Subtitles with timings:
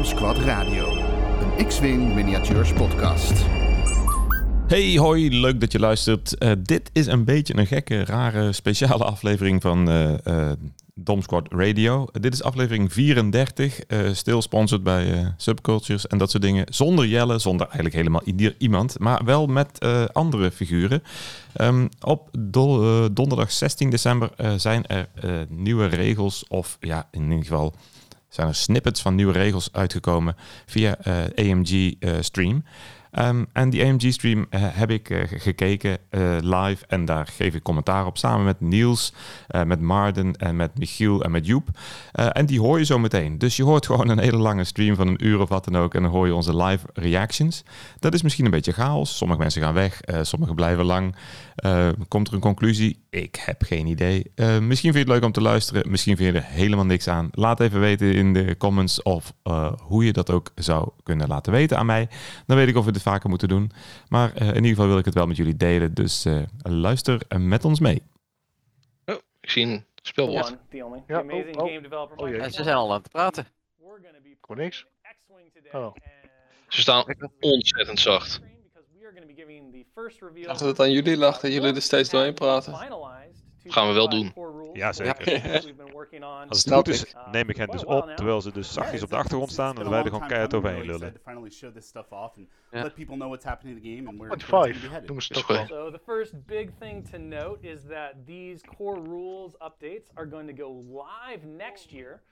[0.00, 0.96] Dom Squad Radio,
[1.58, 3.32] een X-Wing miniatures podcast.
[4.66, 6.38] Hey, hoi, leuk dat je luistert.
[6.38, 10.52] Eh, dit is een beetje een gekke, rare, speciale aflevering van eh eh,
[10.94, 12.06] Dom Squad Radio.
[12.12, 16.64] dit is aflevering 34, eh stil sponsored bij Subcultures en dat soort dingen.
[16.68, 18.22] Zonder Jelle, zonder eigenlijk helemaal
[18.58, 19.78] iemand, maar wel met
[20.12, 21.02] andere figuren.
[21.52, 25.08] Ehm, op do- donderdag 16 december zijn er
[25.48, 27.74] nieuwe regels, of ja, in ieder geval
[28.30, 32.64] zijn er snippets van nieuwe regels uitgekomen via eh, AMG eh, Stream.
[33.10, 37.62] Ehm, en die AMG-stream heb ik eh, ge- gekeken eh, live en daar geef ik
[37.62, 39.12] commentaar op samen met Niels,
[39.66, 41.68] met Marden en met Michiel en met Joep.
[42.12, 43.38] En die hoor je zo meteen.
[43.38, 45.94] Dus je hoort gewoon een hele lange stream van een uur of wat dan ook
[45.94, 47.62] en dan hoor je onze live reactions.
[47.98, 49.16] Dat is misschien een beetje chaos.
[49.16, 51.14] Sommige mensen gaan weg, sommigen blijven lang.
[51.60, 53.04] Eh, komt er een conclusie?
[53.10, 54.32] Ik heb geen idee.
[54.34, 57.08] Eh, misschien vind je het leuk om te luisteren, misschien vind je er helemaal niks
[57.08, 57.28] aan.
[57.32, 61.52] Laat even weten in de comments of eh, hoe je dat ook zou kunnen laten
[61.52, 62.08] weten aan mij.
[62.46, 63.70] Dan weet ik of we dit vaker moeten doen.
[64.08, 65.94] Maar eh, in ieder geval wil ik het wel met jullie delen.
[65.94, 68.02] Dus eh, luister met ons mee.
[69.06, 70.46] Oh, ik zie een spelwoord.
[70.46, 71.02] One, the only.
[71.06, 71.68] Ja, the amazing oh, oh.
[71.68, 72.16] game developer.
[72.16, 72.28] Oh.
[72.28, 73.46] Ja, ze zijn al aan het praten.
[74.54, 74.86] Niks.
[75.72, 75.94] Oh.
[76.68, 77.04] Ze staan
[77.40, 78.40] ontzettend zacht.
[79.70, 82.74] We dacht dat het aan jullie lag, dat jullie er steeds doorheen praten.
[83.64, 84.32] Gaan we wel doen.
[84.72, 85.30] Ja, zeker.
[85.30, 85.60] Ja.
[86.48, 87.14] Als het goed is, ik.
[87.30, 90.02] neem ik hen dus op, terwijl ze dus zachtjes op de achtergrond staan en wij
[90.02, 91.14] er gewoon keihard overheen lullen.
[92.70, 92.82] Ja.
[92.82, 94.88] Let people know what's happening in the game and where Point it's gonna be five.
[94.88, 95.06] headed.
[95.06, 95.66] Noemen ze toch wel.
[95.66, 100.56] So the first big thing to note is that these core rules updates are going
[100.56, 102.22] to go live next year.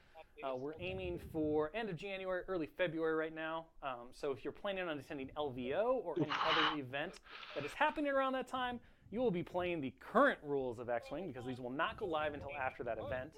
[0.45, 3.67] Uh, we're aiming for end of January, early February right now.
[3.83, 7.15] Um, so if you're planning on attending LVO or any other event
[7.55, 8.79] that is happening around that time,
[9.11, 12.35] you will be playing the current rules of X-Wing because these will not go live
[12.35, 13.31] until after that event.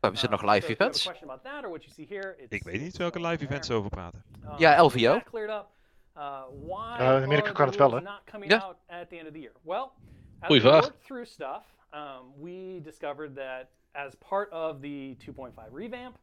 [0.00, 1.02] Hebben ze nog live if you have a events?
[1.04, 3.40] question about that or what you see here, it's- Ik weet niet it's welke live
[3.40, 3.76] on events there.
[3.78, 4.22] over praten.
[4.44, 5.12] Um, Ja, LVO.
[5.14, 5.70] that cleared up.
[6.16, 8.10] Uh, why Uh, in Amerika are kan the het wel, rules hè?
[8.10, 8.58] not coming Ja.
[8.62, 9.52] out at the end of the year?
[9.62, 9.92] Well,
[10.40, 10.82] as Goeie we vraag.
[10.82, 16.16] worked through stuff, um, we discovered that as part of the 2.5 revamp,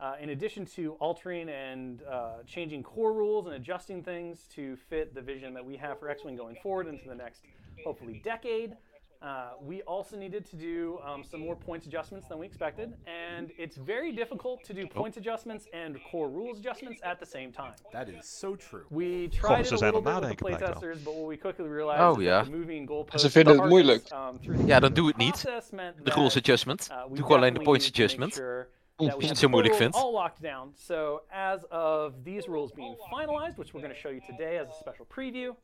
[0.00, 5.14] uh, in addition to altering and uh, changing core rules and adjusting things to fit
[5.14, 7.42] the vision that we have for X-Wing going forward into the next,
[7.84, 8.76] hopefully, decade,
[9.22, 13.50] uh, we also needed to do um, some more points adjustments than we expected, and
[13.58, 17.74] it's very difficult to do points adjustments and core rules adjustments at the same time.
[17.92, 18.84] That is so true.
[18.88, 21.28] We Goh, tried ze it a zijn little aan bit with the playtesters, but what
[21.28, 22.36] we quickly realized Oh, is ja.
[22.42, 24.10] that the moving goalposts Ze vinden het targets, moeilijk.
[24.32, 25.40] um, through the Ja, dan review doe het niet.
[25.42, 26.88] process meant De rules adjustment.
[26.90, 28.34] uh, we Doe gewoon alleen de points needed to make adjustment.
[28.34, 29.96] sure Oeh, that we niet had zo moeilijk vindt.
[29.96, 30.72] All locked down.
[30.74, 34.68] So as of these rules being finalized, which we're going to show you today as
[34.68, 35.54] a special preview,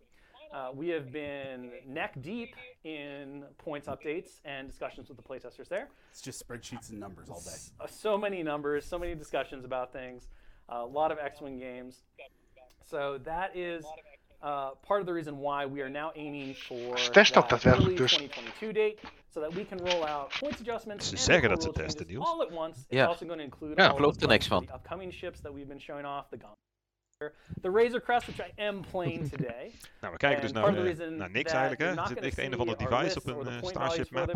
[0.52, 5.88] uh, we have been neck deep in points updates and discussions with the playtesters there.
[6.10, 7.50] It's just spreadsheets and numbers all day.
[7.80, 10.28] Uh, so many numbers, so many discussions about things,
[10.68, 12.04] a lot of X-wing games.
[12.84, 13.84] So that is
[14.46, 17.62] uh, part of the reason why we are now aiming for Ze testen ook that
[17.62, 18.12] daadwerkelijk early dus.
[18.12, 18.96] 2022 date,
[19.34, 21.06] so that we can roll out points adjustments.
[21.08, 22.26] Ze and zeggen dat ze testen, Niels.
[22.28, 22.78] All at once.
[22.80, 23.06] It's Ja.
[23.06, 24.66] also going to include Ja, all geloof of er niks the, van.
[24.66, 26.54] the upcoming ships that we've been showing off, the Gon-
[27.62, 29.72] the Razor Crest, which I am playing today.
[30.00, 31.94] Nou, we kijken dus naar, reason naar niks eigenlijk, hè.
[31.94, 34.30] not Er zit echt een of ander device op een point Starship map.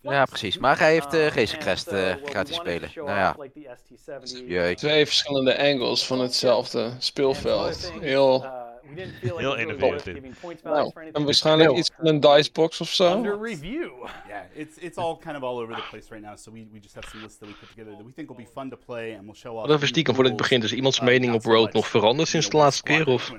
[0.00, 0.58] Ja, precies.
[0.58, 2.90] Maar hij heeft Um, uh, Razor and Crest eh, gratis spelen.
[2.94, 4.76] Nou ja, like the ST70, Jeuk.
[4.76, 7.92] Twee verschillende angles van hetzelfde speelveld.
[8.00, 8.66] Heel.
[8.88, 9.90] Uh, we didn't feel like Heel it was innovatief.
[9.90, 11.24] worth giving points values Nou, for en anything.
[11.24, 11.78] waarschijnlijk Heel.
[11.78, 13.12] iets van een dicebox of zo.
[13.16, 13.90] Under review.
[14.28, 16.36] Yeah, it's it's all kind of all over the place right now.
[16.36, 18.44] So we, we just have some lists that we put together that we think will
[18.44, 19.66] be fun to play and we'll show off.
[19.66, 20.64] Wat even stiekem voordat het begint.
[20.64, 23.06] Is iemands mening op Road nog veranderd sinds de laatste keer?
[23.06, 23.32] Of?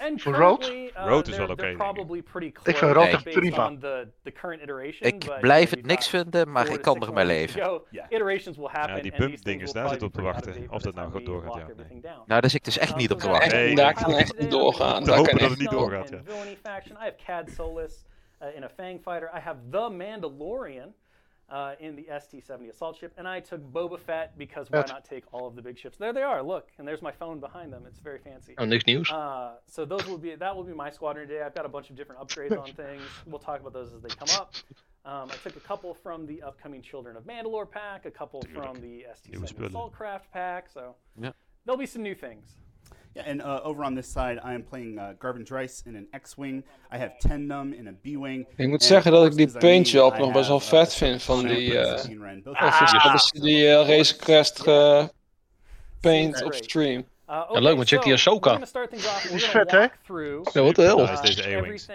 [0.00, 0.58] And rood?
[0.60, 1.76] currently, uh, Rood is wel they're- oké, denk ik.
[1.92, 3.66] probably pretty Ik close vind rood echt based prima.
[3.68, 6.74] on the, the current iteration, Ik but, blijf you het niks got vinden, maar four
[6.74, 7.62] ik to kan six er mee more leven.
[7.62, 7.84] go.
[7.90, 8.06] Ja.
[8.10, 10.24] Iterations will happen, die and bump things dinges, will daar zit probably op te be
[10.26, 10.50] wachten.
[10.52, 11.84] pretty Of dat nou of time doorgaat, we ja, lock nee.
[11.86, 12.22] everything down.
[12.26, 13.56] Nou, daar zit ik dus echt Um, niet op te wachten.
[13.58, 14.92] Nee, daar kan echt niet I'm doorgaan.
[14.92, 16.20] gonna Te Daar hopen kan dat echt het niet niet doorgaat, ja.
[16.24, 18.04] Villainy faction, I have Cad Solus
[18.42, 19.30] uh, in a Fang fighter.
[19.36, 20.92] I have the Mandalorian
[21.50, 25.24] uh, in the ST-70 assault ship, and I took Boba Fett because why not take
[25.32, 25.98] all of the big ships?
[25.98, 26.42] There they are.
[26.42, 27.84] Look, and there's my phone behind them.
[27.86, 28.54] It's very fancy.
[28.58, 29.10] Oh, niks nieuws.
[29.10, 31.42] Uh, so those will be that will be my squadron today.
[31.42, 33.02] I've got a bunch of different upgrades on things.
[33.26, 34.54] We'll talk about those as they come up.
[35.04, 38.80] Um, I took a couple from the upcoming Children of Mandalore pack, a couple from
[38.80, 39.66] the ST-70.
[39.66, 40.68] Assault Craft pack.
[40.72, 41.32] So Ja.
[41.66, 42.56] there'll be some new things.
[43.14, 46.06] Yeah, and uh, over on this side, I am playing uh, Garvin Dryce in an
[46.22, 46.64] X-wing.
[46.94, 48.46] I have Tendum in a B-wing.
[48.56, 51.22] Ik moet zeggen dat ik die paint job I nog best wel uh, vet vind
[51.22, 51.78] van die...
[51.78, 52.02] eh
[53.02, 55.08] hebben ze die eh, Razor Crest ge-
[56.00, 57.04] paint op stream.
[57.28, 58.56] Uh, leuk, want check die so Ahsoka.
[58.56, 59.86] Die is vet, hè?
[60.52, 61.10] Ja, wat de hel.
[61.10, 61.86] Is deze A-Wings.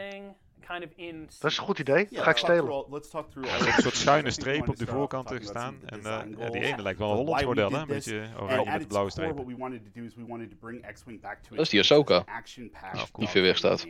[0.68, 1.30] Kind of in.
[1.40, 2.06] Dat is een goed idee.
[2.10, 2.72] Yeah, Ga ik stelen.
[2.72, 5.76] all- Let's talk through Er all een soort schuine streep we op de voorkant staan.
[5.86, 6.04] En eh,
[6.38, 7.80] ja, die ene lijkt wel een Hollands model, hè?
[7.80, 9.36] Een beetje And oranje met blauwe strepen.
[11.44, 12.24] to Dat is die Ahsoka.
[13.18, 13.88] Die ver weg staat.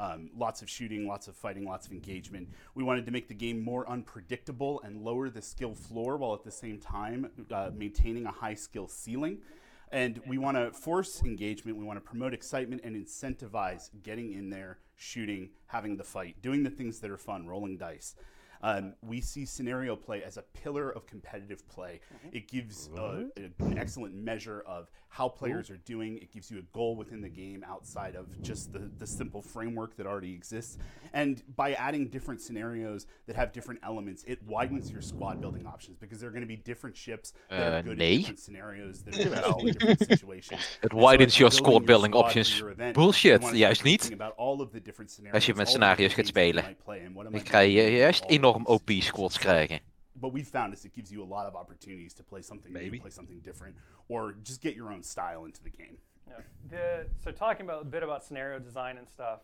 [0.00, 2.48] Um, lots of shooting, lots of fighting, lots of engagement.
[2.74, 6.42] We wanted to make the game more unpredictable and lower the skill floor while at
[6.42, 9.42] the same time uh, maintaining a high skill ceiling.
[9.90, 11.76] And we want to force engagement.
[11.78, 16.62] We want to promote excitement and incentivize getting in there, shooting, having the fight, doing
[16.62, 18.14] the things that are fun, rolling dice.
[18.60, 22.00] Um, we see scenario play as a pillar of competitive play.
[22.32, 26.18] It gives uh, an excellent measure of how players are doing.
[26.18, 29.96] It gives you a goal within the game outside of just the, the simple framework
[29.96, 30.78] that already exists.
[31.12, 35.96] And by adding different scenarios that have different elements, it widens your squad building options
[35.98, 38.12] because there are going to be different ships that Uh, are good nee.
[38.14, 40.60] in different scenarios, that are good in different situations.
[40.82, 42.58] It And so widens as your squad building squad options.
[42.58, 44.12] your event, Bullshit, you wanna juist niet.
[44.12, 46.76] about all of the different Als je scenarios, met all scenario's gaat you spelen.
[46.84, 48.90] play, and what am Dan I ga je gonna do with juist all enorm OP
[49.00, 49.38] squads scenarios?
[49.38, 49.80] krijgen.
[50.20, 52.96] What we found is it gives you a lot of opportunities to play something Maybe.
[52.96, 53.76] new, play something different,
[54.08, 55.98] or just get your own style into the game.
[56.28, 56.36] Yeah.
[56.70, 59.40] The, so talking about a bit about scenario design and stuff,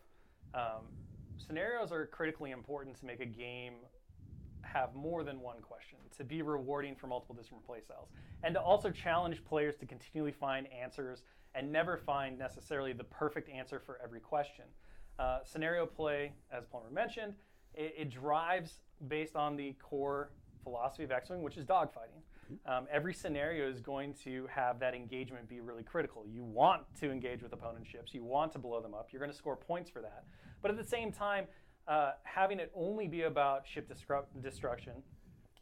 [0.54, 0.84] um,
[1.36, 3.74] scenarios are critically important to make a game
[4.62, 8.08] have more than one question, to be rewarding for multiple different playstyles,
[8.42, 11.22] and to also challenge players to continually find answers
[11.54, 14.64] and never find necessarily the perfect answer for every question.
[15.18, 17.34] Uh, scenario play, as Plummer mentioned,
[17.74, 20.30] it, it drives based on the core
[20.64, 22.22] philosophy of X-Wing, which is dogfighting.
[22.66, 26.24] Um, every scenario is going to have that engagement be really critical.
[26.26, 29.30] You want to engage with opponent ships, you want to blow them up, you're going
[29.32, 30.24] to score points for that.
[30.60, 31.46] But at the same time,
[31.88, 34.94] uh, having it only be about ship destru- destruction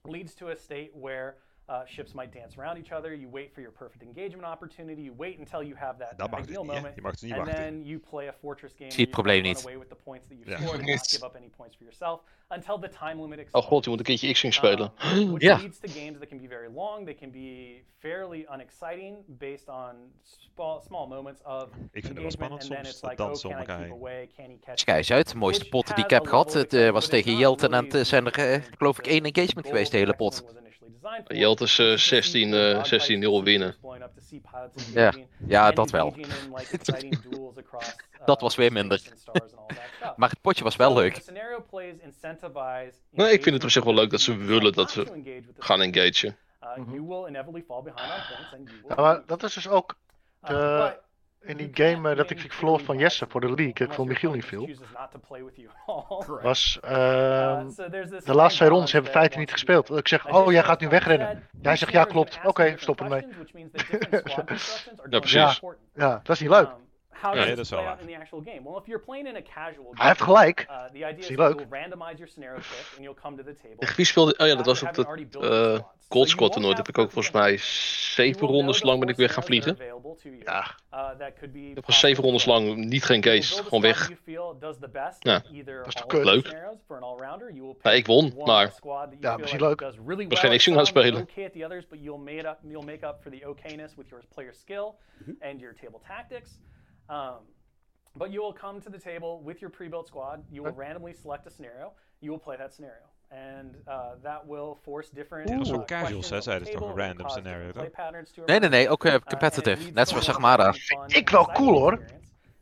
[0.05, 1.37] leads to a state where
[1.69, 3.15] uh, ships might dance around each other.
[3.15, 5.03] You wait for your perfect engagement opportunity.
[5.03, 7.85] You wait until you have that Dat mag ideal niet, moment, Je niet and then
[7.85, 8.91] you play a fortress game.
[8.91, 9.63] Zie het where you probleem run niet.
[9.65, 10.59] away with the points that you've Ja.
[10.59, 12.21] scored not give up any points for yourself
[12.53, 13.67] until the time limit Oh expires.
[13.67, 14.93] god, je moet een keertje X-Wing spelen.
[15.05, 15.57] Um, which Ja.
[15.57, 17.05] leads to games that can be very long.
[17.05, 19.95] They can be fairly unexciting based on
[20.55, 23.51] small, small moments of Ik vind het wel spannend soms, it's dat like, oh, dansen
[23.51, 24.29] can om I away?
[24.37, 27.09] Can he catch Schijs uit, de mooiste potten die ik heb gehad, het, eh, was
[27.09, 30.33] tegen Jelten en het zijn er, eh, geloof ik, één engagement geweest de hele pot.
[30.33, 33.37] X-Wing was initially designed for Jelte is, eh, see 16, cool eh, dogfights, 16-0 to
[33.37, 33.77] see winnen.
[34.93, 35.13] Ja,
[35.47, 36.15] ja, dat wel.
[36.17, 37.81] like, uh,
[38.25, 39.03] Dat was weer minder.
[40.17, 41.23] Maar het potje was wel leuk.
[43.11, 45.03] Nee, ik vind het op zich wel leuk dat ze willen dat we
[45.59, 46.37] gaan engagen.
[46.63, 46.91] Uh, Mhm.
[48.89, 49.95] Ja, maar dat is dus ook
[50.45, 50.99] Uh, de-
[51.41, 53.87] in die game eh, dat ik verloor van Jesse voor de league.
[53.87, 54.67] Ik vond Michiel niet veel.
[56.27, 56.43] Correct.
[56.49, 56.91] Was, Uh,
[57.51, 57.69] ehm,
[58.25, 59.91] de laatste twee rondes hebben feiten niet gespeeld.
[59.91, 61.49] Ik zeg, oh jij gaat nu wegrennen.
[61.63, 63.27] Jij zegt, ja klopt, oké, different stop ermee.
[65.11, 65.61] Ja, precies.
[65.95, 66.69] Ja, dat is niet leuk.
[67.21, 68.63] How Ja, does ja, it dat is play wel out in the actual game?
[68.65, 70.67] Well, if you're playing in a casual game, Hij heeft gelijk.
[70.71, 71.59] uh, the idea is niet that leuk.
[71.61, 73.95] you'll randomize your scenario pick and you'll come to the table.
[73.97, 74.35] Wie speelde...
[74.39, 75.75] Oh ja, dat was op dat your eh.
[75.75, 76.75] So Gold Squad toernooi.
[76.75, 77.57] have heb ik ook volgens mij
[78.15, 79.77] zeven rondes lang ben ik weer gaan vliegen.
[80.45, 81.09] Ja, Uh,
[81.75, 84.11] heb gewoon zeven rondes lang niet geen a Gewoon weg.
[85.19, 85.43] Ja.
[85.43, 86.25] Dat is toch kut?
[86.47, 87.53] scenarios for an all-rounder.
[87.53, 88.73] You will Ja, ik won, maar-
[89.21, 89.81] Ja, misschien leuk.
[90.07, 91.23] really was geen at X-Wing aan some, spelen.
[91.23, 91.53] Okay at
[97.11, 97.47] Um,
[98.15, 100.45] but you will come to the table with your pre-built squad.
[100.51, 101.93] You will randomly select a scenario.
[102.19, 103.11] You will play that scenario.
[103.31, 106.89] And uh, that will force different Ja, dat is uh, casuals, hè, zeiden ze toch,
[106.89, 109.91] een random scenario, different play patterns to Nee, nee, nee, ook uh, competitive.
[109.93, 111.99] Net zoals really fun ik wel cool, hoor.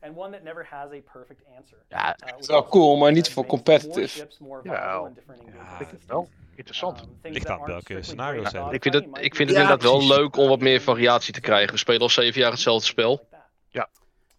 [0.02, 1.78] And one that never has a perfect answer.
[1.88, 4.28] Ja, Uh, which wel cool, maar niet voor more competitive.
[4.62, 6.06] Ja, ik vind het systems.
[6.06, 7.00] wel interessant.
[7.00, 8.74] Um, things Ligt aan welke scenario's great zijn.
[8.74, 11.40] Ik vind het, ik vind het Ja, inderdaad wel leuk om wat meer variatie te
[11.40, 11.72] krijgen.
[11.72, 13.28] We spelen al zeven jaar hetzelfde spel.
[13.70, 13.88] like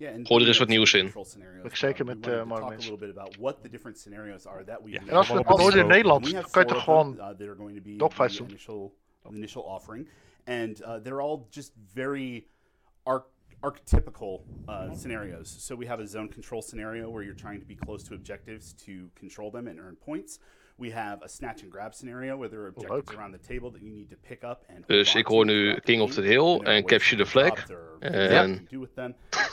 [0.01, 0.10] that.
[0.10, 1.12] Yeah, and Gooi er eens wat we nieuws have in.
[1.12, 3.98] control scenarios Ik as zeker met, We wanted talk little bit about what the different
[3.98, 5.00] scenarios are that we Ja.
[5.00, 5.88] have En als we het op in.
[5.88, 7.13] Nederland, We kan je toch gewoon...
[7.13, 8.48] uh, that are going to be dogfights doen.
[8.50, 8.93] initial,
[9.24, 10.08] the initial offering,
[10.46, 12.48] and uh, they're all just very
[13.03, 13.29] arch-
[13.63, 15.65] archetypical uh, scenarios.
[15.65, 18.74] So we have a zone control scenario where you're trying to be close to objectives
[18.86, 20.39] to control them and earn points.
[20.81, 23.17] We have a snatch and grab scenario where there are objectives leuk.
[23.17, 24.88] around the table that you need to pick up and.
[24.88, 27.69] Dus ik hoor nu King of the Hill en Capture the Flag.
[28.00, 28.67] En-.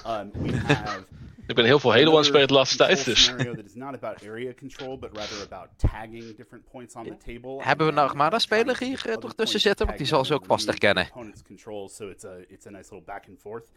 [0.06, 1.04] Um, we have
[1.48, 3.04] Ik ben heel veel Halo aan het spelen de laatste tijd.
[3.04, 3.24] Dus.
[3.24, 7.16] scenario that is not about area control, but rather about tagging different points on the
[7.16, 7.62] table.
[7.62, 9.86] Hebben we een Armada-speler hier to other toch tussen zitten?
[9.86, 11.06] Want die zal ze ook vast herkennen.
[11.06, 13.72] Opponent's control, so it's a it's a nice little back and forth.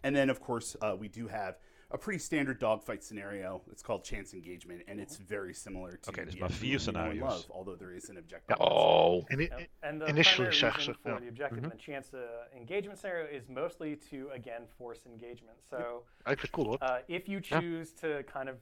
[0.00, 1.54] And then of course uh, we do have
[1.92, 3.60] a pretty standard dogfight scenario.
[3.70, 6.78] It's called chance engagement, and it's very similar to okay, dus the maar X-Wing vier
[6.78, 7.32] that we know and scenario's.
[7.32, 8.56] love, although there is an objective.
[8.60, 9.24] Oh.
[9.28, 9.68] En, Yep.
[9.82, 11.18] And the Initially, primary reason for ja.
[11.18, 12.18] the objective and the chance to
[12.56, 15.58] engagement scenario is mostly to again force engagement.
[15.70, 18.56] So ik cool uh, if you choose to kind of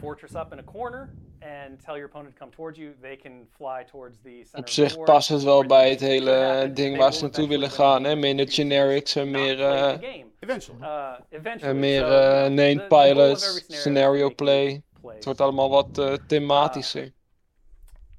[0.00, 1.10] fortress up in a corner
[1.40, 2.94] and tell your opponent to come towards you.
[3.00, 5.06] They can fly towards the center Op of the zich board.
[5.10, 8.04] past het wel bij het hele ding waar ze naartoe willen gaan.
[8.04, 8.16] Hè?
[8.16, 9.62] Minder not generics en meer, the
[10.02, 10.22] eh.
[10.40, 10.80] Eventually.
[10.82, 11.72] Uh, eventually.
[11.74, 14.82] en meer eh, the- named the pilots, scenario play.
[15.06, 17.12] Het wordt allemaal wat eh, thematischer.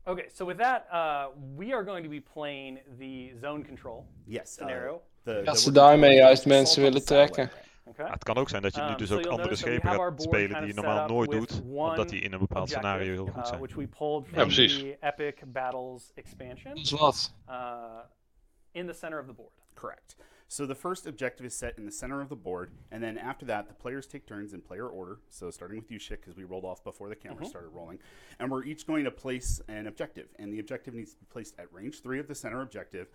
[0.06, 1.26] Okay, so with that, uh,
[1.58, 4.40] we are going to be playing the zone control yes.
[4.42, 5.02] uh, scenario.
[5.24, 7.50] the, Als the- ze daarmee juist mensen willen the trekken.
[7.84, 7.94] Array.
[7.94, 8.06] Okay.
[8.06, 9.64] Ja, het kan ook zijn dat je nu Um, dus so ook you'll andere notice
[9.64, 11.16] that we schepen have our gaat board spelen kind die je of normaal set up
[11.16, 13.60] nooit doet, omdat die in een bepaald scenario heel goed uh, zijn.
[13.60, 14.78] which we pulled Ja, from precies.
[14.78, 17.34] the Epic Battles expansion Dat is wat.
[17.50, 18.00] uh,
[18.72, 19.52] in the center of the board.
[19.74, 20.16] Correct.
[20.48, 23.46] So the first objective is set in the center of the board, and then after
[23.46, 25.20] that, the players take turns in player order.
[25.30, 28.00] So starting with you, Shik, because we rolled off before the camera started rolling,
[28.38, 31.58] and we're each going to place an objective, and the objective needs to be placed
[31.58, 33.08] at range three of the center objective,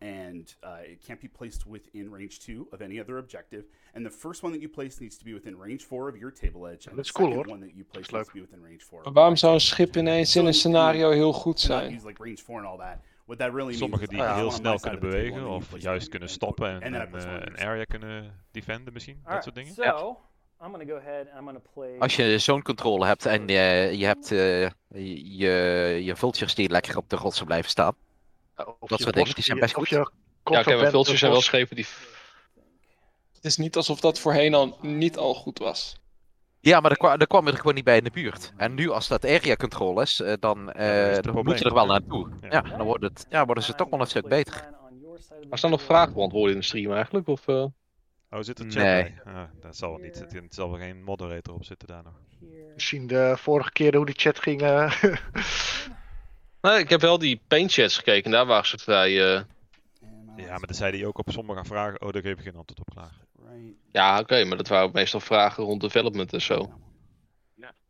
[0.00, 3.64] and uh, it can't be placed within range two of any other objective.
[3.94, 6.32] And the first one that you place needs to be within range four of your
[6.32, 7.46] table edge, and Dat the cool, hoor.
[7.46, 8.32] one that you place is needs to leuk.
[8.32, 9.02] be within range four.
[9.02, 11.94] Maar waarom zou een schip ineens in een scenario heel goed zijn?
[11.94, 12.98] use like range four and all that.
[13.26, 16.94] What that really means Sommigen die heel snel kunnen bewegen of juist kunnen stoppen en,
[16.94, 17.60] eh, een yours.
[17.60, 19.74] area kunnen defenden misschien, dat soort dingen.
[19.74, 20.18] so
[20.62, 21.98] I'm going to go ahead and I'm going to play.
[21.98, 24.62] Als je zone control hebt en je, je hebt eh,
[25.38, 27.94] je, je vultures die lekker op de rotsen blijven staan.
[28.66, 29.88] Of Dat je soort dingen, die zijn best goed.
[29.88, 30.10] je Ja,
[30.44, 31.86] oké, maar de zijn wel schepen die...
[33.34, 36.00] Het is niet alsof dat voorheen al niet al goed was.
[36.60, 38.52] Ja, maar daar kwam, daar kwam er gewoon niet bij in de buurt.
[38.56, 41.58] En nu als dat area control is, eh, dan, eh, is het dan probleem moet
[41.58, 42.28] je er wel naartoe.
[42.40, 42.48] Ja.
[42.50, 44.68] Ja, dan wordt het, ja, worden ze toch wel een stuk beter.
[45.48, 47.28] Maar staan nog vragen beantwoorden in de stream eigenlijk?
[47.28, 47.64] Of, eh?
[48.30, 49.02] Oh, zit er chat Nee.
[49.02, 49.32] bij?
[49.34, 50.18] Ah, dat zal wel niet.
[50.18, 52.12] Het, het zal wel geen moderator op zitten daar nog.
[52.74, 54.62] Misschien de vorige keer hoe die chat ging.
[54.62, 55.02] eh,
[56.60, 59.34] Nee, ik heb wel die paint chats gekeken en daar waren ze vrij...
[59.34, 59.42] eh,
[60.36, 62.80] Ja, maar dan zei hij ook op sommige vragen, oh, daar geef ik geen antwoord
[62.80, 63.12] op klaar.
[63.92, 66.72] Ja, oké, maar dat waren meestal vragen rond development en zo.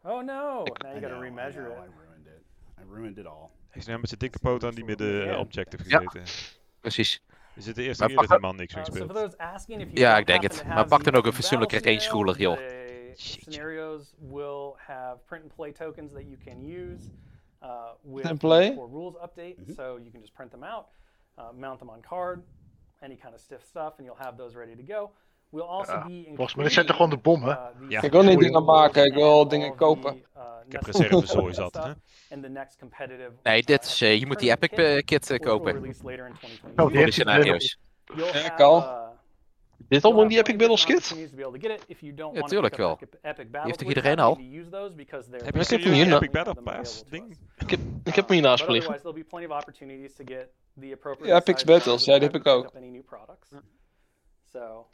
[0.02, 0.62] Oh no!
[0.64, 1.92] Ik- Now you got to know, I remeasure know, I it.
[2.06, 2.42] ruined it.
[2.80, 3.48] I ruined it all.
[3.68, 5.38] Hij is nu met zijn dikke poot aan die midden Ja.
[5.38, 5.98] objective Ja.
[5.98, 6.22] gezeten.
[6.80, 7.22] Precies.
[7.54, 9.34] Is dit de eerste Maar keer dat die man niks Uh, so speelt?
[9.98, 10.64] Ja, ik denk het.
[10.66, 12.58] Maar pak dan ook een fatsoenlijke battle range schooler, joh.
[13.14, 17.10] Scenarios will have print and play tokens that you can use
[17.62, 17.68] uh,
[18.02, 18.68] with and play?
[18.68, 19.56] the core rules update.
[19.76, 20.86] So you can just print them out,
[21.38, 22.42] uh, mount them on card,
[23.00, 25.10] any kind of stiff stuff, and you'll have those ready to go.
[25.52, 27.48] We'll also Ja, be volgens mij, dit zijn toch gewoon de bommen?
[27.50, 28.02] uh, the Ja.
[28.02, 30.12] Ik wil niet dingen maken, ik wil dingen all kopen.
[30.12, 31.92] the, uh, Ik heb and zat, hè?
[33.42, 35.72] Nee, uh, dit is, eh, je moet die Epic eh, kit eh, will kopen.
[35.72, 36.84] release later in 2022.
[36.84, 37.78] Oh, die scenario's.
[38.16, 39.09] Ja, have, Carl.
[39.90, 40.96] Dit allemaal in die Epic Battles kit?
[40.96, 41.88] opportunities to be able to get it.
[41.88, 42.98] If you don't Ja, tuurlijk wel.
[43.22, 44.34] Battles, heeft toch iedereen al?
[44.34, 47.36] to use those because they're Heb je available Epic Battle them Pass ding?
[47.58, 48.92] Ik heb, ik heb hem hier naast But me liggen.
[51.26, 52.72] Ja, Epic Battles, ja, die heb ik ook.
[54.52, 54.86] So,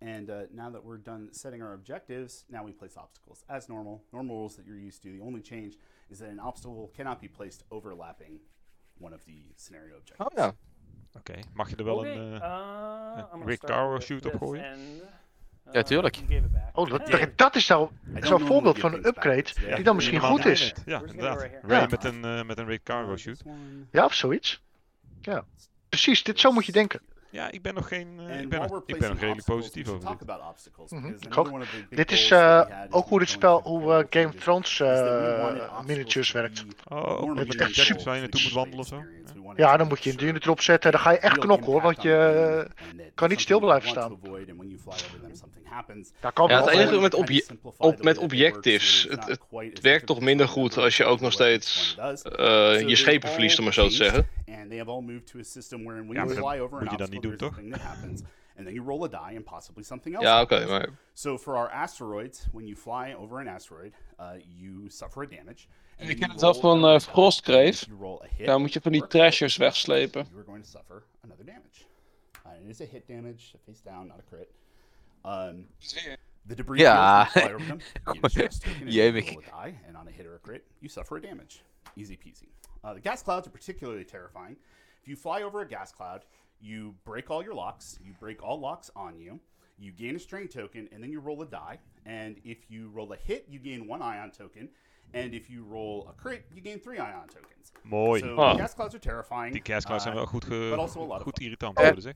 [0.00, 4.02] And uh, now that we're done setting our objectives, now we place obstacles as normal.
[4.12, 5.12] Normal rules that you're used to.
[5.12, 5.78] The only change
[6.10, 8.40] is that an obstacle cannot be placed overlapping
[8.98, 10.28] one of the scenario objectives.
[10.32, 10.52] Oh ja.
[11.16, 12.32] Oké, mag je er wel okay, een...
[12.34, 14.64] uh, eh, gonna Rick Tower shoot this opgooien?
[14.64, 14.78] end.
[15.64, 16.18] Ja, Uh, tuurlijk.
[16.72, 17.28] Oh, dat, Yeah.
[17.36, 19.44] dat is nou zo'n normally voorbeeld van een upgrade.
[19.60, 19.74] Yeah.
[19.74, 20.74] die dan misschien goed is.
[20.84, 21.48] Ja, inderdaad.
[21.62, 21.86] Ray Ja.
[21.90, 23.42] met een, eh, met een Rick Cargo Uh, shoot.
[23.90, 24.62] Ja, of zoiets.
[25.20, 25.44] Ja.
[25.88, 27.00] Precies, dit, zo moet je denken.
[27.30, 28.20] Ja, ik ben nog geen...
[28.20, 30.08] eh, And ik, ben nog, ik ben nog redelijk positief over dit.
[30.08, 30.18] ook.
[31.48, 34.78] the big Dit is eh, is ook hoe dit spel, hoe eh, Game of Thrones
[35.86, 36.64] miniatures werkt.
[36.88, 38.96] Oh, more met echt super- waar je naartoe moet wandelen of zo.
[38.96, 39.43] Ja.
[39.56, 40.92] Ja, dan moet je een unit erop zetten.
[40.92, 42.14] Dan ga je echt knokken hoor, want je
[42.96, 44.18] eh, kan niet stil blijven staan.
[46.20, 47.44] daar kan Ja, het enige met obje-
[47.76, 52.88] op- met objectives, het- het werkt toch minder goed als je ook nog steeds eh,
[52.88, 54.28] je schepen verliest, om maar zo te zeggen.
[54.46, 56.90] And they have all moved to a system wherein when Ja, dat fly over moet
[56.90, 58.20] je dan niet doen, happens,
[58.56, 60.26] and then you roll a die and possibly something else.
[60.26, 60.78] Ja, oké, happens.
[60.78, 64.26] maar So for our asteroids, when you fly over an asteroid, uh,
[64.58, 65.66] you suffer a damage.
[65.98, 67.12] And Ik then ken you het wel roll van another eh.
[67.14, 67.68] Frostgrave.
[67.82, 70.24] If you roll a hit Daar moet je van die or a crit, trashers wegslepen.
[70.30, 71.84] You are going to suffer another damage.
[72.46, 74.50] Uh, it is a hit damage, face down, not a crit.
[75.24, 75.66] Um,
[76.46, 77.24] the debris Ja.
[77.24, 77.80] fields, you fly over them,
[78.14, 79.28] you just token and you Jemig.
[79.30, 81.62] roll a die, and on a hit or a crit, you suffer a damage.
[81.96, 82.48] Easy peasy.
[82.82, 84.56] Uh, the gas clouds are particularly terrifying.
[85.02, 86.24] If you fly over a gas cloud,
[86.60, 87.98] you break all your locks.
[88.02, 89.40] You break all locks on you.
[89.78, 91.78] You gain a strain token, and then you roll a die.
[92.04, 94.68] And if you roll a hit, you gain one ion token.
[95.12, 97.72] And if you roll a crit, you gain three ion tokens.
[97.82, 98.20] Mooi.
[98.20, 98.56] So Ah.
[98.56, 99.52] gas clouds are terrifying.
[99.52, 101.78] Die gasclouds zijn Uh, wel goed, ge- but also a lot of goed irritant Eh,
[101.78, 102.14] geworden, zeg.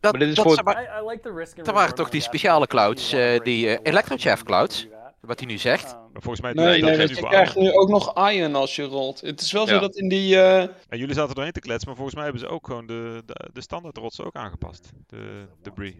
[0.00, 2.20] Dat, Maar dit is dat, maar- I, I like the risk Dat waren toch die
[2.20, 4.88] speciale clouds, eh, die, the eh, can clouds?
[5.20, 5.92] wat hij nu zegt.
[5.92, 9.20] Um, Maar volgens mij Nee, je krijgt nu ook nog iron als je rolt.
[9.20, 10.36] Het is wel zo dat in die...
[10.36, 13.22] eh, En jullie zaten doorheen te kletsen, maar volgens mij hebben ze ook gewoon de,
[13.26, 14.90] de, de standaard rotsen ook aangepast.
[15.06, 15.94] De debris.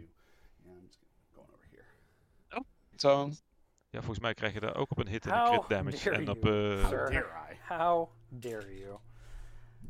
[2.97, 3.31] zo.
[3.91, 6.11] Ja, volgens mij krijg je daar ook op een hit en How een crit damage.
[6.11, 6.45] En op...
[6.45, 7.11] you, eh, sir.
[7.11, 7.75] Dare I?
[7.75, 8.99] How dare you?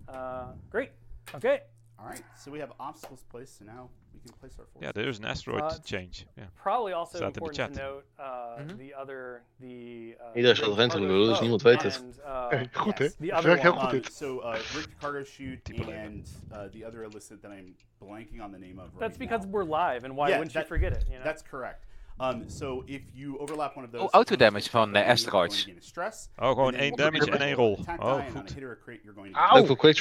[0.08, 0.90] Uh, great.
[1.34, 1.62] Okay.
[1.96, 4.80] All right, so we have obstacles placed, so now we can place our forces.
[4.86, 6.24] ja, there is an asteroid Uh, change.
[6.34, 6.50] Ja.
[6.62, 7.92] Probably also Staat in de important to chat.
[7.92, 8.76] note uh, Mhm.
[8.76, 9.66] the other the.
[9.66, 10.68] Uh, Iedereen staat
[11.06, 12.04] lullen, dus niemand weet het.
[12.04, 12.18] and,
[12.52, 13.04] uh, goed hè?
[13.04, 14.12] Het other werkt heel goed dit.
[14.12, 15.24] so uh, rigged cargo
[15.80, 18.84] of and uh, the other illicit that I'm blanking on the name of.
[18.90, 19.54] That's right because now.
[19.54, 21.02] we're live, and why Yeah, wouldn't that- you forget it?
[21.08, 21.24] You know?
[21.24, 21.86] That's correct.
[22.20, 24.92] Um, so if you overlap one of those, Oh, auto you're going damage to van,
[24.92, 25.66] damage, asteroids.
[26.38, 27.78] Oh, gewoon één damage en één roll rol.
[27.86, 28.54] an Oh, goed.
[28.56, 29.94] Leuk voor quick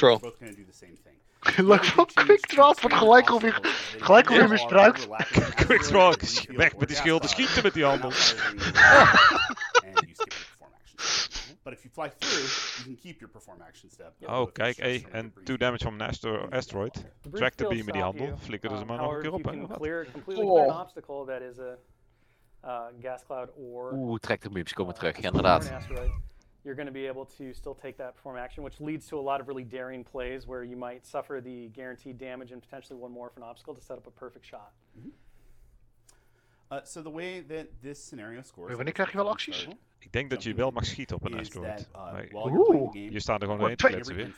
[0.66, 0.72] the
[1.02, 1.66] thing.
[1.68, 3.58] Leuk van quick draw wordt gelijk alweer,
[3.98, 5.08] gelijk alweer misbruikt.
[5.54, 6.14] Quick draw,
[6.56, 8.10] weg met die schilden, schieten met die handel.
[11.62, 14.14] But if you fly through, you can keep your perform action step.
[14.26, 16.92] Oh, kijk, hey, en 2 damage van een astro asteroid.
[17.20, 18.38] The Tractor will beam met die handel, you.
[18.38, 19.42] flikkerde ze Um, maar nog een keer op.
[19.76, 21.76] clear, completely clear an obstacle that is a
[22.64, 25.66] uh, gas cloud or Oeh, tractorbeams komen uh, terug, or inderdaad.
[25.66, 26.10] an asteroid,
[26.62, 29.22] you're going to be able to still take that perform action, which leads to a
[29.22, 33.12] lot of really daring plays where you might suffer the guaranteed damage and potentially one
[33.12, 34.72] more for an obstacle to set up a perfect shot.
[36.70, 38.74] Uh, so the way that this scenario scores.
[38.74, 39.68] Wanneer krijg je wel acties?
[39.98, 41.88] Ik denk dat je wel mag schieten op een asteroid.
[41.92, 44.34] that, uh, je staat er gewoon doorheen te kletsen weer.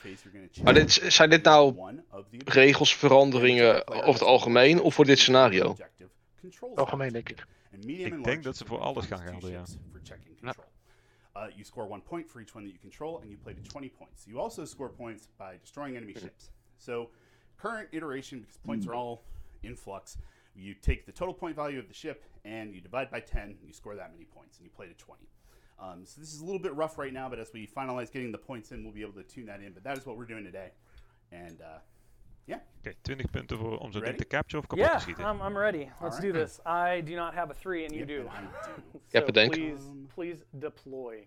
[0.63, 5.19] Maar dit, zijn dit nou one of the regelsveranderingen over het algemeen of voor dit
[5.19, 5.77] scenario?
[6.75, 7.47] Algemeen denk ik.
[7.73, 9.65] And medium Ik and denk large dat ze voor ships alles gaan gelden, ja.
[9.91, 10.67] for checking control.
[11.37, 13.63] Uh, you score one point for each one that you control, and you play to
[13.63, 14.25] 20 points.
[14.27, 16.51] You also score points by destroying enemy ships.
[16.79, 17.11] So,
[17.57, 19.25] current iteration, because points are all
[19.63, 20.19] in flux,
[20.55, 23.59] you take the total point value of the ship and you divide by 10, and
[23.67, 25.29] you score that many points, and you play to 20.
[25.79, 28.31] Um, so this is a little bit rough right now, but as we finalize getting
[28.31, 29.73] the points in, we'll be able to tune that in.
[29.73, 30.71] But that is what we're doing today.
[31.33, 31.79] And uh,
[32.45, 35.25] yeah, Oké, 20 punten voor, om zo'n ding te capture of kapot te Yeah, schieten.
[35.25, 35.89] I'm, I'm ready.
[36.01, 36.59] Let's do this.
[36.67, 38.31] I do not have a three, and you Yep, do.
[39.09, 39.51] Ja, so bedenk.
[39.53, 39.85] please,
[40.15, 41.27] please deploy.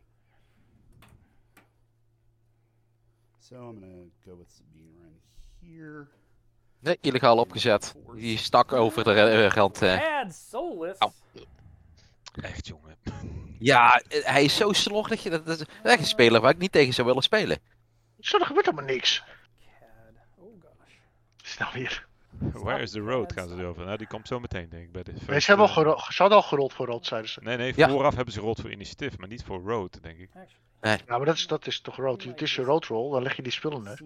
[3.40, 5.20] So I'm gonna go with Sabine Wren
[5.62, 6.08] here.
[6.80, 7.96] Nee, illegaal opgezet.
[8.16, 9.82] Die stak over de eh, rand.
[9.82, 10.30] eh.
[10.30, 10.98] Solus.
[12.42, 12.96] Echt, jongen.
[13.60, 15.22] Ja, hij is zo slordig.
[15.22, 17.60] Dat, dat is echt een speler waar ik niet tegen zou willen spelen.
[18.20, 19.24] Zo, er gebeurt helemaal niks.
[19.60, 20.28] CAD.
[20.38, 20.94] Oh gosh.
[21.60, 22.08] Nou weer?
[22.54, 23.86] Where is the road gaan ze erover.
[23.86, 24.92] Nou, die komt zo meteen, denk ik.
[24.92, 27.40] Bij de Nee, ze, hebben al eh, ze hadden al gerold voor rood, zeiden ze.
[27.44, 27.90] Nee, nee, Ja.
[27.90, 30.30] vooraf hebben ze gerold voor initiatief, maar niet voor road, denk ik.
[30.34, 32.24] Actually, Ja, maar dat is, dat is toch rood?
[32.24, 34.02] Het is je rood roll, dan leg je die spullen neer.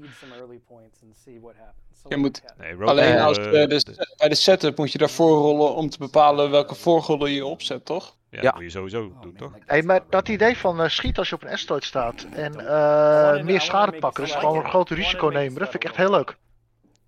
[2.08, 2.44] Je moet-.
[2.58, 5.98] Nee, road Alleen eh, als de, bij de setup moet je daarvoor rollen om te
[5.98, 8.18] bepalen welke volgorde je opzet, toch?
[8.30, 8.52] ja, Ja.
[8.54, 9.54] moet je sowieso Oh, doen, man, toch?
[9.66, 13.44] Hey, maar dat idee van eh, schieten als je op een asteroid staat en eh,
[13.44, 16.38] meer schade pakken, dus gewoon een groot risico nemen, dat vind ik echt heel leuk.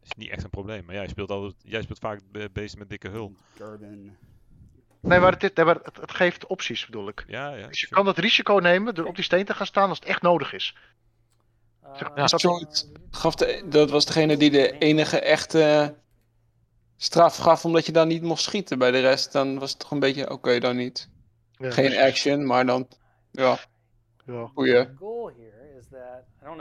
[0.04, 0.86] Is niet echt een probleem.
[0.86, 3.34] Maar jij speelt, altijd, jij speelt vaak be- beesten met dikke hul.
[5.02, 7.24] Nee, maar het, is- nee, maar het, het geeft opties bedoel ik.
[7.28, 7.68] Ja, ja.
[7.68, 7.96] Dus je sure.
[7.96, 10.54] kan dat risico nemen door op die steen te gaan staan als het echt nodig
[10.54, 10.76] is.
[11.84, 15.96] Uh, Zeg, Ja, dat- gaf de, dat was degene die de enige echte
[16.98, 18.78] straf gaf omdat je dan niet mocht schieten.
[18.80, 21.10] Bij de rest dan was het toch een beetje oké dan niet.
[21.58, 22.88] Ja, Geen action, maar dan
[23.32, 23.58] ja,
[24.26, 24.88] Ja, goeie.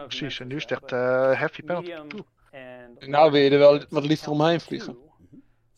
[0.06, 0.40] Precies.
[0.40, 1.88] En nu is het echt eh, heavy penalty.
[1.88, 2.24] medium
[2.98, 4.96] Nou wil je er wel wat count omheen vliegen.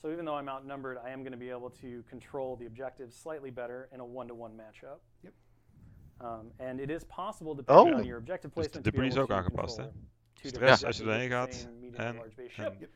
[0.01, 3.21] So even though I'm outnumbered, I am going to be able to control the objectives
[3.21, 4.99] slightly better in a one-to-one matchup.
[5.21, 5.33] Yep.
[6.21, 7.99] Um, and it is possible, depending Oh.
[7.99, 9.85] on your objective Dus de placement, to be debris is ook to aangepast, hè?
[10.35, 12.21] Stress different als je erheen gaat en, en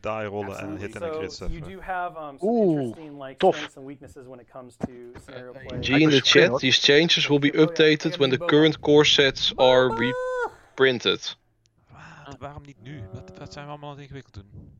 [0.00, 1.50] die rollen en hit en crit stuff.
[1.52, 3.54] you do have um, some Oeh, tof.
[3.54, 4.92] strengths and weaknesses when it comes to
[5.24, 5.78] scenario play.
[5.80, 9.88] G in the chat, these changes will be updated when the current core sets are
[9.94, 11.36] reprinted.
[12.26, 12.36] Wat?
[12.38, 13.04] Waarom niet nu?
[13.12, 14.72] Wat, wat zijn we allemaal aan het ingewikkeld doen?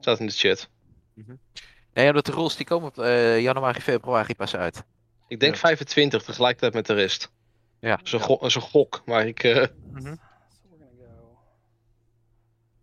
[0.00, 0.68] Staat in de chat.
[1.92, 4.84] Nee, omdat de rules die komen op eh, januari, februari pas uit.
[5.28, 5.60] Ik denk Ja.
[5.60, 7.32] 25 tegelijkertijd met de rest.
[7.80, 7.96] Ja.
[7.96, 9.42] Dat is een, go- dat is een gok, maar ik...
[9.42, 9.60] eh, So
[9.92, 10.18] we're
[10.70, 11.38] gonna go.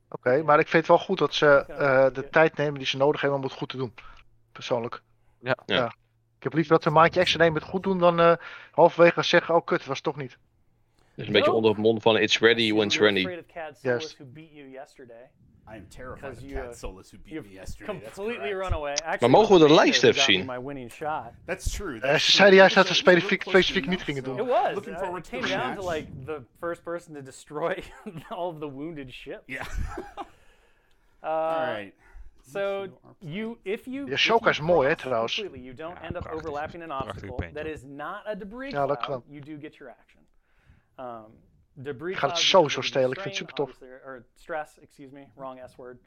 [0.10, 2.98] Oké, maar ik vind het wel goed dat ze eh, de tijd nemen die ze
[2.98, 3.94] nodig hebben om het goed te doen.
[4.52, 5.02] Persoonlijk.
[5.42, 5.58] Ja.
[5.66, 5.86] Ja.
[6.38, 8.34] Ik heb liever dat ze een maandje extra nemen het goed doen dan eh
[8.72, 10.38] halverwege zeggen, oh kut, het was toch niet.
[11.18, 13.28] Dus een beetje onder het mond van it's ready when it's ready.
[13.82, 14.16] Yes.
[14.18, 15.30] Who beat you yesterday.
[15.70, 17.96] I am terrified of you, Cat Solus who beat me yesterday.
[17.96, 18.94] Completely run away.
[18.94, 20.46] Actually, mogen we de lijst even zien?
[20.46, 21.32] My winning shot.
[21.46, 21.96] That's true.
[21.96, 24.40] Eh, that's ze zeiden juist dat ze specifiek- specifiek niet gingen doen.
[24.40, 24.74] It was.
[24.74, 27.84] Looking uh, forward it to came down to like the first person to destroy
[28.30, 29.44] all of the wounded ships.
[29.46, 29.66] Yeah.
[31.24, 31.94] Uh, All right.
[32.52, 32.88] So
[33.20, 35.36] you, if you, Ja, Shoka is mooi, hè, trouwens.
[35.36, 38.86] Completely, you don't Ja, end up overlapping an obstacle that is not a debris Ja,
[38.86, 39.24] dat cloud.
[39.26, 39.34] kan.
[39.34, 40.22] You do get your action.
[41.00, 41.26] Um,
[41.74, 42.38] debris Ik ga het
[42.78, 43.70] of the stelen, ik vind het supertof.
[43.72, 45.98] obviously, Or stress, excuse me, wrong S word.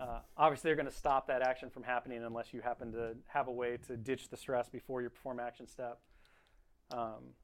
[0.00, 3.50] Uh, obviously, they're going to stop that action from happening unless you happen to have
[3.50, 5.98] a way to ditch the stress before you perform action step.
[6.94, 7.34] Um,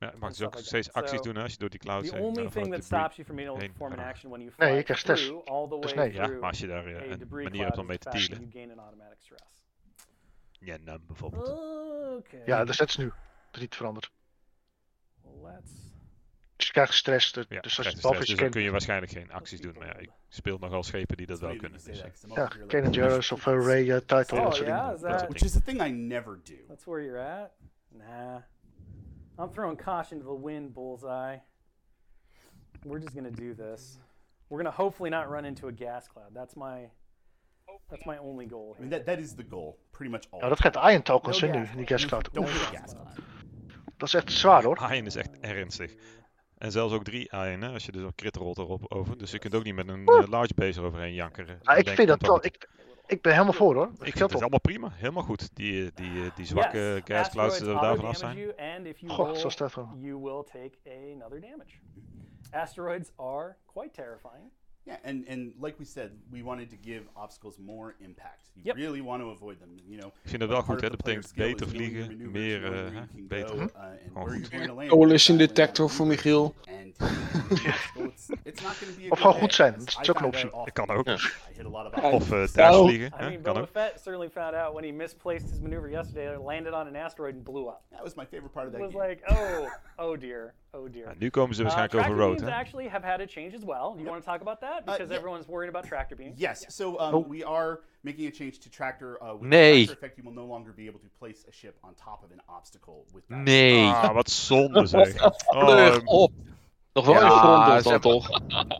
[0.00, 1.02] Ja, je mag dus ook like steeds that.
[1.02, 2.84] acties So, doen hè, als je door die clouds The heen, only eh, thing that
[2.84, 4.08] stops you from being able to heen perform an gaat.
[4.14, 5.30] action when you Nee, fly je krijgt stress.
[5.44, 6.14] all the Dus way nee.
[6.14, 8.02] Ja, maar als je daar eh, a een debris manier hebt om cloud mee is
[8.02, 8.48] te the dealen.
[8.50, 9.44] you gain an automatic stress.
[10.60, 11.48] Ja, nou, bijvoorbeeld.
[12.18, 12.42] Okay.
[12.46, 13.04] Ja, dus dat is nu.
[13.06, 13.14] Dat
[13.54, 14.10] is niet veranderd.
[15.42, 15.70] Let's.
[16.86, 17.32] Dus krijgt stress.
[17.32, 19.74] Dus, Ja, dus als je je dus dan Ken- kun je waarschijnlijk geen acties doen.
[19.78, 21.80] Maar ja, ik speel nogal schepen die dat wel kunnen.
[21.84, 24.40] Dus, eh, Ja, over here Ken like, Jarrus of uh, Ray uh, Title.
[24.46, 24.94] Oh, yeah?
[24.94, 26.54] Is that- Which is the thing I never do.
[26.68, 27.50] That's where you're at?
[27.88, 28.40] Nah.
[29.38, 31.38] I'm throwing caution to the wind, bullseye.
[32.84, 33.98] We're just gonna do this.
[34.48, 36.34] We're gonna hopefully not run into a gas cloud.
[36.34, 36.90] That's my
[37.88, 39.04] that's my only goal I mean, here.
[39.04, 40.40] that, that is the goal, pretty much all.
[40.40, 42.28] Nou, dat gaat Iron Tokens No zijn nu, die cloud.
[42.32, 43.16] gascloud.
[43.96, 44.92] Dat is echt zwaar hoor.
[44.92, 45.94] Iron is echt ernstig.
[46.58, 49.18] En zelfs ook drie iron, hè, als je dus ook crit rolt erop over.
[49.18, 51.58] Dus je kunt ook niet met een eh, large base eroverheen jankeren.
[51.62, 52.44] Ja, En ik vind dat goed.
[52.44, 52.68] Ik,
[53.06, 53.90] ik ben helemaal voor hoor.
[54.00, 55.56] Ik Ik vind het allemaal prima, helemaal goed.
[55.56, 58.96] Die, eh, die, eh, die zwakke Yes, gas clouds asteroids dat we daarvan af auto-damage
[58.98, 59.10] zijn.
[59.10, 59.96] Goh, zo staat het wel.
[60.00, 60.78] you will take
[61.12, 61.76] another damage.
[62.50, 64.50] Asteroids are quite terrifying.
[64.88, 68.42] Yeah, and, and like we said, we wanted to give obstacles more impact.
[68.54, 68.76] You Yep.
[68.76, 69.68] really want to avoid them.
[69.86, 70.86] You know, Ik vind het wel part goed, hè.
[70.86, 73.10] of Dat the betekent player beter skill is knowing vliegen, your meer, maneuvers, eh, knowing
[73.10, 73.56] hè, where you can beter.
[73.56, 74.48] go, uh, and Gewoon where goed.
[74.50, 76.06] you're going to land, Coalition detector voor.
[76.06, 76.54] Michiel.
[76.68, 76.94] And,
[77.98, 79.94] and it's, it's not going to be a Of good gewoon goed zijn, dat is
[79.94, 80.64] I ook een found optie.
[80.64, 81.06] Dat kan ook.
[81.06, 81.14] Ja.
[81.14, 81.18] I
[81.56, 83.66] hit a lot of Of uh, Nou, dash vliegen, I hè, mean, Boba.
[83.66, 87.44] Fett certainly found out when he misplaced his maneuver yesterday, landed on an asteroid and
[87.44, 87.80] blew up.
[87.90, 89.08] That was my favorite part of It that was game.
[89.08, 91.06] like, oh, oh dear, oh dear.
[91.08, 92.58] Ja, nu komen ze Uh, waarschijnlijk tractor over road, beams hè.
[92.60, 93.92] actually have had a change as well.
[93.96, 94.78] You want to talk about that?
[94.84, 95.16] Because Uh, yeah.
[95.18, 96.38] everyone's worried about tractor beams.
[96.40, 97.28] Yes, so um, Oh.
[97.28, 99.18] we are making a change to tractor.
[99.22, 99.70] Uh, with Nee.
[99.70, 102.22] the tractor effect, you will no longer be able to place a ship on top
[102.24, 103.38] of an obstacle with that.
[103.38, 103.86] Nee.
[103.90, 105.22] Ah, wat zonde zeg.
[105.24, 106.32] Oh, Pleur op.
[106.92, 108.28] Nog wel in grond dan toch?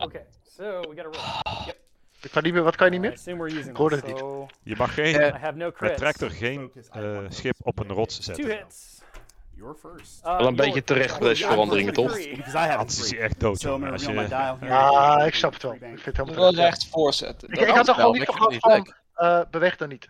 [0.03, 1.73] Okay, so we got to roll.
[2.21, 3.17] Ik kan niet meer, wat kan je niet I meer?
[3.17, 4.19] assume we're using Ik hoorde this, het niet.
[4.29, 7.87] so je mag geen, Eh, I have no met tractor geen eh, schip op een
[7.91, 8.57] rots Two zetten.
[8.57, 8.98] hits.
[9.59, 10.21] You're first.
[10.25, 12.17] Uh, Wel een beetje terecht voor deze veranderingen, toch?
[12.53, 13.65] Anders is echt dood.
[13.65, 15.73] Ah, ik snap het wel.
[15.73, 17.49] Ik vind het helemaal Wel rechts voorzetten.
[17.49, 20.09] Ik, Dat ik had wel, toch gewoon niet van, eh beweeg dan niet.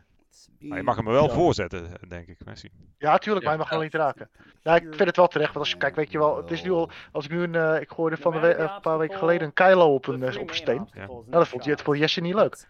[0.59, 1.33] Maar je mag hem er wel Ja.
[1.33, 2.37] voorzetten, denk ik.
[2.45, 2.69] Messi.
[2.97, 4.29] Ja, tuurlijk, maar je mag hem niet raken.
[4.61, 6.61] Ja, ik vind het wel terecht, want als je kijkt, weet je wel, het is
[6.63, 9.17] nu al, als ik nu een, eh, ik gooide van de we- een paar weken
[9.17, 10.89] geleden een Kylo op een, eh, op een steen.
[10.93, 12.67] Nou, dat vond je het voor Jesse niet leuk.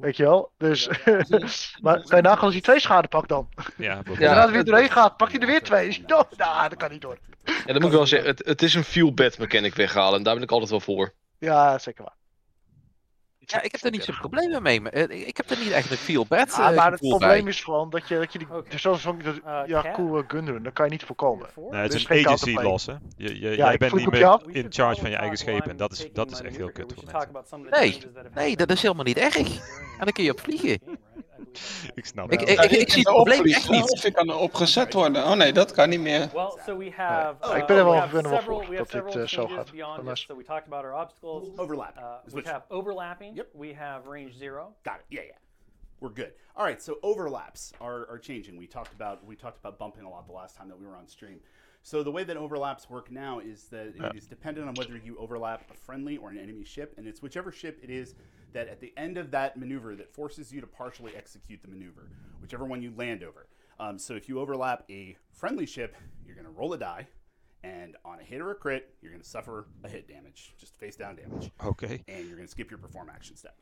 [0.00, 0.52] Weet je wel?
[0.56, 0.88] Dus,
[1.82, 3.48] maar kan je nagaan als hij twee schade pakt dan?
[3.76, 4.14] Ja, Ja.
[4.18, 5.88] daarna er weer doorheen gaat, pakt hij er weer twee.
[5.88, 6.36] Hij dood?
[6.36, 7.18] Nou, dat kan niet door.
[7.44, 8.28] Ja, dat moet ik wel zeggen.
[8.30, 10.18] Het, het is een feel bad mechanic weghalen.
[10.18, 11.12] En daar ben ik altijd wel voor.
[11.38, 12.16] Ja, zeker waar.
[13.50, 14.80] Ja, ik heb er niet zo'n probleem mee.
[14.80, 17.42] maar, eh, Ik heb er niet echt een feel bad Ja, eh, maar het probleem
[17.42, 17.50] bij.
[17.52, 18.70] is gewoon dat je, dat je die, Oké.
[18.70, 21.46] dus zoals zo'n Uh, ja, cool gunrun, dat kan je niet voorkomen.
[21.70, 22.92] Nee, het is geen een agency loss, hè.
[23.16, 25.70] Je, je, Ja, jij bent niet meer in charge van je eigen schepen.
[25.70, 27.66] En dat is, dat is echt heel kut voor mensen.
[27.70, 28.00] Nee,
[28.34, 29.36] nee, dat is helemaal niet erg.
[29.98, 30.78] En dan kun je op vliegen.
[31.54, 31.94] The game, right?
[31.94, 32.48] I believe that's Ik snap Ik, het.
[32.48, 34.04] ik, ik, ik zie het probleem echt niet.
[34.04, 35.24] ik kan opgezet worden.
[35.24, 36.30] Oh nee, dat kan niet meer.
[36.32, 37.34] Well, so we have.
[37.40, 39.18] Oh, uh, ik ben er wel- we have ben wel several, voor dat dit, several
[39.22, 39.70] eh, zo gaat.
[39.70, 40.20] beyond this.
[40.20, 41.48] So we talked about our obstacles.
[41.56, 41.96] Overlap.
[41.96, 43.36] Uh, we what- have overlapping.
[43.36, 43.48] Yep.
[43.52, 44.74] We have range zero.
[44.82, 45.04] Got it.
[45.08, 45.36] Yeah, yeah.
[45.98, 46.32] We're good.
[46.56, 46.82] All right.
[46.82, 48.58] So overlaps are, are changing.
[48.58, 50.96] We talked about we talked about bumping a lot the last time that we were
[50.96, 51.40] on stream.
[51.86, 55.18] So the way that overlaps work now is that it is dependent on whether you
[55.18, 58.14] overlap a friendly or an enemy ship, and it's whichever ship it is
[58.54, 62.08] that at the end of that maneuver that forces you to partially execute the maneuver,
[62.40, 63.48] whichever one you land over.
[63.78, 65.94] Um, so if you overlap a friendly ship,
[66.24, 67.06] you're going to roll a die,
[67.62, 70.78] and on a hit or a crit, you're going to suffer a hit damage, just
[70.78, 73.58] face down damage, Oké, and you're going to skip your perform action step.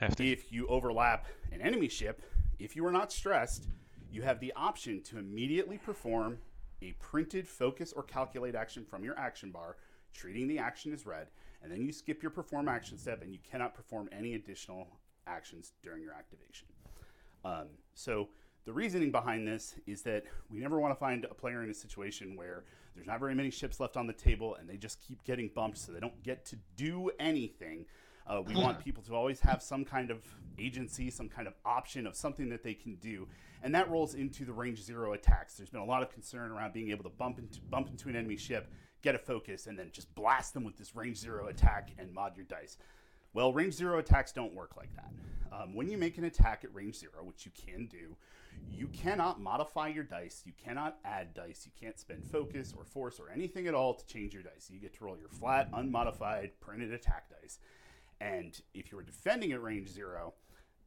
[0.00, 0.32] heftig.
[0.32, 2.22] If you overlap an enemy ship,
[2.60, 3.66] if you are not stressed,
[4.12, 6.38] you have the option to immediately perform
[6.86, 9.76] a printed focus or calculate action from your action bar,
[10.12, 11.28] treating the action as red,
[11.62, 14.86] and then you skip your perform action step and you cannot perform any additional
[15.26, 16.68] actions during your activation.
[17.44, 18.28] Um, so
[18.64, 21.74] the reasoning behind this is that we never want to find a player in a
[21.74, 25.22] situation where there's not very many ships left on the table and they just keep
[25.24, 27.84] getting bumped so they don't get to do anything.
[28.28, 30.18] Uh, we want people to always have some kind of
[30.58, 33.28] agency, some kind of option of something that they can do,
[33.62, 35.54] and that rolls into the range zero attacks.
[35.54, 38.16] There's been a lot of concern around being able to bump into bump into an
[38.16, 38.68] enemy ship,
[39.02, 42.36] get a focus, and then just blast them with this range zero attack and mod
[42.36, 42.78] your dice.
[43.32, 45.12] Well, range zero attacks don't work like that.
[45.52, 48.16] Um, when you make an attack at range zero, which you can do,
[48.70, 50.42] you cannot modify your dice.
[50.44, 51.66] You cannot add dice.
[51.66, 54.70] You can't spend focus or force or anything at all to change your dice.
[54.72, 57.58] You get to roll your flat, unmodified, printed attack dice.
[58.20, 60.34] And if you're defending at range zero,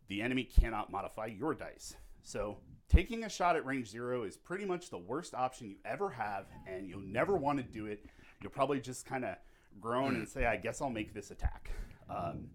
[0.07, 1.95] the enemy cannot modify your dice.
[2.23, 2.57] So
[2.89, 6.45] taking a shot at range zero is pretty much the worst option you ever have,
[6.67, 8.05] and you'll never want to do it.
[8.41, 9.35] You'll probably just kind of
[9.79, 11.69] groan and say, "I guess I'll make this attack."
[12.09, 12.47] Um,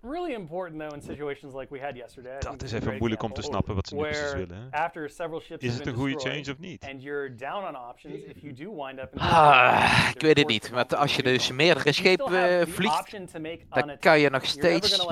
[0.00, 2.38] Really important though in situations like we had yesterday.
[2.38, 4.68] Dat is even moeilijk om te snappen wat ze nu precies where willen.
[4.70, 4.78] Hè?
[4.78, 6.84] After several ships Is have het been een goede destroyed change of niet?
[6.84, 10.48] And you're down on options if you do wind up in Ah, ik weet het
[10.48, 10.70] niet.
[10.70, 13.32] Want als je dus meerdere schepen eh, vliegt,
[13.68, 15.06] dan kan je nog steeds...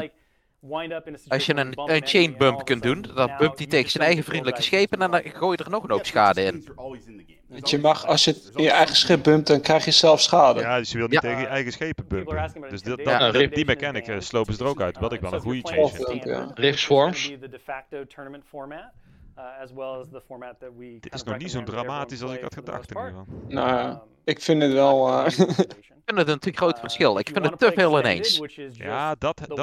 [1.28, 4.62] Als je een, een chain bump kunt doen, dan bumpt hij tegen zijn eigen vriendelijke
[4.62, 6.68] schepen en dan gooi je er nog een hoop schade in.
[7.48, 10.60] Want je mag, als je je eigen schip bumpt, dan krijg je zelf schade.
[10.60, 11.20] Ja, dus je wil niet Ja.
[11.20, 12.52] tegen je eigen schepen bumpen.
[12.70, 15.20] Dus dat, Ja, dat, Rip- die mechanic eh, slopen ze er ook uit, wat ik
[15.20, 16.24] wel een goede change vind.
[16.24, 16.50] ja.
[16.54, 17.32] Rift Swarms.
[19.38, 22.22] Uh, as well as the format that we Dit kind is nog niet zo dramatisch
[22.22, 23.26] als ik had gedacht in ieder geval.
[23.48, 25.08] Nou ja, Um, ik vind het wel...
[25.08, 27.18] eh, Ik vind het een te groot verschil.
[27.18, 28.40] Ik vind het te veel ineens.
[28.72, 29.56] Ja, dat, dat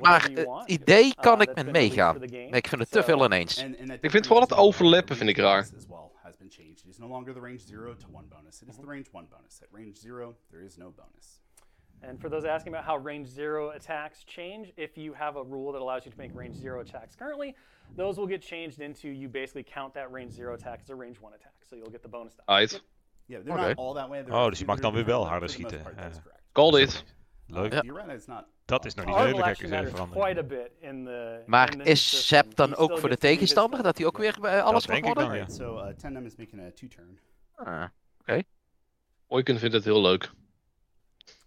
[0.00, 2.18] Maar- het idee kan ik met meegaan.
[2.18, 3.64] Maar ik vind het te veel ineens.
[4.00, 5.68] Ik vind vooral het overlappen vind ik raar.
[6.82, 8.62] It is no longer the range 0 to 1 bonus.
[8.62, 9.60] It is the range 1 bonus.
[9.62, 11.40] At range 0, there is no bonus.
[12.02, 15.72] And for those asking about how range zero attacks change, if you have a rule
[15.72, 17.54] that allows you to make range zero attacks currently,
[17.96, 21.20] those will get changed into you basically count that range zero attack as a range
[21.20, 21.52] one attack.
[21.68, 22.42] So you'll get the bonus die.
[22.46, 22.82] Uit.
[23.26, 23.68] Yeah, they're Okay.
[23.68, 24.22] not all that way.
[24.22, 25.82] They're Oh, dus je mag dan weer wel harder schieten.
[25.96, 26.16] that is
[27.46, 27.54] Ja.
[27.54, 27.72] Leuk.
[27.74, 27.80] Uh,
[28.26, 29.14] not Dat is nog niet
[30.44, 31.42] bit in the.
[31.46, 32.26] Maar is.
[32.26, 33.82] Sep dan ook voor de tegenstander?
[33.82, 35.46] Dat hij ook weer bij alles mag denk ik dan, worden?
[35.48, 35.54] ja.
[35.54, 35.92] So uh,
[36.24, 37.18] is making a two turn.
[37.54, 37.84] Ah,
[39.26, 40.30] Oiken vindt het heel leuk.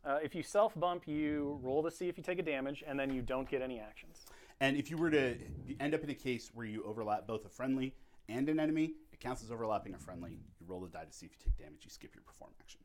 [0.06, 3.00] Uh, if you self bump, you roll to see if you take a damage, and
[3.00, 4.26] then you don't get any actions.
[4.60, 5.36] And if you were to
[5.80, 7.94] end up in a case where you overlap both a friendly
[8.28, 10.32] and an enemy, it counts as overlapping a friendly.
[10.60, 11.84] You roll the die to see if you take damage.
[11.86, 12.80] You skip your perform action.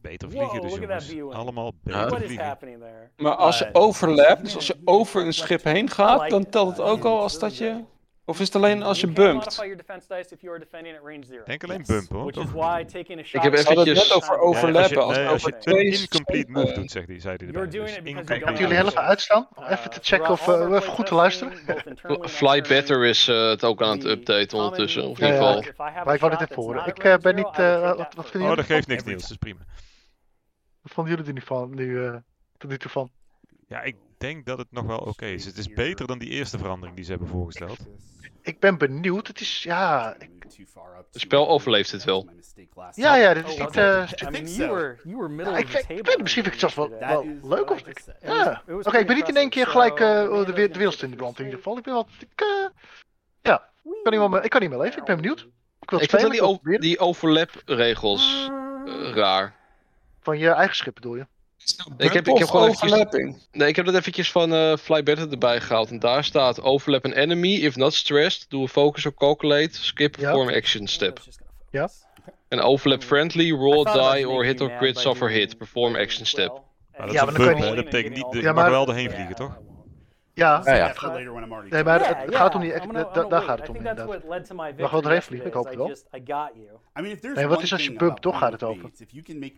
[0.00, 1.34] Beter Wow, vliegen dus look at that jongens.
[1.34, 1.38] B1.
[1.38, 1.72] Allemaal Huh?
[1.82, 2.46] beter What is vliegen.
[2.46, 3.10] happening there?
[3.16, 6.80] Maar als je overlapt, dus als je over een schip heen gaat, dan telt het
[6.80, 7.84] ook al als dat je...
[8.30, 9.56] Of is het alleen als je bumpt?
[11.44, 12.24] Denk alleen bumpen hoor.
[12.24, 12.44] Which toch?
[12.44, 13.42] is why taking a shot.
[13.42, 15.02] heb het net over overlappen.
[15.02, 17.46] Als je als over je twee een incomplete move schepen- doet, zegt hij, zei hij
[17.46, 17.68] erbij.
[17.68, 19.48] doing Dus jullie heel even uitstaan?
[19.68, 21.52] Even te checken of uh, even goed te luisteren.
[22.28, 25.08] Fly Better is eh, het ook aan het updaten ondertussen.
[25.08, 25.72] Of in ieder ja, geval.
[26.04, 26.86] Maar ik wou dit even horen.
[26.86, 27.58] Ik eh, ben niet...
[27.58, 29.60] eh, wat, wat vinden Oh, dat geeft niks Niels, dat is prima.
[30.82, 31.74] Wat vonden jullie er nu van?
[31.74, 32.16] Nu, eh,
[32.56, 33.10] tot nu toe van?
[33.68, 35.44] Ja, ik denk dat het nog wel oké is.
[35.44, 37.78] Het is beter dan die eerste verandering die ze hebben voorgesteld.
[38.42, 39.26] Ik ben benieuwd.
[39.26, 39.62] Het is...
[39.62, 40.14] Ja...
[40.18, 40.28] ik-
[41.12, 42.28] Het spel overleeft het wel.
[42.94, 43.68] Ja, ja, dit is Oh, niet...
[43.68, 44.02] okay.
[44.02, 44.62] eh, I think mean, so.
[44.62, 46.00] you were you were middle Ja, of ik the vind, table.
[46.00, 47.70] ik weet, misschien vind ik het zelfs wel, leuk.
[47.70, 47.82] Of,
[48.22, 48.62] ja.
[48.68, 51.38] Oké, ik ben niet in één keer gelijk eh, impressive, de, wereld in de brand
[51.38, 51.76] in ieder geval.
[51.78, 52.08] Ik ben wat...
[52.18, 52.46] Ik, eh,
[53.42, 54.98] ja, ik kan, niet meer, mee- ik kan niet meer leven.
[54.98, 55.40] Ik ben benieuwd.
[55.80, 58.48] Ik wil het Ik vind die, die overlap-regels
[58.86, 59.54] eh, raar.
[60.20, 61.26] Van je eigen schip bedoel je?
[61.98, 63.38] Ik heb, ik heb gewoon eventjes, overlapping.
[63.52, 65.90] nee, ik heb dat eventjes van eh Fly Better erbij gehaald.
[65.90, 67.54] En daar staat overlap an enemy.
[67.54, 69.68] If not stressed, do a focus or calculate.
[69.72, 71.18] Skip perform action step.
[71.18, 71.36] Gonna
[71.70, 71.88] Ja.
[72.48, 75.56] En overlap friendly, roll die or hit or crit, suffer hit.
[75.58, 76.48] Perform action step.
[76.96, 77.74] Maar dat Ja, is maar een dan je hè.
[77.74, 79.58] Dat betekent niet, Ja, je mag maar- wel erheen vliegen, toch?
[80.40, 80.86] Ja, Ja, ja.
[80.88, 82.70] After later when I'm already Nee, maar het gaat om die...
[83.28, 83.76] Daar gaat het om
[85.02, 85.88] doorheen yesterday, vliegen, ik hoop het I wel.
[85.88, 88.90] just- I mean, if there's Nee, wat is als je about toch gaat het over.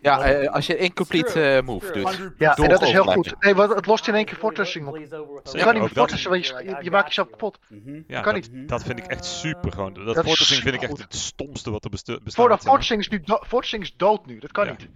[0.00, 2.16] Ja, eh, als je incomplete it's move doet.
[2.16, 3.34] 100% Ja, en dat is heel goed.
[3.40, 4.96] Nee, want het lost in één keer fortressing op.
[4.96, 5.08] Je
[5.62, 6.46] kan niet fortressen, want
[6.82, 7.58] je, maakt jezelf kapot.
[7.68, 8.00] Mhm.
[8.06, 8.68] Ja, kan dat, niet.
[8.68, 9.92] dat vind ik echt super gewoon.
[9.92, 12.20] Dat, fortressing vind ik echt het stomste wat er bestaat.
[12.24, 13.46] Voordat zeg maar.
[13.46, 14.38] fortressing is dood nu.
[14.38, 14.88] Dat kan niet.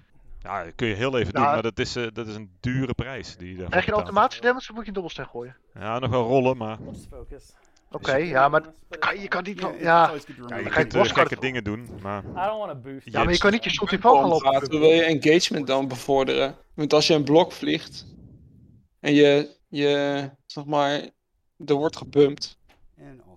[0.47, 2.51] Ja, dat kun je heel even Nou, doen, maar dat is, eh, dat is een
[2.61, 5.57] dure prijs die je Krijg je een automatische damage, dan moet je een dobbelsteen gooien.
[5.75, 6.79] Ja, nog wel rollen, maar.
[7.91, 8.63] Oké, ja, maar
[8.99, 11.89] kan, je kan niet Ja, je kunt kan gekke dingen doen.
[12.03, 13.07] Maar I don't want to boost.
[13.11, 14.81] ja, maar je kan niet je shot in gaan gaat, lopen.
[14.81, 16.57] wil je engagement dan bevorderen.
[16.75, 18.07] Want als je een blok vliegt
[19.01, 20.91] en je, je zeg maar,
[21.67, 22.59] er wordt gebumpt.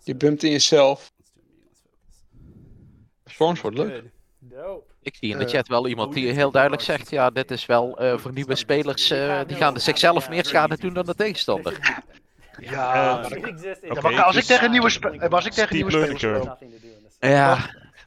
[0.03, 1.11] Je bumpt in jezelf.
[3.25, 4.11] Storms wordt leuk.
[4.39, 4.88] Dope.
[5.01, 7.65] Ik zie in de Eh, chat wel iemand die heel duidelijk zegt, ja, dit is
[7.65, 11.15] wel eh, voor nieuwe spelers, eh, die gaan de zichzelf meer schade doen dan de
[11.15, 11.77] tegenstander.
[12.59, 13.15] Ja,
[14.01, 16.57] maar, als ik tegen nieuwe, spe- maar als ik tegen nieuwe spelers speel.
[17.19, 17.55] Ja,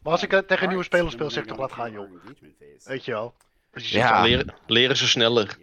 [0.03, 2.11] maar als ik tegen nieuwe spelers speel, zeg ik toch gonna gaan, joh.
[2.25, 2.89] phase.
[2.89, 3.35] Weet je wel.
[3.75, 4.09] Als je Ja.
[4.09, 5.57] zegt, Leren, leren ze sneller.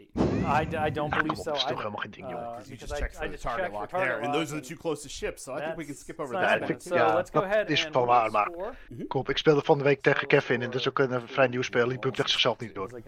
[0.62, 1.44] I, I don't believe so.
[1.44, 1.78] dat is toch either.
[1.78, 2.40] helemaal geen ding, joh.
[2.42, 4.52] Uh, Because you just I- checked I for the just target lock there, and those
[4.54, 6.76] are the two closest ships, so I think we can skip over that one.
[6.80, 8.74] So Ja, let's go dat ahead is and van waar, maar- score.
[9.08, 11.48] Kom op, ik speelde van de week tegen Kevin en dat is ook een, vrij
[11.48, 11.90] nieuw speler.
[11.90, 12.90] Die bumpt echt zichzelf niet door.
[12.98, 13.04] I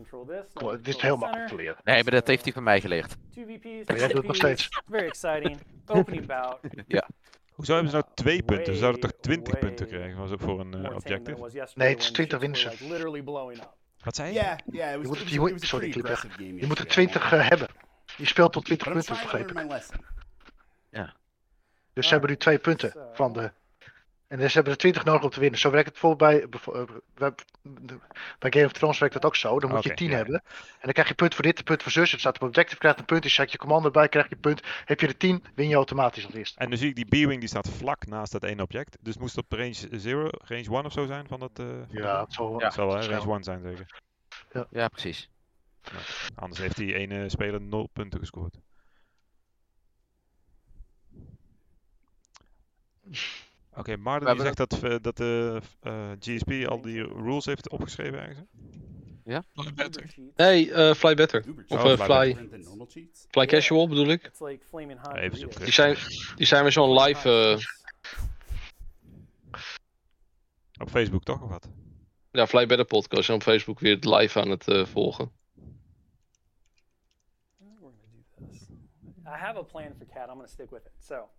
[0.54, 1.76] Kom, Het is heel makkelijk te leren.
[1.84, 3.16] nee, maar dat heeft hij van mij geleerd.
[3.36, 4.82] Maar jij doet het nog two steeds.
[4.90, 5.58] Very exciting.
[5.88, 6.60] Opening bout.
[7.56, 8.74] hoezo hebben ze nou twee punten?
[8.74, 11.40] Ze zouden toch Way, 20 punten krijgen was ook voor een eh, objective?
[11.76, 12.80] Nee, het is when 20 ships
[14.04, 14.56] Wat zei je?
[14.66, 17.68] Moet- it was, je moet- sorry, ik Je moet er yesterday, 20 eh, hebben.
[18.18, 19.56] Je speelt tot 20 But I'm punten, begrepen.
[19.68, 20.06] my lesson.
[21.94, 23.52] Dus ze hebben nu twee punten van de
[24.32, 25.60] En dus hebben er 20 nodig om te winnen.
[25.60, 26.60] Zo werkt het bijvoorbeeld bij,
[27.14, 27.34] bij,
[28.40, 29.60] bij Game of Thrones werkt dat ook zo.
[29.60, 30.34] Dan moet je 10 hebben.
[30.34, 32.12] En dan krijg je punt voor dit, punt voor zus.
[32.12, 33.24] Het staat op objective, krijgt een punt.
[33.24, 34.62] Je zet je commando erbij, krijg je een punt.
[34.86, 36.60] Heb je de 10, win je automatisch als eerste.
[36.60, 38.98] En nu zie ik die B-Wing die staat vlak naast dat ene object.
[39.02, 41.60] Dus moest het op range 0, range 1 of zo zijn van dat...
[41.60, 42.66] Uh, ja, het zal, ja.
[42.66, 44.02] Het zal wel range 1 zijn zeker.
[44.52, 45.30] Ja, ja precies.
[45.92, 46.04] Nou,
[46.36, 48.56] anders heeft die ene speler 0 punten gescoord.
[53.72, 57.70] Oké, okay, Martin die zegt dat, uh, dat de uh, GSP al die rules heeft
[57.70, 58.50] opgeschreven ergens.
[59.24, 59.44] Ja?
[59.54, 60.14] Fly Better.
[60.36, 61.46] Nee, uh, Fly Better.
[61.68, 62.50] Of oh, Fly, fly,
[63.30, 64.32] fly Casual bedoel ik.
[65.14, 65.64] Even zoeken.
[65.64, 65.98] Die zijn,
[66.36, 67.60] die zijn weer zo'n live...
[70.82, 71.70] Op Facebook toch of wat?
[72.32, 73.30] Ja, Fly Better podcast.
[73.30, 75.32] En op Facebook weer live aan het volgen.
[79.26, 80.30] I have a plan for Cat.
[80.30, 80.92] I'm going to stick with it.
[81.00, 81.30] So,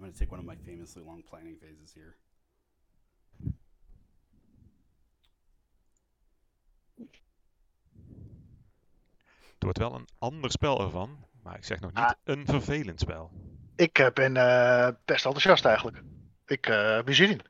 [0.00, 2.16] I'm going to take one of my famously long planning phases here.
[9.52, 12.12] Het wordt wel een ander spel ervan, maar ik zeg nog niet ah.
[12.24, 13.30] een vervelend spel.
[13.76, 16.02] Ik eh, ben uh, best enthousiast eigenlijk.
[16.46, 17.40] Ik uh, ben zin in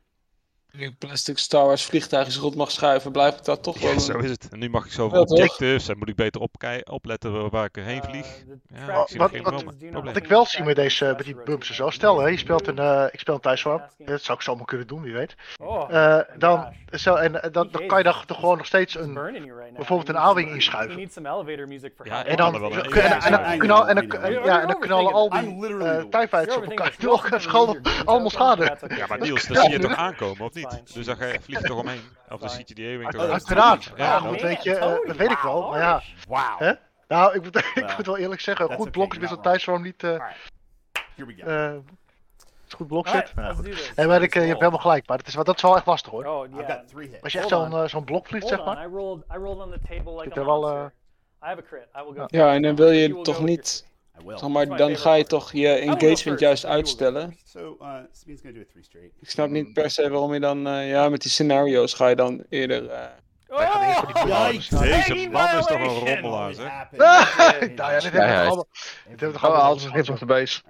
[0.72, 3.92] ik plastic Star Wars vliegtuigjes rond mag schuiven, blijf ik dat toch wel...
[3.92, 4.48] Ja, zo is het.
[4.50, 6.40] En nu mag ik zoveel ja, objectives en moet ik beter
[6.84, 8.26] opletten waar ik heen vlieg.
[8.72, 9.64] Uh, ja, ik wat, wat,
[10.04, 12.66] wat, ik wel zie met, deze, met die bumps en zo, stel hè, je speelt
[12.66, 15.34] een, uh, ik speel een thuiswarm, dat zou ik zomaar kunnen doen, wie weet.
[15.60, 19.14] Uh, dan, zo, en, dan, dan kan je dan toch gewoon nog steeds een,
[19.74, 21.10] bijvoorbeeld een A-wing inschuiven.
[22.04, 24.08] Ja, en dan, en
[24.66, 25.58] dan knallen al die
[26.08, 26.96] TIE fighters op elkaar,
[28.04, 28.76] allemaal schade.
[28.96, 30.59] Ja, maar Niels, dat zie je toch aankomen, of niet?
[30.66, 30.94] Niet.
[30.94, 32.02] Dus dan ga je, vlieg je toch omheen.
[32.30, 33.92] Of dan ziet je die E-wing toch Uiteraard.
[33.96, 35.70] Ja, dat, weet je, uh, dat weet ik wel.
[35.70, 36.02] Maar ja.
[36.28, 36.76] Wauw.
[37.08, 39.82] Nou, ik moet, ik moet wel eerlijk zeggen, een goed blok is met zo'n thuisvorm
[39.82, 40.02] niet...
[40.02, 40.22] Uh,
[41.16, 41.72] uh,
[42.68, 43.32] goed blok zit.
[43.94, 46.12] En maar ik, je hebt helemaal gelijk, maar dat is, dat is wel echt lastig
[46.12, 46.26] hoor.
[46.26, 47.22] Oh, yeah.
[47.22, 48.88] Als je echt zo'n uh, zo'n blok vliegt, zeg maar.
[50.22, 50.70] Zit er wel...
[50.70, 50.86] Uh,
[52.26, 53.89] ja, en dan wil je toch niet
[54.26, 57.36] Zeg maar, dan ga je toch je engagement juist uitstellen.
[57.56, 57.96] Uh,
[59.20, 62.16] ik snap niet per se waarom je dan, uh, ja, met die scenario's ga je
[62.16, 62.84] dan eerder.
[62.84, 63.04] Uh,
[63.52, 64.48] Oh,
[64.80, 66.70] Deze man is toch een rommelaar, zeg.
[67.76, 68.66] nou ja, dit hebben we allemaal.
[69.08, 70.60] Dit hebben we allemaal op de base.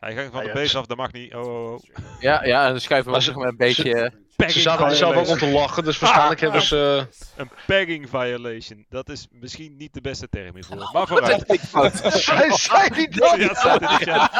[0.00, 1.34] Hij gaat van de base af, dat mag niet.
[1.34, 1.80] Oh, oh, oh.
[2.20, 4.12] Ja, ja, en dan schuiven we met een beetje...
[4.50, 7.06] Ze zaten er zelf ook om te lachen, dus waarschijnlijk hebben ze...
[7.36, 10.90] Een pegging violation, dat is misschien niet de beste term hiervoor.
[10.92, 11.60] Maar vooruit.
[12.24, 13.36] Zij zei die dat?
[13.36, 14.30] Ja, staat in de chat.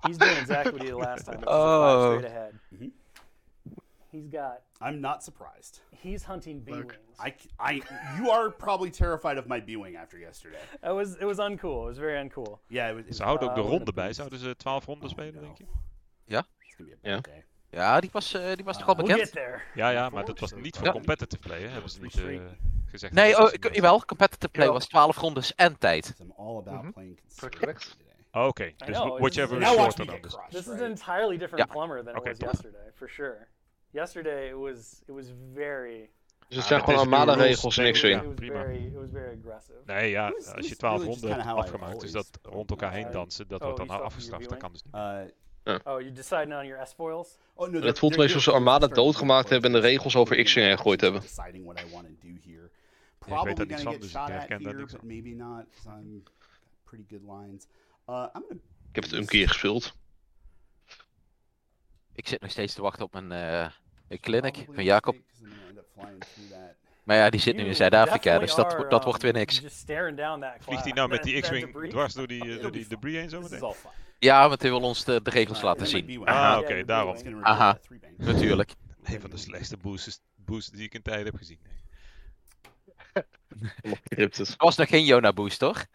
[0.00, 1.46] He's doing exactly what he did last time.
[1.46, 2.12] Oh.
[2.12, 2.52] Straight ahead.
[4.10, 4.60] He's got...
[4.80, 5.82] I'm not surprised.
[6.02, 6.94] He's hunting B-wings.
[7.18, 7.82] I, I,
[8.16, 10.58] you are probably terrified of my B-wing after yesterday.
[10.82, 11.84] It was, it was uncool.
[11.84, 12.58] It was very uncool.
[12.68, 14.12] Yeah, it was, ze houden ook de ronde bij.
[14.12, 15.64] Zouden ze 12 ronden spelen, denk je?
[16.24, 16.44] Ja.
[17.02, 17.20] Ja.
[17.74, 19.32] Ja, die was, uh, die was toch al bekend?
[19.74, 21.68] Ja, ja, maar dat was niet voor competitive play, hè?
[21.68, 22.40] hebben ze niet uh,
[22.86, 23.12] gezegd.
[23.12, 26.14] Nee, oh, jawel, competitive play was 12 rondes en tijd.
[26.36, 26.94] -hmm.
[27.38, 27.96] Correct.
[28.32, 28.74] Oké, okay.
[28.86, 30.36] dus whichever is shorter dan dus.
[30.48, 33.46] This is an entirely different plumber than okay, it was yesterday, for sure.
[33.90, 36.10] Yesterday it was, it was very...
[36.48, 38.34] Dus het zijn gewoon armada regels niks in.
[38.34, 38.64] Prima.
[39.84, 43.62] Nee, ja, als je 12 ronden hebt afgemaakt, dus dat rond elkaar heen dansen, dat
[43.62, 44.48] wordt dan afgestraft.
[44.48, 44.94] Dat kan dus niet.
[45.64, 47.38] Uh, oh, you deciding on your S-foils?
[47.54, 50.42] Oh, no, het voelt een beetje alsof ze Armada doodgemaakt hebben en de regels over
[50.42, 51.22] X-Wing gegooid hebben.
[53.26, 56.22] Ja, ik weet dat niet van, dus ik herken dat niks Maybe not, I'm
[56.84, 57.66] pretty good lines.
[58.08, 59.96] Uh, I'm gonna ik heb het een keer gespeeld.
[62.12, 63.32] Ik zit nog steeds te wachten op mijn
[64.08, 65.16] uh, clinic van Jacob.
[67.04, 69.58] Maar ja, die zit nu in Zuid-Afrika, dus dat, dat wordt weer niks.
[70.58, 73.74] Vliegt hij nou met die X-Wing dwars door die, door die debris heen zo meteen?
[74.24, 76.26] Ja, want hij wil ons de, de regels laten zien.
[76.26, 77.16] Ah, oké, okay, daarom.
[77.42, 77.78] Aha,
[78.16, 78.74] natuurlijk.
[79.02, 81.58] Een van de slechtste boosts, boosts die ik in tijd heb gezien.
[84.02, 85.86] Het was nog geen Jona boost, toch?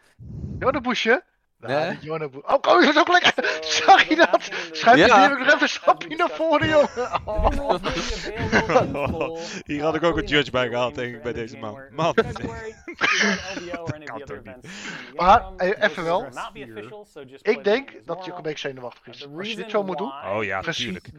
[0.59, 1.23] Jona boostje?
[1.59, 2.11] Nee.
[2.11, 3.57] Oh, oh, is dat ook lekker?
[3.85, 4.49] Zag je dat?
[4.71, 5.23] Schuif ja.
[5.23, 6.89] je nog even een stapje naar voren, jongen.
[8.93, 9.37] Oh.
[9.65, 11.81] Hier had ik ook een judge bij gehad, denk ik, bij deze man.
[11.91, 12.15] Man.
[15.15, 16.27] maar, even wel.
[17.41, 19.27] Ik denk dat je ook een beetje zenuwachtig is.
[19.37, 20.11] Als je dit zo moet doen.
[20.35, 21.09] Oh ja, natuurlijk.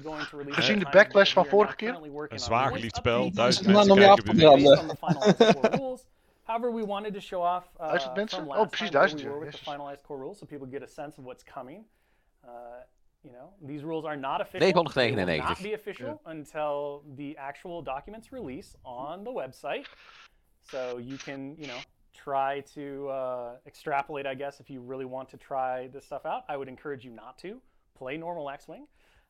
[0.47, 1.99] Gezien de backlash van vorige keer.
[2.28, 4.36] Een zwaar geliefd spel, duizend mensen kijken
[6.51, 9.22] However, we wanted to show off uh, from last oh, precies duizend.
[9.22, 11.84] We were with the finalized core rules, so people get a sense of what's coming.
[12.44, 12.82] Uh,
[13.22, 14.66] you know, these rules are not official.
[14.66, 14.82] They will
[15.38, 16.32] not be official yeah.
[16.32, 19.84] until the actual documents release on the website.
[20.68, 21.78] So you can, you know,
[22.16, 26.42] try to uh, extrapolate, I guess, if you really want to try this stuff out,
[26.48, 27.61] I would encourage you not to
[27.96, 28.88] play normal X-wing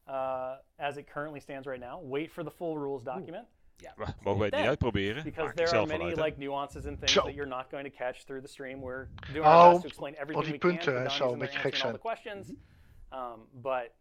[0.09, 2.01] uh, as it currently stands right now.
[2.03, 3.45] Wait for the full rules document.
[3.81, 3.95] Ja.
[4.23, 5.23] Mogen wij het niet uitproberen?
[5.25, 8.43] Because there are many like nuances and things that you're not going to catch through
[8.43, 8.81] the stream.
[8.81, 11.11] We're doing our oh, best to explain everything we punten, can.
[11.11, 11.93] Zo, een beetje gek zijn.
[11.93, 12.53] All the questions,
[13.13, 13.93] um, but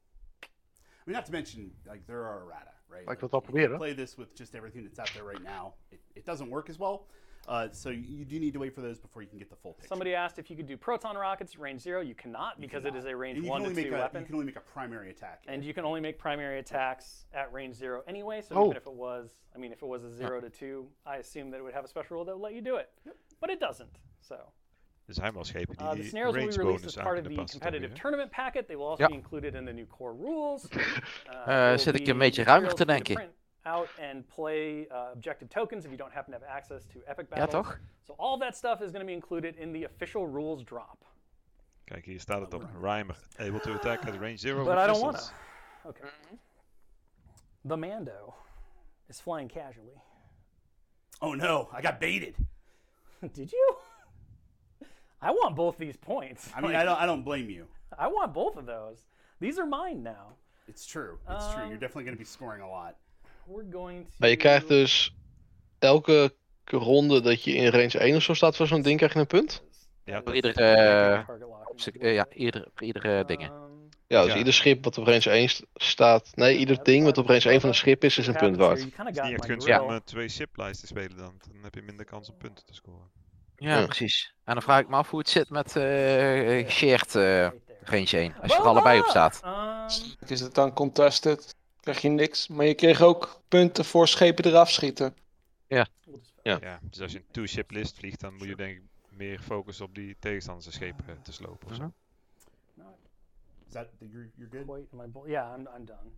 [0.42, 3.08] I mean, not to mention, like there are errata, right?
[3.08, 3.78] Like, like we'll proberen.
[3.78, 5.74] Play this with just everything that's out there right now.
[5.92, 7.08] It, it doesn't work as well.
[7.48, 9.74] Uh, so you do need to wait for those before you can get the full
[9.74, 9.88] picture.
[9.88, 12.02] Somebody asked if you could do proton rockets range zero.
[12.02, 12.98] You cannot because you cannot.
[12.98, 14.22] it is a range one to two a, weapon.
[14.22, 15.44] You can only make a primary attack.
[15.48, 18.42] And you can only make primary attacks at range zero anyway.
[18.42, 18.66] So oh.
[18.66, 21.50] even if it was, I mean, if it was a zero to two, I assume
[21.52, 22.90] that it would have a special rule that would let you do it.
[23.06, 23.16] Yep.
[23.42, 23.98] But it doesn't.
[24.22, 24.36] So.
[25.08, 27.94] Zijn wel schepen die uh, the scenarios will be released as part of the competitive
[27.94, 28.68] tournament packet.
[28.68, 30.68] They will also be included in the new core rules.
[31.30, 33.32] Uh, uh, zit ik een beetje ruimer te denken.
[33.70, 37.30] Out and play uh, objective tokens if you don't happen to have access to epic
[37.30, 37.54] battles.
[37.54, 37.80] Ja, toch?
[38.08, 41.06] So all that stuff is going to be included in the official rules drop.
[41.86, 42.64] Kijk, hier staat het op.
[42.82, 45.90] Reimer, able to attack at range zero But I don't want to.
[45.90, 46.10] Okay.
[47.66, 48.34] The Mando
[49.08, 50.02] is flying casually.
[51.22, 52.36] Oh no, I got baited.
[53.34, 53.76] Did you?
[55.22, 56.50] I want both these points.
[56.56, 57.66] I mean, like, I don't I don't blame you.
[57.98, 59.08] I want both of those.
[59.40, 60.36] These are mine now.
[60.68, 61.18] It's true.
[61.30, 61.68] It's um, true.
[61.70, 62.96] You're definitely going to be scoring a lot.
[64.18, 65.16] Maar je krijgt dus
[65.80, 66.34] elke
[66.66, 69.28] ronde dat je in range 1 of zo staat voor zo'n ding, krijg je een
[69.28, 69.64] punt?
[70.06, 71.26] Ja, voor iedere,
[72.02, 73.52] uh, ja, iedere, iedere dingen.
[74.08, 76.32] Ja, dus ieder schip wat op range 1 staat.
[76.36, 78.80] Nee, ieder ding wat op range 1 van een schip is, is een punt waard.
[78.80, 81.34] Het is niet echt om twee shiplijsten te spelen dan.
[81.52, 83.10] Dan heb je minder kans om punten te scoren.
[83.56, 84.34] Ja, precies.
[84.44, 87.48] En dan vraag ik me af hoe het zit met uh, shared uh,
[87.84, 88.36] range 1.
[88.42, 89.42] Als je er allebei op staat.
[90.28, 91.56] Is het dan contested?
[91.80, 92.48] Krijg je niks.
[92.48, 95.16] Maar je kreeg ook punten voor schepen eraf schieten.
[95.68, 95.88] Ja.
[96.44, 96.58] Ja.
[96.62, 99.86] ja dus als je een two-ship list vliegt, dan moet je denk ik meer focussen
[99.86, 101.70] op die tegenstanders schepen eh, te slopen.
[101.70, 101.94] Of zo.
[103.68, 104.66] Is that you're, you're good?
[104.66, 106.10] Wait, am I yeah, I'm, I'm done.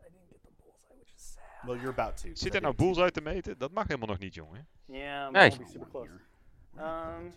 [0.00, 1.66] I didn't get the bullseye, which is sad.
[1.66, 2.28] Well, you're about to.
[2.34, 3.58] Zit er nou boels uit te meten?
[3.58, 4.66] Dat mag helemaal nog niet, jongen.
[4.84, 5.50] Yeah, I'm nee.
[5.50, 6.10] super close.
[6.78, 7.32] Um,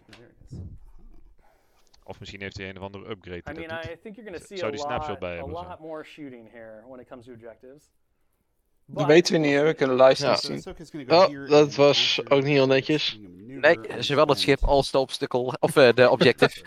[2.08, 3.42] Of misschien heeft hij een of andere upgrade.
[3.50, 6.84] I mean, I think you're going to see a lot, a lot more shooting here
[6.88, 7.90] when it comes to objectives.
[8.86, 9.64] Dat weten we niet, hè?
[9.64, 11.10] we kunnen lijst niet zien.
[11.10, 13.20] Oh, dat was ook niet heel netjes.
[13.38, 16.62] Nee, zowel het schip als de obstacle, of uh, de objective.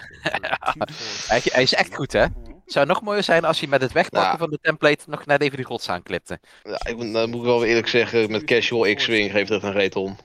[1.29, 2.21] hij, hij, is echt goed, hè?
[2.21, 5.43] Het zou nog mooier zijn als hij met het wegpakken van de template nog net
[5.43, 6.41] even die rots aanklipte.
[6.63, 9.73] Ja, ik moet, dan moet ik wel eerlijk zeggen, met casual X-Wing geeft het een
[9.73, 10.17] reet om.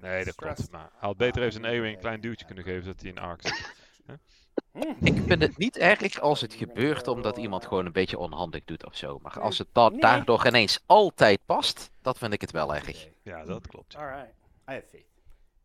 [0.00, 0.70] Nee, dat klopt.
[0.70, 3.18] Maar hij had beter even zijn E-Wing een klein duwtje kunnen geven, dat hij in
[3.18, 3.74] arc zit.
[5.00, 8.86] Ik vind het niet erg als het gebeurt omdat iemand gewoon een beetje onhandig doet
[8.86, 9.18] of zo.
[9.22, 13.08] Maar als het dan daardoor ineens altijd past, dat vind ik het wel erg.
[13.22, 13.96] Ja, dat klopt.
[13.96, 14.34] Alright.
[14.68, 15.06] I have faith.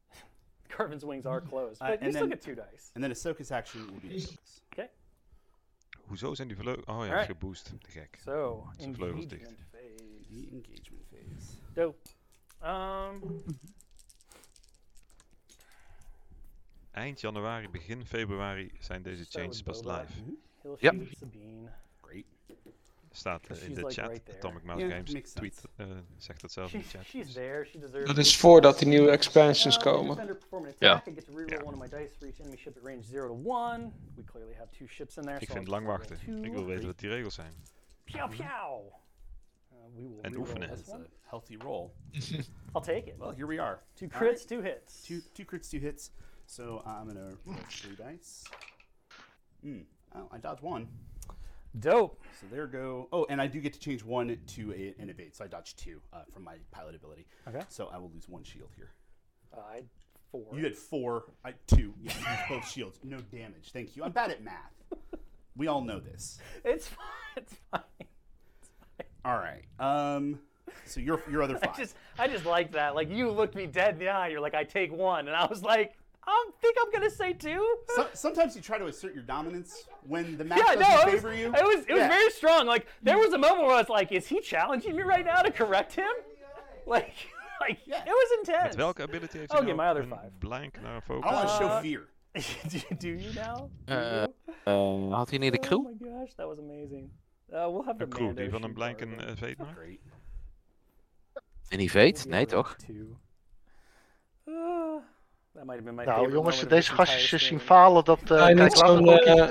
[0.75, 2.91] Garvin's wings are closed, uh, but uh, you still get two dice.
[2.93, 4.37] And then Ahsoka's action will be the
[4.71, 4.89] Okay.
[6.07, 6.85] Hoezo zijn die vleugels?
[6.85, 7.25] Oh ja, right.
[7.25, 7.73] geboost.
[7.81, 8.19] Te gek.
[8.23, 9.31] So, engagement
[9.71, 9.95] phase.
[10.29, 11.57] The engagement phase.
[11.73, 12.09] Dope.
[12.63, 13.43] Um,
[16.97, 20.13] eind januari, begin februari zijn deze changes pas live.
[20.79, 20.93] Ja.
[22.01, 22.23] Great.
[23.11, 24.21] Staat uh, in de chat.
[24.35, 25.87] Atomic Mouse Games tweet uh,
[26.17, 26.85] zegt dat zelf in de
[27.89, 28.05] chat.
[28.05, 30.37] Dat is voordat die nieuwe expansions komen.
[30.79, 31.05] Ja.
[35.39, 36.43] Ik vind lang wachten.
[36.43, 37.53] Ik wil weten wat die regels zijn.
[38.03, 38.99] Piauw, piauw.
[39.71, 40.69] Uh, en oefenen.
[41.21, 41.89] Healthy roll.
[42.73, 43.17] I'll take it.
[43.17, 43.79] Well, here we are.
[43.93, 45.01] Two crits, two hits.
[45.01, 46.11] Two, two crits, two hits.
[46.47, 48.45] So I'm gonna roll three dice.
[49.61, 49.79] Hmm.
[50.15, 50.87] Oh, I dodged one.
[51.79, 52.19] Dope.
[52.39, 53.09] So there go.
[53.11, 55.35] Oh, and I do get to change one to a, an evade.
[55.35, 57.27] So I dodged two uh, from my pilot ability.
[57.47, 57.61] Okay.
[57.67, 58.91] So I will lose one shield here.
[59.53, 59.81] Uh, I
[60.31, 60.45] four.
[60.53, 61.25] You had four.
[61.43, 61.93] I two.
[62.01, 62.13] Yeah,
[62.49, 62.97] both shields.
[63.03, 63.71] No damage.
[63.73, 64.03] Thank you.
[64.05, 64.73] I'm bad at math.
[65.57, 66.39] we all know this.
[66.63, 67.05] It's fine.
[67.35, 67.81] It's fine.
[68.61, 69.07] It's fine.
[69.25, 69.65] All right.
[69.79, 70.39] Um.
[70.85, 71.71] So your your other five.
[71.73, 72.95] I just I just like that.
[72.95, 74.29] Like you looked me dead in the eye.
[74.29, 75.97] You're like, I take one, and I was like.
[76.27, 77.65] I think I'm gonna say two.
[77.95, 81.29] So, sometimes you try to assert your dominance when the match yeah, doesn't no, favor
[81.29, 81.45] was, you.
[81.47, 82.07] It was it was yeah.
[82.09, 82.67] very strong.
[82.67, 85.41] Like there was a moment where I was like, "Is he challenging me right now
[85.41, 86.11] to correct him?"
[86.85, 87.13] Like,
[87.61, 88.03] like yeah.
[88.05, 88.63] it was intense.
[88.63, 90.31] Met welke ability heeft hij okay, my other five.
[90.39, 91.31] blank naar focus?
[91.31, 92.09] I want to show fear.
[92.71, 93.69] do, do you now?
[93.89, 94.25] Uh,
[94.67, 95.79] uh, had hij niet de crew?
[95.79, 97.09] Oh my gosh, that was amazing.
[97.49, 99.79] Uh, we'll have the crew die van een blank een uh, veet maakt.
[101.69, 102.29] Een evade?
[102.29, 102.75] Nee, toch?
[104.49, 104.95] Uh,
[106.05, 109.47] nou jongens, deze gastjes zien falen, dat uh, ja, kijk, zo'n uh,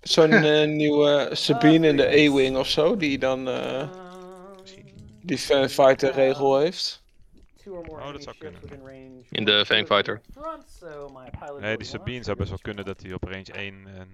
[0.00, 3.88] zo'n uh, nieuwe Sabine in de E-Wing of zo, die dan uh,
[5.22, 7.04] die fanfighter regel heeft.
[7.62, 8.60] two or more oh, dat zou kunnen.
[8.60, 9.24] within range.
[9.30, 9.64] In de
[11.38, 14.08] pilot nee, die Sabine zou best wel kunnen dat hij op range 1 en...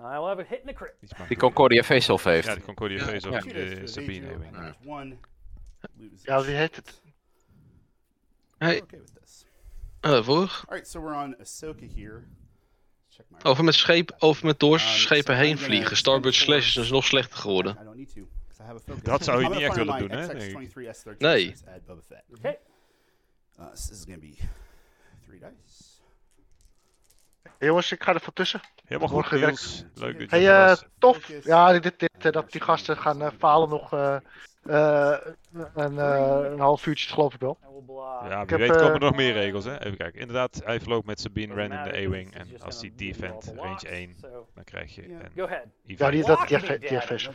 [0.00, 0.94] I will have a hit in the crit.
[1.28, 2.46] Die Concordia face-off heeft.
[2.46, 3.52] Ja, die Concordia face-off ja.
[3.52, 4.26] de Sabine.
[6.22, 7.00] Ja, wie heet het?
[8.58, 8.82] Hey.
[10.06, 10.62] Uh, voor.
[10.68, 12.22] Alright, so we're on Ahsoka here.
[13.42, 15.96] Over met, scheep, over met doorschepen um, heen vliegen.
[15.96, 17.76] Starbird Slash is dus nog slechter geworden.
[19.02, 20.26] Dat zou je niet echt willen doen, hè?
[20.26, 20.54] Nee.
[21.18, 21.54] nee.
[22.38, 22.58] Okay.
[23.58, 24.34] Uh, this is gonna be
[25.26, 25.84] three dice.
[27.58, 28.60] Jongens, ik ga er van tussen.
[28.84, 29.84] Helemaal goed, Niels.
[29.94, 31.44] Leuk dat je hey, uh, tof.
[31.44, 33.90] Ja, dit, dit, uh, dat die gasten gaan uh, falen nog
[35.74, 35.96] een,
[36.52, 37.58] een half uurtje, geloof ik wel.
[38.28, 39.84] Ja, wie weet komen er nog meer regels, hè?
[39.84, 40.20] Even kijken.
[40.20, 42.34] Inderdaad, hij verloopt met Sabine Ren in de A-Wing.
[42.34, 44.16] En als hij defend range 1,
[44.54, 46.10] dan krijg je een Ja, die, dat,
[46.48, 46.58] die,
[46.88, 47.28] heeft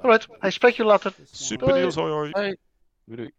[0.00, 1.14] Alright, hij spreekt je later.
[1.30, 2.30] Super Niels, hoi hoi.
[2.30, 2.56] Hoi.
[3.04, 3.30] Doei.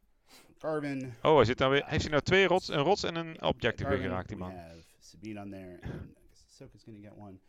[0.59, 1.13] Carbon.
[1.21, 3.97] Oh, hij zit nou weer, heeft hij nou twee rots, een rots en een objective
[3.97, 4.53] geraakt, die man.
[4.99, 6.15] Sabine on there, and
[6.49, 7.39] Ahsoka's gonna get one.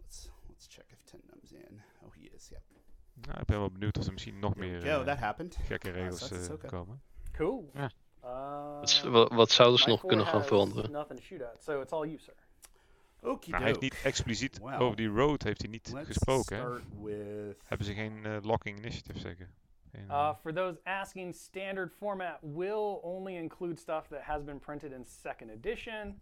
[0.00, 1.82] Let's let's check if Tendum's in.
[2.02, 2.48] Oh, he is.
[2.48, 2.67] Yep.
[3.26, 5.58] Nou, ik ben wel benieuwd of er misschien nog meer uh, that happened.
[5.62, 7.02] gekke regels uh, komen.
[7.32, 7.70] Cool.
[7.74, 7.90] Ja.
[8.24, 10.90] Uh, wat, wat zouden ze nog kunnen gaan veranderen?
[10.90, 12.34] Nothing to shoot at, so it's all you, sir.
[13.20, 16.82] Okay, nou, hij heeft niet expliciet well, over die road heeft hij niet gesproken.
[17.02, 17.56] With...
[17.64, 19.50] Hebben ze geen uh, locking initiative zeker?
[20.08, 25.04] Uh, for those asking, standard format will only include stuff that has been printed in
[25.04, 26.20] second edition.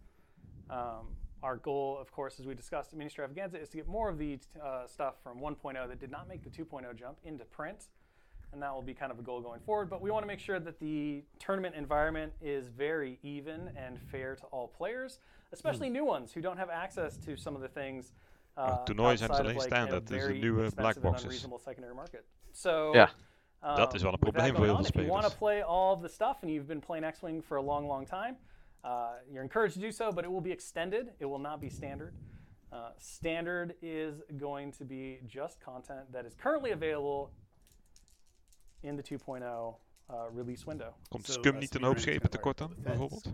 [0.71, 4.09] Um, our goal, of course, as we discussed at Mini Extravaganza, is to get more
[4.09, 7.85] of the uh, stuff from 1.0 that did not make the 2.0 jump into print.
[8.53, 9.89] And that will be kind of a goal going forward.
[9.89, 14.35] But we want to make sure that the tournament environment is very even and fair
[14.35, 15.19] to all players,
[15.51, 15.93] especially mm.
[15.93, 18.13] new ones who don't have access to some of the things.
[18.57, 21.45] Uh, toernooien zijn alleen like, standaard, dus de nieuwe black boxes.
[21.63, 22.23] secondary market.
[22.51, 23.09] So, yeah.
[23.63, 25.07] Um, dat is wel een probleem voor heel veel spelers.
[25.07, 27.57] If you want to play all of the stuff and you've been playing X-Wing for
[27.57, 28.37] a long, long time,
[28.87, 31.11] Uh, you're encouraged to do so, but it will be extended.
[31.19, 32.13] It will not be standard.
[32.71, 37.31] Uh, standard is going to be just content that is currently available
[38.83, 39.41] in the 2.0
[40.09, 40.93] uh, release window.
[41.09, 43.25] Komt so, Scum uh, niet een hoop schepen tekort dan, bijvoorbeeld?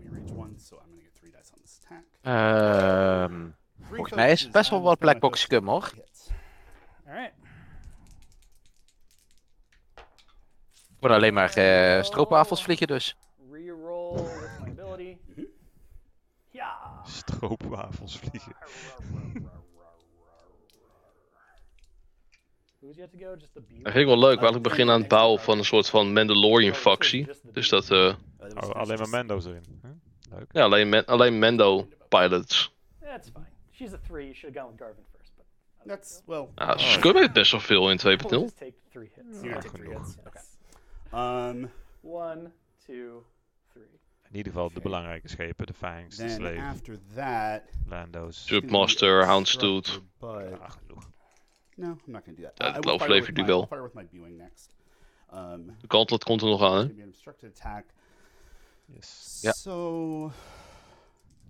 [2.22, 5.92] Um, volgens mij is het best wel wat Blackbox Scum hoor.
[7.06, 7.34] Alright.
[10.98, 13.16] Worden alleen maar uh, stroopwafels vliegen dus.
[13.50, 14.43] Reroll
[17.04, 18.56] Stroopwafels vliegen.
[22.80, 26.12] Dat vind ik wel leuk, want ik begin aan het bouwen van een soort van
[26.12, 27.28] Mandalorian-factie.
[27.52, 27.90] Dus dat...
[27.90, 28.14] Uh...
[28.38, 29.62] Oh, alleen maar Mando's erin.
[30.30, 30.46] Leuk.
[30.52, 32.72] Ja, alleen, alleen Mando-pilots.
[33.00, 33.46] That's fine.
[33.72, 35.32] She's a 3, you should have gone with Garvin first.
[35.36, 35.46] But
[35.86, 36.48] That's, well...
[36.54, 38.04] Ja, Scum heeft best wel veel in 2.0.
[38.28, 39.42] We'll just take 3 hits.
[39.42, 40.16] Yeah, take 3 hits.
[40.26, 41.50] Okay.
[41.50, 41.70] Um...
[42.02, 42.52] 1,
[42.84, 43.24] 2,
[44.34, 48.46] in ieder geval de belangrijke schepen, de Fangs, de Slave, after that, Lando's.
[48.46, 50.00] Submaster, Houndstooth.
[50.20, 51.10] Ja, genoeg.
[51.76, 52.52] No, I'm not gonna do that.
[52.54, 53.68] Ja, het overlevert nu wel.
[55.34, 56.94] Um, de Gauntlet komt er nog aan, hè?
[58.86, 59.38] Yes.
[59.42, 59.52] Ja.
[59.52, 60.24] So,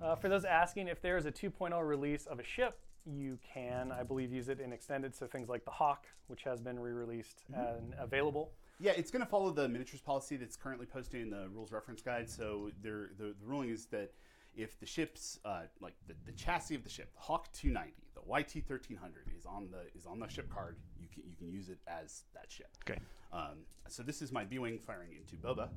[0.01, 3.93] uh, for those asking, if there is a 2.0 release of a ship, you can,
[4.01, 5.17] I believe, use it in extended.
[5.17, 7.67] So things like the Hawk, which has been re-released mm -hmm.
[7.67, 8.49] and available.
[8.81, 12.03] Yeah, it's going to follow the miniatures policy that's currently posted in the rules reference
[12.03, 12.29] guide.
[12.29, 14.13] So the, the ruling is that
[14.57, 18.21] if the ship's uh, like the, the chassis of the ship, the Hawk 290, the
[18.21, 21.69] YT 1300 is on the is on the ship card, you can you can use
[21.69, 22.69] it as that ship.
[22.89, 23.01] Okay.
[23.33, 25.69] Um, so this is my B-wing firing into Boba.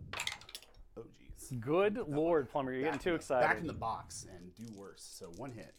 [0.97, 1.59] Oh jeez.
[1.59, 3.47] Good lord, Plumber, you're getting too excited.
[3.47, 5.07] Back in the box and do worse.
[5.17, 5.73] So one hit.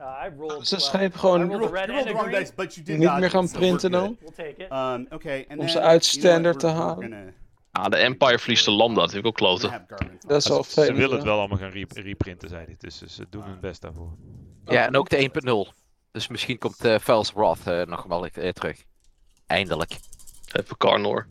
[0.00, 3.50] Uh, I rolled, ze schijnt gewoon rolled rolled dice, but you did niet meer gaan
[3.50, 4.18] printen dan.
[4.72, 7.34] Um, okay, Om ze uit standaard te halen.
[7.72, 9.86] Ah, de Empire verliest de Lambda, dat vind ik ook kloten.
[10.26, 12.74] Dat is wel Ze willen het wel allemaal gaan reprinten, zei hij.
[12.78, 14.16] Dus ze doen hun best daarvoor.
[14.64, 15.30] Ja, en ook de
[15.70, 15.74] 1.0.
[16.10, 18.84] Dus misschien komt uh, Vels Wrath uh, nog wel uh, terug.
[19.46, 19.98] Eindelijk.
[20.52, 21.26] Even Carnor.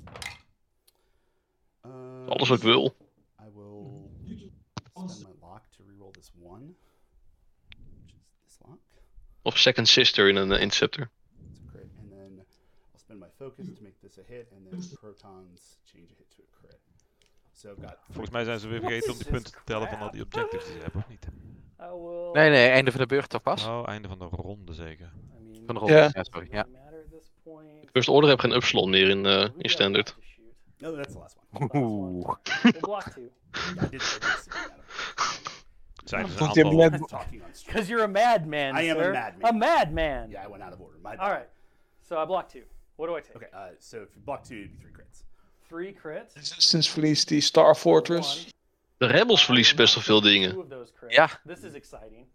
[2.28, 2.96] Alles wat ik wil.
[9.46, 11.10] Of Second Sister in een uh, Interceptor.
[11.74, 12.46] And then
[12.94, 16.30] I'll spend my focus to make this a hit, and then protons change a hit
[16.36, 16.80] to a crit.
[17.54, 20.00] So I've got Volgens mij zijn ze weer vergeten om die punten te tellen van
[20.00, 21.28] al die objectives die ze hebben, of niet?
[22.34, 23.66] Nee, nee, einde van de beurt toch pas?
[23.66, 25.12] Oh, einde van de ronde zeker.
[25.66, 26.48] Van de ronde, ja, ja sorry.
[26.52, 26.68] Ja.
[27.92, 30.16] First Order heb geen upslot meer in, uh, in standard.
[30.78, 31.70] No, that's the last one.
[31.74, 32.36] Oeh.
[32.44, 34.44] Zijn er
[36.14, 37.26] aantal...
[37.66, 39.10] Because you're a madman, I am sir.
[39.10, 39.50] a madman.
[39.50, 40.32] A madman.
[40.32, 40.98] Yeah, I went out of order.
[41.02, 41.50] My All right.
[42.02, 42.64] So I block two.
[42.98, 43.36] What do I take?
[43.36, 45.24] Okay, uh, so if you block two, it'd be three crits.
[45.68, 46.36] Three crits.
[46.36, 48.48] Resistance verliest die Star Fortress.
[48.98, 50.66] De Rebels verliezen best wel veel dingen.
[51.08, 51.30] Ja.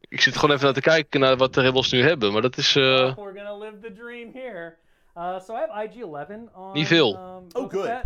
[0.09, 2.57] Ik zit gewoon even naar te kijken naar wat de Rebels nu hebben, maar dat
[2.57, 2.77] is.
[2.77, 2.85] Uh...
[2.85, 4.77] We're gonna live the dream here.
[5.17, 6.73] Uh, so I have IG-11 on.
[6.73, 7.15] Niet veel.
[7.15, 8.03] Um, oh, good.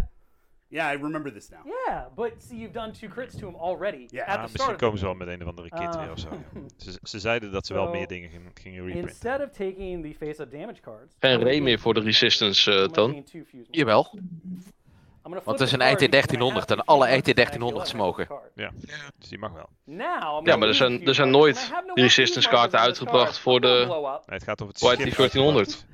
[0.74, 1.60] Yeah, I remember this now.
[1.64, 4.06] Yeah, but see, you've done two crits to him already.
[4.10, 6.28] Ja, yeah, misschien komen ze wel met een of andere kit uh, weer of zo.
[6.84, 9.08] ze, ze, zeiden dat ze so, wel meer dingen gingen, gingen reprinten.
[9.08, 11.14] Instead of taking the face-up damage cards.
[11.18, 13.24] Geen Ray meer voor de resistance, uh, Toon.
[13.70, 14.18] Jawel.
[15.22, 18.28] Want het is een IT 1300 en alle IT 1300's mogen.
[18.54, 18.70] Ja,
[19.18, 19.68] dus die mag wel.
[20.44, 24.62] Ja, maar er zijn, er zijn nooit resistance kaarten uitgebracht voor de nee, het gaat
[24.62, 25.86] over het YT 1400.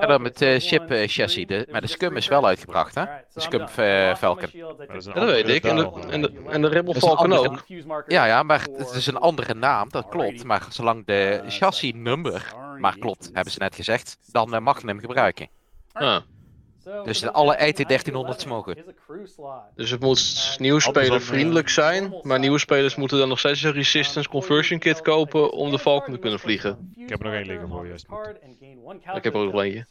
[0.00, 1.46] Ja, dan met uh, ship uh, chassis.
[1.46, 3.04] De, maar de Scum is wel uitgebracht, hè?
[3.32, 4.50] De Scum uh, Falcon.
[4.88, 5.64] Dat, dat weet ik.
[5.64, 7.64] En de, en de, en de Rebel Falcon ook.
[8.06, 10.44] Ja, ja, maar het is een andere naam, dat klopt.
[10.44, 15.00] Maar zolang de chassis nummer maar klopt, hebben ze net gezegd, dan mag je hem
[15.00, 15.48] gebruiken.
[15.92, 16.20] Ah.
[16.84, 18.84] Dus de alle IT-1300's mogen.
[19.74, 24.28] Dus het moet nieuwe vriendelijk zijn, maar nieuwe spelers moeten dan nog steeds een Resistance
[24.28, 26.92] Conversion Kit kopen om de Falcon te kunnen vliegen.
[26.96, 27.92] Ik heb er nog één liggen voor je.
[29.14, 29.86] Ik heb er ook nog eentje.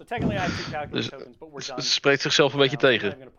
[0.90, 1.10] Dus
[1.68, 3.32] het spreekt zichzelf een beetje tegen.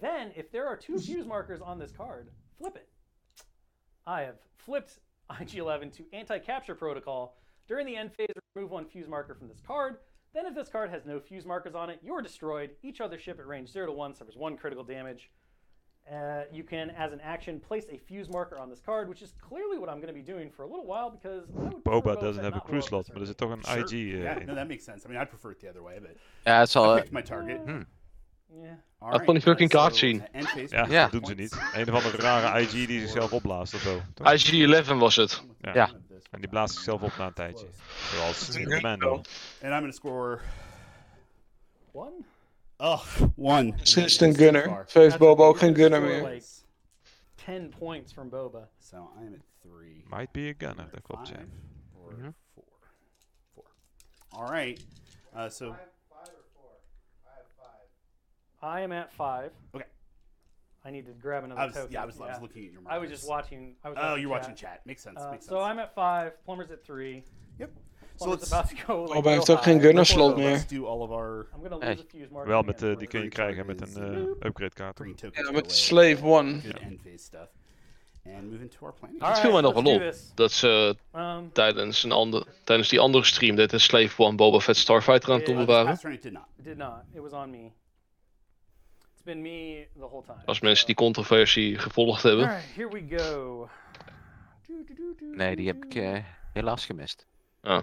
[0.00, 2.88] then, if there are two fuse markers on this card, flip it.
[4.06, 7.34] I have flipped IG-11 to anti-capture protocol.
[7.66, 9.98] During the end phase, remove one fuse marker from this card.
[10.36, 12.72] Then if this card has no fuse markers on it, you're destroyed.
[12.82, 15.30] Each other ship at range 0 to 1 suffers 1 critical damage.
[16.12, 19.32] Uh, you can, as an action, place a fuse marker on this card, which is
[19.40, 21.46] clearly what I'm going to be doing for a little while because
[21.86, 23.78] Boba doesn't have a crew slot, but is it toch een sure.
[23.78, 23.92] IG?
[23.92, 25.06] Uh, yeah, no, that makes sense.
[25.06, 26.14] I mean, I'd prefer it the other way, but
[26.46, 26.94] yeah, it's all.
[26.94, 27.60] I picked my target.
[27.64, 27.82] Hmm.
[28.62, 28.74] Yeah.
[29.00, 30.22] Laat gewoon die fucking kaart zien.
[30.68, 31.70] Ja, ja, dat doen ze niet.
[31.74, 34.00] Een of andere rare IG die zichzelf opblaast of zo.
[34.22, 35.42] IG-11 was het.
[35.60, 35.74] Ja.
[35.74, 35.90] ja.
[36.30, 37.66] En die blaast zichzelf op na een tijdje.
[38.14, 39.12] Zoals in Commando.
[39.14, 39.24] And
[39.62, 40.40] I'm gonna score...
[41.92, 42.24] One?
[42.78, 43.74] Ugh, one.
[43.80, 44.84] Assistant gunner.
[44.92, 46.28] Heeft Boba ook geen gunner meer.
[46.28, 46.46] Like
[47.34, 48.68] 10 points from Boba.
[48.78, 50.04] So I'm at three.
[50.10, 51.44] Might be a gunner, dat klopt, ja.
[51.94, 52.34] Or mm -hmm.
[52.54, 52.64] four.
[53.54, 53.64] Four.
[54.28, 54.86] All right.
[55.34, 55.76] Uh, so...
[58.62, 59.50] I am at five.
[59.72, 59.86] Okay.
[60.86, 61.92] I need to grab another I was, token.
[61.92, 62.96] Yeah, I was, I was looking at your markers.
[62.96, 63.74] I was just watching.
[63.82, 64.40] I was oh, watching you're chat.
[64.40, 64.80] watching chat.
[64.86, 65.20] Makes sense.
[65.20, 65.58] Uh, makes sense.
[65.58, 66.44] so I'm at five.
[66.44, 67.24] Plumber's at three.
[67.58, 67.70] Yep.
[68.18, 69.02] Plumber's so about to go.
[69.02, 70.64] Like, oh, heeft ook geen gunner slot meer.
[70.68, 71.46] do all of our...
[71.54, 74.14] I'm gonna lose a fuse marker Wel met uh, die kun je krijgen met een
[74.14, 75.00] uh, upgrade kaart.
[75.32, 76.60] Ja, met Slave One.
[76.62, 76.74] Ja.
[78.36, 79.26] And move into our planning.
[79.26, 83.24] Het viel mij nog wel op dat ze um, tijdens, een ander, tijdens die andere
[83.24, 85.98] stream dat een Slave One Boba Fett Starfighter aan het doen waren.
[86.20, 86.42] Did not.
[86.56, 87.02] Did not.
[87.14, 87.70] It was on me.
[89.26, 90.42] Been me the whole time.
[90.44, 92.48] Als mensen die controversie gevolgd hebben.
[92.48, 93.68] Alright, here we go.
[95.20, 96.18] Nee, die heb ik uh,
[96.52, 97.26] helaas gemist.
[97.60, 97.82] Ah.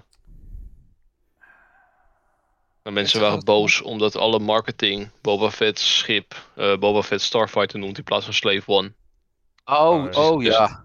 [2.84, 7.98] Maar mensen waren boos omdat alle marketing Boba Fett schip uh, Boba Fett Starfighter noemt
[7.98, 8.94] in plaats van Slave One.
[9.66, 10.83] Oh, uh, oh dus, ja.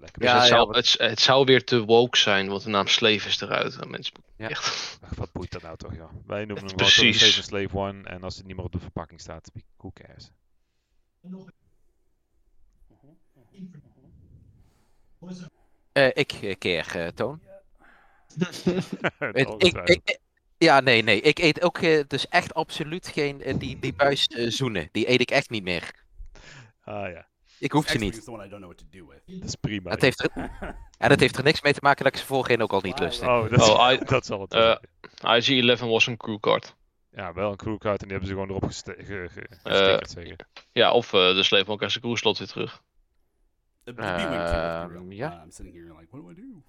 [0.00, 0.10] Ja.
[0.12, 2.86] Dus ja, het, ja, zou, het, het, zou weer te woke zijn, want de naam
[2.86, 3.76] Slave is eruit.
[3.76, 4.48] En mensen, ja.
[4.48, 4.98] echt.
[5.16, 6.10] Wat boeit dat nou toch, ja?
[6.26, 7.18] Wij noemen hem Precies.
[7.18, 10.30] gewoon Slave One en als het niet meer op de verpakking staat, who cares?
[15.92, 17.40] Uh, ik keer, uh, Toon.
[19.32, 20.18] ik, ik, ik,
[20.58, 21.20] ja, nee, nee.
[21.20, 24.88] Ik eet ook uh, dus echt absoluut geen uh, die, die buis zoenen.
[24.92, 25.94] Die eet ik echt niet meer.
[26.80, 27.29] Ah ja.
[27.60, 28.24] Ik hoef ze niet.
[28.24, 29.90] Dat is prima.
[29.90, 30.50] Het heeft er,
[30.98, 32.98] en dat heeft er niks mee te maken dat ik ze voorheen ook al niet
[32.98, 33.26] lustte.
[33.26, 34.80] Oh, dat, oh, I, dat zal het
[35.20, 36.74] IG-11 was een crewcard.
[37.12, 39.36] Ja, wel een crewcard en die hebben ze gewoon erop gestickerd,
[40.18, 40.34] uh,
[40.72, 42.82] Ja, of uh, de sleep ook als een crewslot weer terug.
[43.84, 45.44] Uh, ja.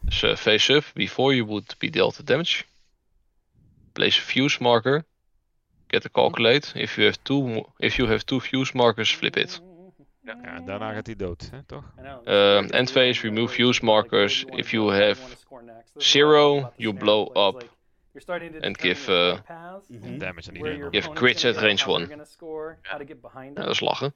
[0.01, 2.63] Dus uh, face up, before you would be dealt damage.
[3.91, 5.05] Place a fuse marker.
[5.87, 6.79] Get a calculate.
[6.79, 9.61] If you have two, if you have two fuse markers, flip it.
[10.24, 11.93] Ja, ja en daarna gaat hij dood, hè, toch?
[12.26, 14.43] Uh, end phase, remove fuse markers.
[14.43, 15.38] If you have
[15.95, 17.69] zero, you blow up.
[18.59, 19.39] And give uh,
[19.88, 20.17] mm-hmm.
[20.17, 20.88] damage aan iedereen.
[20.91, 22.09] Give crits at range 1.
[23.53, 24.13] Ja, dat is lachen.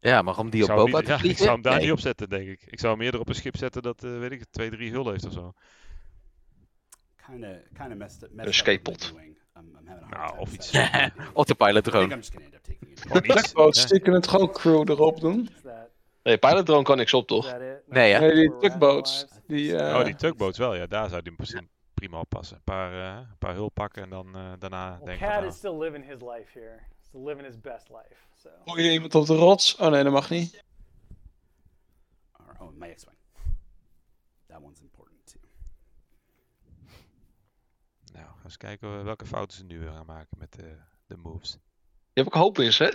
[0.00, 1.82] Ja, maar om die op Boba te ja, Ik zou hem daar nee.
[1.82, 2.62] niet op zetten, denk ik.
[2.66, 5.10] Ik zou hem eerder op een schip zetten dat, uh, weet ik, 2, 3 hul
[5.10, 5.52] heeft of zo.
[7.26, 9.14] Kinda, kinda messed up, messed een skatepot.
[10.10, 10.72] Nou, of iets.
[11.34, 12.18] Autopilot drone.
[13.22, 15.48] Tugboats, stiekem het gewoon crew erop doen.
[16.22, 17.56] Nee, pilot drone kan niks op, toch?
[17.86, 18.18] Nee, ja.
[18.18, 19.26] Nee, die tugboats.
[19.46, 19.78] Die, uh...
[19.78, 20.86] Oh, die tugboats wel, ja.
[20.86, 22.56] Daar zou die misschien prima op passen.
[22.56, 25.56] Een paar, uh, een paar hul pakken en dan uh, daarna well, denken Cat is
[25.56, 26.78] still living his life here.
[27.00, 28.16] Still living his best life.
[28.36, 28.48] So.
[28.64, 29.76] Gooi je iemand op de rots?
[29.76, 30.64] Oh nee, dat mag niet.
[32.60, 33.16] Oh, my X-Wing.
[34.46, 34.89] That one's important
[38.50, 40.76] eens kijken welke fouten ze nu gaan maken met de,
[41.06, 41.58] de moves.
[42.12, 42.90] Je hebt ook hoop in, hè?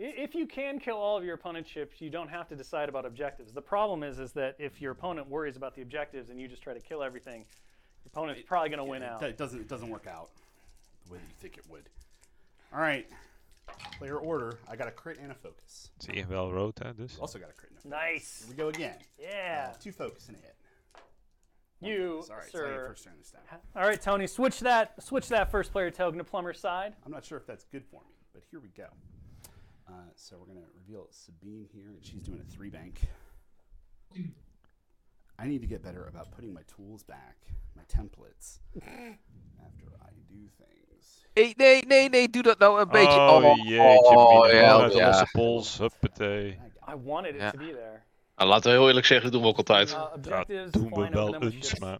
[0.00, 3.04] if you can kill all of your opponent's ships, you don't have to decide about
[3.04, 3.52] objectives.
[3.52, 6.62] The problem is, is that if your opponent worries about the objectives and you just
[6.62, 7.44] try to kill everything,
[8.04, 9.22] your opponent's probably going to win out.
[9.22, 10.30] It doesn't, it doesn't work out
[11.06, 11.88] the way you think it would.
[12.72, 13.06] All right.
[13.98, 14.58] Player order.
[14.68, 15.90] I got a crit and a focus.
[15.98, 17.18] Zie je wel rood, hè, dus.
[17.18, 18.12] Also got a crit and a focus.
[18.12, 18.44] Nice.
[18.46, 18.96] Here we go again.
[19.18, 19.70] Yeah.
[19.70, 20.56] Uh, two focus and a hit.
[21.82, 22.86] You, oh, sorry, sir.
[22.88, 23.60] First turn this time.
[23.74, 26.94] All right, Tony, switch that, switch that first player token to Plumber's side.
[27.06, 28.88] I'm not sure if that's good for me, but here we go.
[29.88, 33.00] Uh, so we're going to reveal Sabine here, and she's doing a three bank.
[35.38, 37.38] I need to get better about putting my tools back,
[37.74, 40.89] my templates, after I do things.
[41.34, 43.18] Nee, nee, nee, nee, doe dat nou een beetje.
[43.18, 45.06] Oh, oh jeetje, oh, ja, ja.
[45.06, 46.58] losse pols, huppatee.
[46.88, 47.50] I wanted it ja.
[47.50, 48.02] to be there.
[48.36, 49.90] Nou, laten we heel eerlijk zeggen, dat doen we ook altijd.
[49.90, 51.98] Uh, ja, doen we wel eens, maar...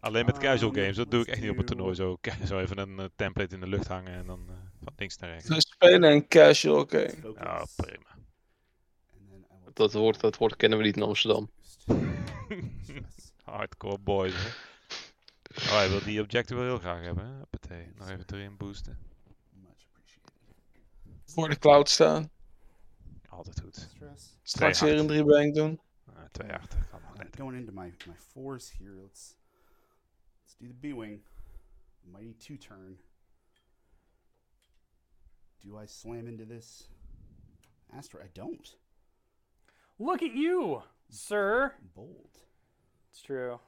[0.00, 2.18] Alleen met casual games, dat doe ik echt niet op een toernooi zo.
[2.48, 5.30] Zo even een uh, template in de lucht hangen en dan uh, van links naar
[5.30, 5.48] rechts.
[5.48, 7.34] We spelen een casual game.
[7.34, 8.10] Ja, prima.
[9.72, 11.50] Dat woord, dat woord kennen we niet in Amsterdam.
[13.44, 14.71] Hardcore boys, hè.
[15.58, 17.46] Oh, hij wil die objecten wel heel graag hebben, hè?
[17.46, 17.92] Partij.
[17.96, 18.98] Nog even erin boosten.
[21.24, 22.30] Voor de cloud staan.
[23.28, 23.88] Altijd goed.
[24.42, 25.80] Straks weer een 3 bank doen.
[26.08, 26.86] Uh, twee achter.
[27.36, 29.36] Going into my, my fours here, let's
[30.42, 31.22] let's do the B-wing.
[32.04, 32.98] Mighty two turn.
[35.64, 36.88] Do I slam into this?
[37.96, 38.76] Astra, I don't.
[39.98, 41.74] Look at you, sir.
[41.94, 42.38] Bold.
[43.10, 43.58] It's true.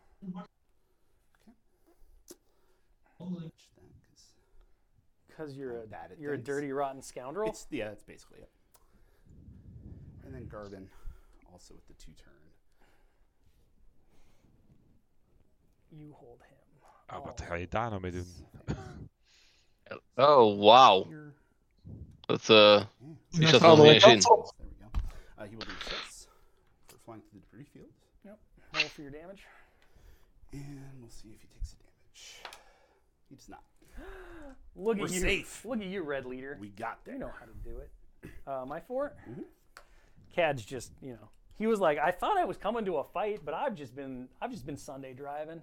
[3.24, 3.50] Okay.
[5.26, 5.84] Because you're a
[6.18, 6.48] you're things.
[6.48, 7.48] a dirty, rotten scoundrel.
[7.48, 8.50] It's, yeah, that's basically it.
[10.24, 10.88] And then Garvin,
[11.52, 12.32] also with the two turn.
[15.90, 16.54] You hold him.
[17.12, 18.26] Oh, wat ga je daar nou mee doen?
[20.14, 21.12] oh, wow.
[22.20, 22.84] Dat, uh,
[23.28, 24.20] die zat er nog eens in.
[24.20, 24.98] There we go.
[25.38, 26.28] Uh, he will do six
[26.86, 27.92] for flying through the debris field.
[28.24, 28.38] Yep.
[28.72, 29.46] Roll for your damage.
[30.52, 31.53] And we'll see if he takes the damage.
[33.34, 33.62] He does not.
[34.76, 35.20] Look We're at you.
[35.20, 35.64] safe.
[35.64, 36.56] Look at you, red leader.
[36.60, 37.14] We got there.
[37.14, 37.90] You know how to do it.
[38.46, 39.42] Uh, my 4 mm-hmm.
[40.32, 43.40] Cad's just, you know, he was like, I thought I was coming to a fight,
[43.44, 45.62] but I've just been, I've just been Sunday driving.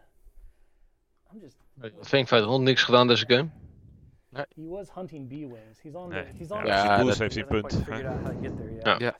[1.31, 1.57] I'm just.
[2.03, 3.51] Vink 500 niks gedaan deze game.
[4.29, 4.45] Nee.
[4.55, 5.79] He was hunting bee wings.
[5.81, 6.23] He's on nee.
[6.23, 6.37] the.
[6.37, 7.05] He's on ja, the.
[7.05, 7.83] Ja, heeft hij punt.
[8.83, 8.95] Ja.
[8.99, 9.15] ja.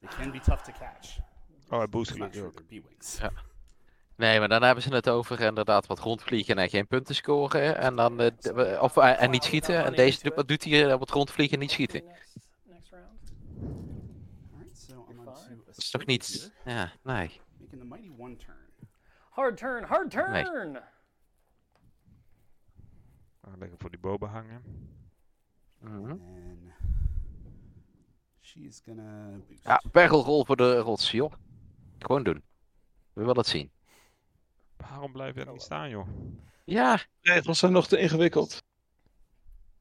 [0.00, 1.18] They can be tough to catch.
[1.70, 3.18] Oh, hij boost sure B-wings.
[3.18, 3.30] Ja.
[4.20, 7.76] Nee, maar dan hebben ze het over inderdaad wat rondvliegen en geen punten scoren.
[7.76, 9.84] En dan uh, of, uh, en niet schieten.
[9.84, 12.02] En deze wat doet hij op het rondvliegen en niet schieten.
[15.64, 16.52] Dat is toch niet.
[16.64, 17.40] Ja, nee.
[19.30, 20.32] Hard turn, hard turn!
[20.32, 20.80] Nee.
[23.58, 24.62] Lekker voor die boba hangen.
[25.78, 26.22] Mm -hmm.
[29.62, 31.32] Ja, pergelrol voor de rots, joh.
[31.98, 32.42] Gewoon doen.
[33.12, 33.70] We willen het zien.
[34.80, 36.08] Waarom blijf je er niet staan, joh?
[36.64, 37.00] Ja.
[37.20, 38.62] Regels zijn nog te ingewikkeld.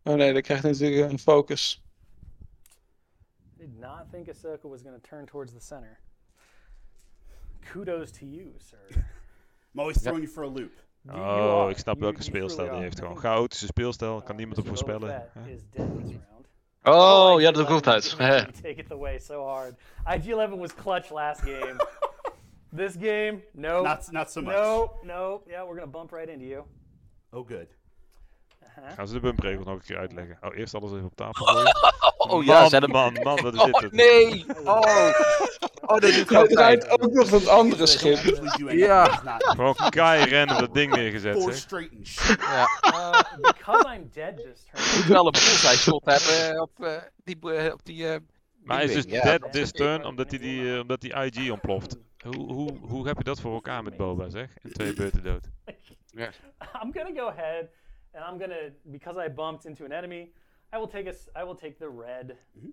[0.03, 1.83] Oh nee, dan krijgt natuurlijk een focus.
[3.57, 5.99] Did not think Ahsoka was going to turn towards the center.
[7.59, 8.77] Kudos to you, sir.
[9.73, 10.71] I'm always throwing you for a loop.
[11.07, 12.99] Oh, ik snap welke speelstijl die heeft.
[12.99, 15.29] Gewoon chaotische speelstijl, kan niemand op voorspellen.
[16.83, 18.09] Oh, ja, dat komt uit.
[18.61, 19.73] Take it away so hard.
[20.05, 21.75] IG11 was clutch last game.
[22.75, 23.81] This game, no.
[23.81, 24.53] Not, not so much.
[24.53, 25.41] No, no.
[25.47, 26.63] Yeah, we're gonna bump right into you.
[27.31, 27.67] Oh, good.
[28.63, 28.95] Uh-huh.
[28.95, 30.37] Gaan ze de bumpregels nog een keer uitleggen?
[30.41, 31.45] Oh, eerst alles even op tafel.
[32.17, 33.85] oh ja, man, man, man, man, wat is dit?
[33.85, 34.45] Oh, nee!
[34.63, 35.13] Oh!
[35.89, 38.19] Oh, dit draait ook nog een andere schip.
[38.71, 39.05] Ja.
[39.37, 41.89] Gewoon kei random dat ding neergezet, zeg.
[42.39, 42.67] Ja.
[42.81, 44.97] Uh, because I'm dead this turn.
[44.97, 47.37] Moet wel een bullseye hebben op uh, die...
[47.41, 48.15] Uh, op die uh,
[48.63, 49.23] maar hij is dus yeah.
[49.23, 51.97] dead this turn omdat hij die, uh, omdat die IG ontploft.
[52.23, 54.57] Hoe, hoe, hoe heb je dat voor elkaar met Boba, zeg?
[54.61, 55.49] In twee beurten dood.
[56.11, 56.31] Yeah.
[56.83, 57.69] I'm gonna go ahead
[58.13, 60.31] and I'm gonna because I bumped into an enemy,
[60.73, 62.71] I will take a I will take the red mm -hmm.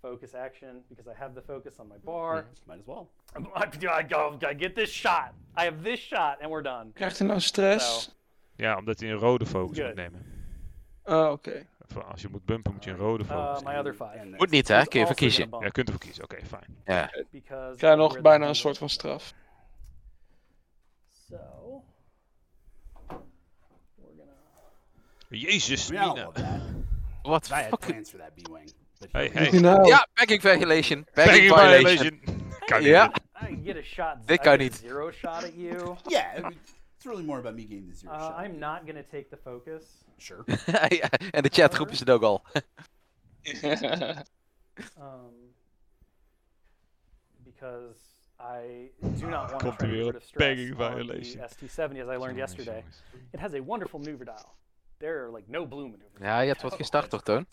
[0.00, 2.34] focus action because I have the focus on my bar.
[2.34, 3.10] Yeah, might as well.
[4.00, 5.32] I, go, I get this shot.
[5.56, 6.92] I have this shot and we're done.
[6.92, 8.04] Krijgt hij nou stress?
[8.04, 8.12] So.
[8.56, 10.26] Ja, omdat hij een rode focus moet nemen.
[11.04, 11.48] Oh, oké.
[11.48, 11.66] Okay.
[12.10, 14.34] Als je moet bumpen moet je een rode focus uh, my other five.
[14.36, 15.48] Moet niet hè, kun je verkiezen.
[15.50, 16.76] Ja, je kunt ervoor kiezen, oké, okay, fijn.
[16.84, 17.10] Ja.
[17.76, 19.34] Krijg nog bijna een soort van straf.
[21.30, 21.82] So.
[25.28, 26.30] Jezus, Mina.
[27.22, 27.78] Wat fuck?
[27.78, 28.72] plans for that B-wing.
[29.12, 29.50] Hey, hey.
[29.86, 31.06] Ja, backing violation.
[31.14, 32.20] Backing, violation.
[32.64, 33.12] Kan ja.
[33.42, 34.26] I get a shot.
[34.26, 34.74] Dit kan niet.
[34.74, 35.96] Zero shot at you.
[36.06, 36.50] Yeah.
[36.96, 38.44] It's really more about me getting the zero uh, shot.
[38.44, 40.07] I'm not gonna take the focus.
[40.18, 40.44] Sure.
[41.30, 42.44] en de chatgroep is het ook al.
[44.98, 45.54] um,
[47.44, 47.98] because
[48.38, 52.36] I do not want to try to put stress on the ST70 as I learned
[52.36, 52.84] yesterday.
[53.32, 54.54] It has a wonderful maneuver dial.
[54.98, 56.20] There are like no blue maneuvers.
[56.20, 57.46] Ja, je hebt wat gestart toch, Toon?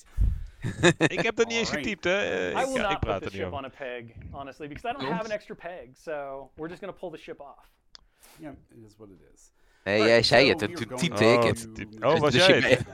[0.97, 2.49] ik heb dat niet eens getypt, hè?
[2.49, 5.31] I will not put the ship on a peg, honestly, because I don't have an
[5.31, 5.89] extra peg.
[5.93, 7.71] So we're just gonna pull the ship off.
[8.39, 9.51] Yeah, it is what it is.
[9.85, 11.67] Nee, jij zei het, toen typte ik het.
[12.03, 12.85] Oh, was jij het?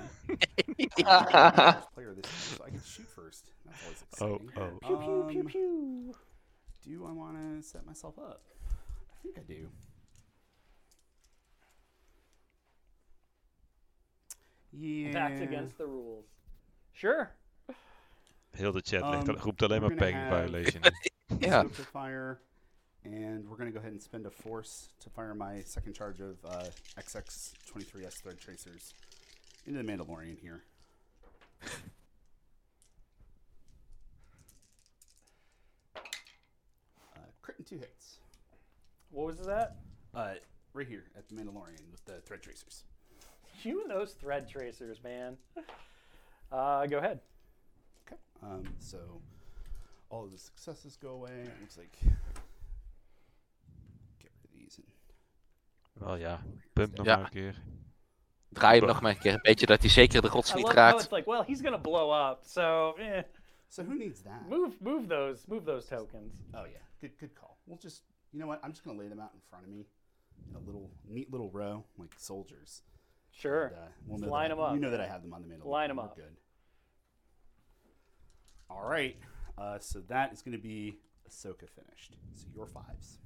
[1.94, 3.52] Player this so I can shoot first.
[3.66, 4.78] That's always Oh, oh.
[4.78, 6.14] Pew pew pew pew.
[6.84, 8.42] Do I want to set myself up?
[9.12, 9.70] I think I do.
[14.72, 15.12] Yeah.
[15.14, 16.26] That's against the rules.
[16.94, 17.32] Sure.
[18.52, 20.82] Heel de chat ligt, Um, roept alleen maar have- violation.
[21.42, 22.40] To fire,
[23.04, 26.38] and we're gonna go ahead and spend a force to fire my second charge of
[26.46, 26.66] uh,
[27.00, 28.94] XX-23S thread tracers
[29.66, 30.64] into the Mandalorian here.
[35.96, 38.18] Uh, crit and two hits.
[39.12, 39.76] What was that?
[40.14, 40.34] Uh,
[40.74, 42.84] right here at the Mandalorian with the thread tracers.
[43.64, 45.38] You and those thread tracers, man.
[46.52, 47.18] Uh, go ahead.
[48.06, 48.18] Okay.
[48.44, 48.98] Um, so
[50.10, 51.32] all of the successes go away.
[51.32, 51.98] It looks like
[54.20, 54.78] get rid of these.
[54.78, 54.86] And
[56.02, 56.44] Wel ja,
[56.74, 57.16] pump nog Ja.
[57.16, 57.62] maar een keer.
[58.50, 59.34] Draai hem nog maar een keer.
[59.34, 61.02] Een beetje dat hij zeker de rots I niet love how raakt.
[61.04, 63.24] it's like, well, he's gonna blow up, so eh.
[63.68, 64.48] so who needs that?
[64.50, 66.42] move move those move those tokens.
[66.54, 67.58] Oh yeah, good good call.
[67.66, 68.64] We'll just you know what?
[68.64, 69.86] I'm just gonna lay them out in front of me
[70.50, 72.84] in a little neat little row like soldiers.
[73.32, 73.66] Sure.
[73.68, 74.74] And, uh, we'll Just know line that, 'em up.
[74.74, 75.70] You know that I have them on the middle.
[75.70, 76.16] Line them up.
[76.16, 76.36] Good.
[78.70, 79.16] All right.
[79.58, 80.98] Uh, so that is going to be
[81.30, 82.16] Ahsoka finished.
[82.36, 83.20] So your fives.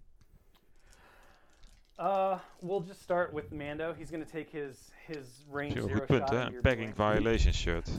[1.98, 3.94] Uh, we'll just start with Mando.
[3.94, 6.36] He's gonna take his his range Heel zero goed punt, shot hè?
[6.36, 7.16] into Een your pegging building.
[7.24, 7.90] violation shirt.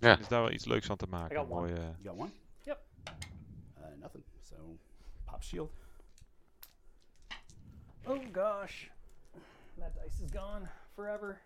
[0.00, 0.18] Ja.
[0.18, 1.36] Is daar wel iets leuks van te maken.
[1.36, 1.60] I got Een one.
[1.68, 2.30] mooie- You got one.
[2.64, 2.80] Yep.
[3.78, 4.24] Uh, nothing.
[4.42, 4.54] So
[5.24, 5.70] pop shield.
[8.06, 8.88] Oh gosh,
[9.78, 11.40] that dice is gone forever.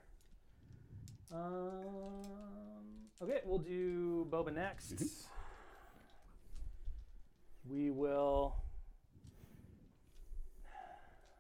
[1.33, 5.29] Um, okay, we'll do Boba next.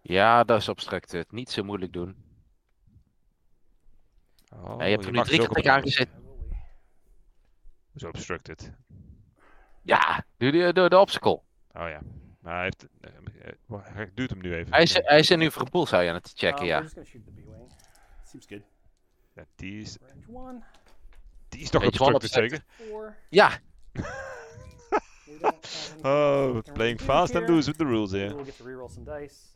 [0.09, 1.33] Ja, dat is obstructed.
[1.33, 2.17] Niet zo moeilijk doen.
[4.55, 6.09] Oh, Ja, je hebt er nu drie dus keer tegen aangezet.
[7.97, 8.73] Zo obstructed.
[9.83, 11.33] Ja, doe de, de, de obstacle.
[11.73, 12.01] Oh ja.
[12.41, 12.87] Maar hij heeft...
[13.01, 13.11] eh,
[13.49, 14.73] eh, wacht, Hij duwt hem nu even.
[14.73, 16.85] Hij is, hij is er nu voor een bullseye aan het checken, Um, ja.
[18.25, 18.63] Seems good.
[19.33, 19.97] Ja, die is,
[21.49, 22.65] die is toch obstructed zeker?
[23.29, 23.59] Ja,
[26.03, 28.35] Oh, playing fast and loose with the rules here.
[28.35, 29.56] will get to reroll some dice.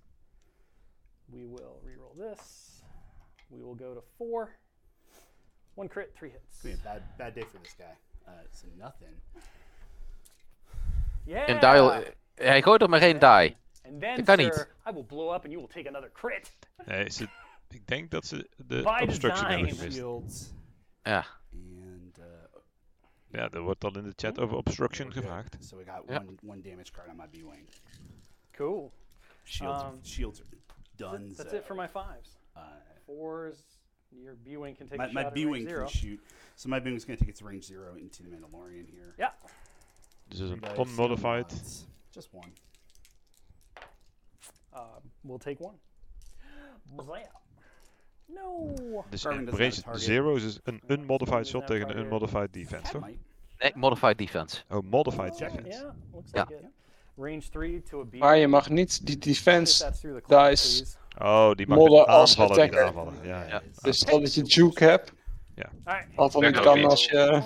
[1.33, 2.83] We will reroll this.
[3.49, 4.49] We will go to four.
[5.74, 6.45] One crit, three hits.
[6.49, 7.95] It's gonna be a bad bad day for this guy.
[8.26, 9.14] Uh, so nothing.
[11.24, 11.49] Yeah.
[11.49, 12.03] een dial.
[12.35, 13.57] Hij gooit er maar één die.
[13.83, 14.68] And then, Dat kan sir, niet.
[14.89, 16.57] I will blow up and you will take another crit.
[16.87, 17.28] Nee, ze,
[17.68, 19.78] ik denk dat ze de By obstruction hebben design.
[19.81, 19.97] gemist.
[19.97, 20.53] Shields.
[21.03, 21.26] Ja.
[21.53, 22.24] And uh,
[23.28, 25.57] Ja, er wordt al in de chat over obstruction gevraagd.
[25.64, 26.18] So we got Ja.
[26.20, 27.68] one one damage card on my B-wing.
[28.53, 28.93] Cool.
[29.45, 30.49] Shields, Um, shields are
[31.01, 31.34] done.
[31.36, 32.36] That's it for my fives.
[32.57, 32.61] Uh,
[33.07, 33.62] Fours.
[34.12, 36.20] Your B-wing can take my, my B-wing can shoot.
[36.57, 39.14] So my B-wing's gonna take its range zero into the Mandalorian here.
[39.18, 39.30] Yeah.
[40.28, 41.46] This is Three unmodified.
[42.12, 42.51] Just one.
[44.72, 45.76] Uh, we'll take one.
[46.96, 47.22] Blam.
[48.28, 49.05] No.
[49.11, 52.92] Dus in range zero is een doesn't unmodified shot have tegen een unmodified defense, That
[52.92, 53.11] toch?
[53.61, 54.62] Nee, modified defense.
[54.70, 55.68] Oh, modified Oh, defense.
[55.68, 56.44] yeah, looks Ja.
[56.48, 56.64] like it.
[57.20, 58.14] Range 3 to a B.
[58.14, 59.90] Maar je mag niet die defense
[60.26, 60.84] dice.
[61.18, 62.86] Oh, die mag Modder als aanvallen, niet attacker.
[62.86, 63.14] aanvallen.
[63.22, 63.62] Ja, ja.
[63.82, 65.12] Dus stel dat je juke hebt,
[65.84, 66.14] Alright.
[66.14, 66.90] wat dan Werkt niet ook kan niet.
[66.90, 67.42] als je...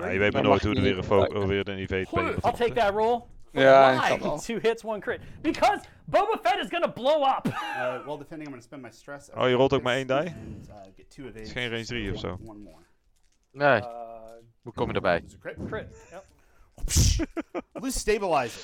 [0.00, 2.72] Ja, je weet maar nooit hoe er weer een, weer een EVP I'll bevat, take
[2.72, 3.20] that roll.
[3.52, 4.38] Ja, dat wel.
[4.38, 5.20] Two hits, one crit.
[5.40, 7.46] Because Boba Fett is gonna blow up.
[7.46, 9.30] Uh, well, depending, I'm gonna spend my stress.
[9.34, 10.16] Oh, je rolt ook maar één die?
[10.16, 10.68] And,
[11.18, 12.38] uh, is geen range three of zo.
[13.52, 13.84] Nee, Uh,
[14.62, 15.24] hoe kom je erbij?
[15.40, 15.56] Crit.
[16.10, 16.24] Yep.
[17.80, 18.60] Lose stabilizer.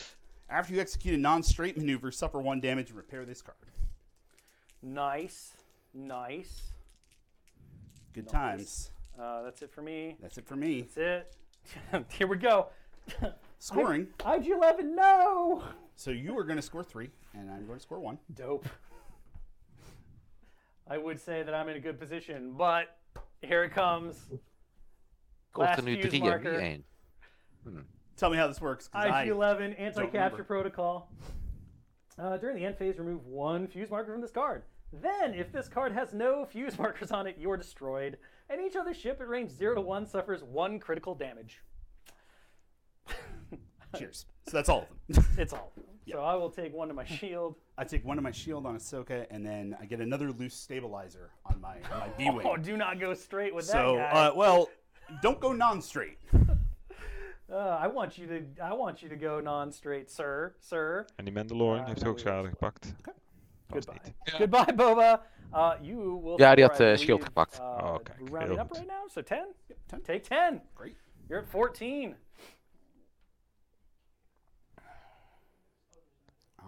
[0.49, 3.57] After you execute a non-straight maneuver, suffer one damage and repair this card.
[4.83, 5.53] Nice.
[5.93, 6.73] Nice.
[8.13, 8.33] Good Nice.
[8.33, 8.91] times.
[9.21, 10.17] Uh, that's it for me.
[10.21, 10.83] That's it for me.
[10.83, 12.07] That's it.
[12.13, 12.69] Here we go.
[13.59, 14.09] Scoring.
[14.21, 15.63] IG11, no!
[15.97, 18.19] So you are going to score three, and I'm going to score one.
[18.35, 18.67] Dope.
[20.89, 22.99] I would say that I'm in a good position, but
[23.41, 24.17] here it comes.
[25.57, 26.53] Last fuse marker.
[26.53, 26.85] niet
[27.65, 27.85] één.
[28.17, 28.89] Tell me how this works.
[28.93, 31.11] I, IG11 anti-capture protocol.
[32.19, 34.63] Uh, during the end phase, remove one fuse marker from this card.
[34.93, 38.95] Then, if this card has no fuse markers on it, you're destroyed, and each other
[38.95, 41.63] ship at range 0 to 1 suffers 1 critical damage.
[43.99, 44.27] Cheers.
[44.47, 45.27] So that's all of them.
[45.39, 45.95] it's all of them.
[46.07, 46.17] Yep.
[46.17, 47.57] So I will take one to my shield.
[47.79, 51.31] I take one to my shield on Ahsoka, and then I get another loose stabilizer
[51.47, 52.47] on my on my B wing.
[52.47, 54.27] Oh, do not go straight with so, that guy.
[54.27, 54.69] Uh, well,
[55.23, 56.19] don't go non-straight.
[57.55, 61.07] Uh, I want you to I want you to go non-straight, sir, sir.
[61.17, 62.95] En die Mandalorian uh, heeft ook schade gepakt.
[62.99, 63.15] Okay.
[63.69, 64.15] Goodbye.
[64.25, 64.37] Ja.
[64.37, 65.23] Goodbye, Boba.
[65.53, 66.35] Uh, you will.
[66.37, 67.59] Ja, die had uh, schild gepakt.
[67.59, 68.17] Uh, oh, okay.
[68.31, 69.55] Rounding up right now, so 10.
[69.67, 70.03] Yep, 10.
[70.03, 70.61] Take 10.
[70.75, 70.97] Great.
[71.29, 72.17] You're at 14.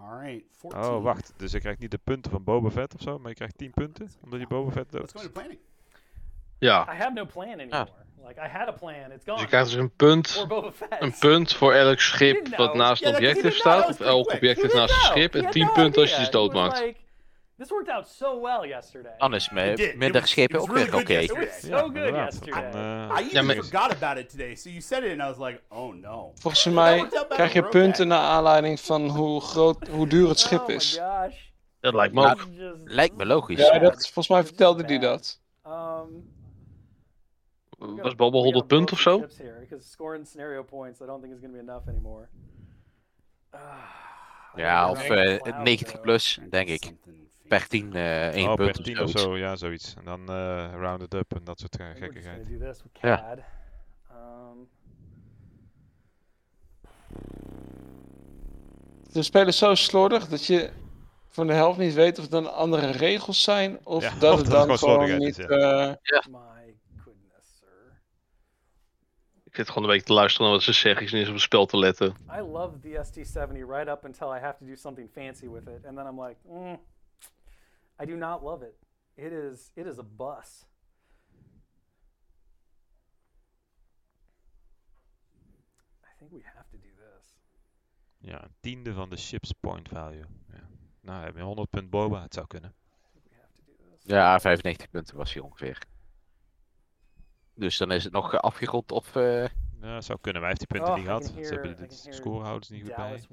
[0.01, 0.79] Alright, 14.
[0.79, 1.33] Oh, wacht.
[1.37, 3.71] Dus je krijgt niet de punten van Boba Fett of zo, maar je krijgt 10
[3.71, 5.01] punten omdat je Boba Fett doet.
[5.01, 5.59] Let's go to planning.
[6.59, 6.87] Ja.
[6.93, 7.77] I have no plan anymore.
[7.77, 7.87] Ah.
[8.27, 9.37] Like I had a plan, it's gone.
[9.37, 10.45] Dus je krijgt dus een punt,
[10.99, 15.01] een punt voor elk schip wat naast een objectief staat, of elk objectief naast een
[15.01, 16.79] schip, en 10 punten als je ze doodmaakt.
[16.79, 16.95] Like,
[17.57, 19.13] This worked out so well yesterday.
[19.17, 19.49] Dan is
[19.95, 21.13] middagschepen ook weer oké.
[21.13, 22.71] It was so good yesterday.
[22.73, 25.61] Uh, I even forgot about it today, so you said it and I was like,
[25.69, 26.31] oh no.
[26.35, 30.97] Volgens mij krijg je punten naar aanleiding van hoe groot, hoe duur het schip is.
[30.97, 31.37] Oh my gosh.
[31.79, 32.47] Dat lijkt me ook.
[32.83, 33.59] Lijkt me logisch.
[33.59, 35.39] Ja, dat, volgens mij vertelde hij dat.
[35.67, 36.35] Um,
[37.77, 39.25] was Bobo 100 punten of zo?
[44.55, 46.93] Ja, of uh, 90 plus, denk ik.
[47.47, 49.95] Per 10 uh, 1 oh, punt per 10 of zo, ja, zoiets.
[49.97, 52.47] En dan uh, round it up en dat soort uh, gekkigheid.
[53.01, 53.37] Ja.
[54.11, 54.69] Um...
[59.11, 60.69] De spelen zo slordig dat je
[61.29, 64.39] van de helft niet weet of het dan andere regels zijn of ja, dat of
[64.39, 65.39] het dan gewoon niet.
[65.39, 65.99] Is, ja.
[66.01, 66.23] ja.
[69.57, 71.05] Zit gewoon een beetje te luisteren naar wat ze zeggen.
[71.05, 72.15] Ik niet eens op het spel te letten.
[72.31, 75.85] I love the ST70 right up until I have to do something fancy with it.
[75.85, 76.79] And then I'm like, mm,
[78.01, 78.75] I do not love it.
[79.15, 80.65] It is, it is a bus.
[86.03, 87.35] I think we have to do this.
[88.17, 90.25] Ja, een tiende van de ship's point value.
[90.51, 90.67] Ja.
[91.01, 92.75] Nou, heb je 100 punt boba, het zou kunnen.
[94.03, 95.87] Ja, 95 punten was hij ongeveer.
[97.57, 99.15] Dus dan is het nog afgerond of...
[99.15, 99.45] Uh...
[99.81, 100.41] Ja, zou kunnen.
[100.41, 101.25] Wij heeft die punten oh, niet gehad.
[101.25, 103.23] Ze hebben de scorehouders niet goed bij.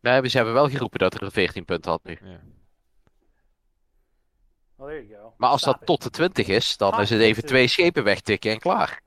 [0.00, 2.18] Nee, ze hebben wel geroepen dat er 14 punten had nu.
[2.22, 2.40] Ja.
[4.76, 5.34] Well, there you go.
[5.36, 8.58] Maar als dat tot de 20 is, dan is het even twee schepen wegtikken en
[8.58, 9.02] klaar.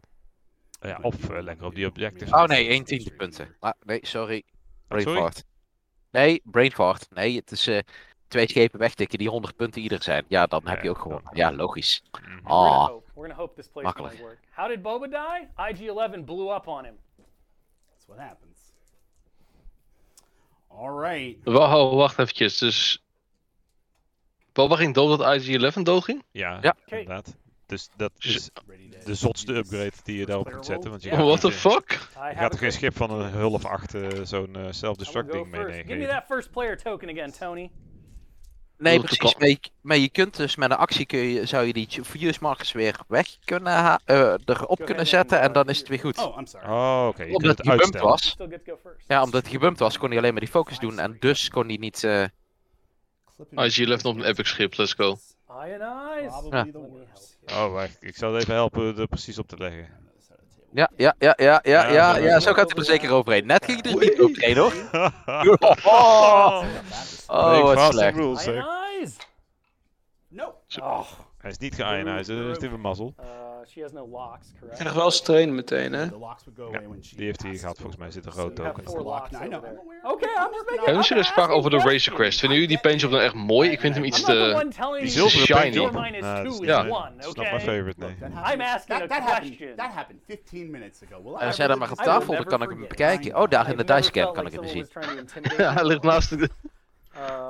[0.82, 2.34] Ja, of uh, lekker op die objecten.
[2.34, 3.55] Oh nee, 1 tiende punten.
[3.60, 4.43] Ah, nee, sorry.
[4.88, 5.43] Brainfart.
[6.12, 7.07] Nee, Brainfart.
[7.10, 7.80] Nee, het is uh,
[8.28, 10.26] twee schepen wegtikken die 100 punten ieder zijn.
[10.28, 11.32] Ja, dan heb je ook gewonnen.
[11.36, 12.03] Ja, logisch.
[12.43, 12.89] Ah.
[12.89, 13.07] Oh.
[13.20, 14.22] We're gonna hope this place Makkelijk.
[14.22, 14.39] work.
[14.51, 15.49] How did Boba die?
[15.57, 16.95] IG-11 blew up on him.
[17.17, 18.57] That's what happens.
[20.72, 21.38] Alright.
[21.43, 22.57] Wow, wacht eventjes.
[22.57, 23.03] Dus...
[24.53, 26.24] Boba ging dood dat IG-11 doodging?
[26.32, 26.76] Ja, ja.
[26.86, 27.36] inderdaad.
[27.65, 28.49] Dus dat is
[29.03, 30.89] de zotste upgrade die je daarop kunt zetten.
[30.89, 31.24] Want je yeah.
[31.26, 31.89] What the fuck?
[31.89, 35.61] Je gaat er geen schip van een hulp of 8 uh, zo'n uh, self-destructing mee
[35.61, 35.86] nemen.
[35.86, 37.72] Give me that first player token again, Tony.
[38.80, 39.36] Nee, precies.
[39.38, 42.38] Maar je, maar je, kunt dus met een actie kun je, zou je die fuse
[42.41, 46.17] markers weer weg kunnen uh, erop kunnen zetten en dan is het weer goed.
[46.17, 46.67] Oh, I'm sorry.
[46.67, 47.21] Oh, oké.
[47.21, 47.34] Okay.
[47.34, 48.38] Omdat hij gebumpt was.
[49.07, 51.67] Ja, omdat hij gebumpt was, kon hij alleen maar die focus doen en dus kon
[51.67, 52.03] hij niet.
[52.03, 52.23] Uh...
[53.55, 55.17] Ah, je left op een epic schip, let's go.
[56.49, 56.67] Ja.
[57.45, 57.97] Oh, wacht.
[57.99, 60.09] Ik zal even helpen er precies op te leggen.
[60.72, 63.45] Ja, ja, ja, ja, ja, ja, ja, zo gaat het er zeker overheen.
[63.45, 64.74] Net ging hij er niet overheen hoor.
[65.84, 66.63] oh,
[67.28, 68.15] oh wat slecht.
[68.15, 68.49] Rules,
[70.28, 70.53] no.
[70.82, 71.07] Oh.
[71.40, 73.14] Hij is niet geionized, dus is even mazzel.
[73.20, 73.26] Uh,
[73.68, 74.78] she has no locks, correct?
[74.78, 76.02] Je krijgt wel strain meteen, hè?
[76.02, 76.10] Ja,
[77.16, 78.88] die heeft hij gehad, volgens mij zit er rood token.
[78.88, 82.40] Oké, I'm just making Hebben jullie spraken over de Razor Crest?
[82.40, 83.70] Vinden jullie die paintjob dan echt mooi?
[83.70, 84.68] Ik vind hem iets te...
[85.00, 85.80] Die zilveren shiny.
[86.66, 88.16] Ja, dat is not my favorite, nee.
[88.54, 89.76] I'm asking a question.
[89.76, 91.38] That happened 15 minutes ago.
[91.38, 93.36] Hij zei dan maar op tafel, dan kan ik hem bekijken.
[93.36, 94.88] Oh, daar in de dicecam kan ik hem zien.
[95.76, 96.50] Hij ligt naast de...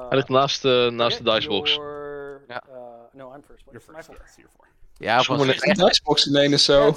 [0.10, 1.80] Hij ligt naast, naast de dicebox.
[3.20, 3.26] Ja.
[3.26, 3.65] No, I'm first.
[3.65, 4.09] You're first.
[4.09, 4.67] Yes, you're four.
[4.97, 6.91] Ja, van een Xbox in zo.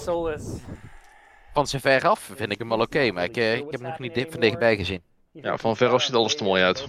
[1.53, 3.81] Van zijn ver af vind ik hem wel oké, okay, maar ik, uh, ik heb
[3.81, 5.03] hem nog niet van dichtbij gezien.
[5.33, 6.89] Ja, van ver af ziet alles te mooi uit.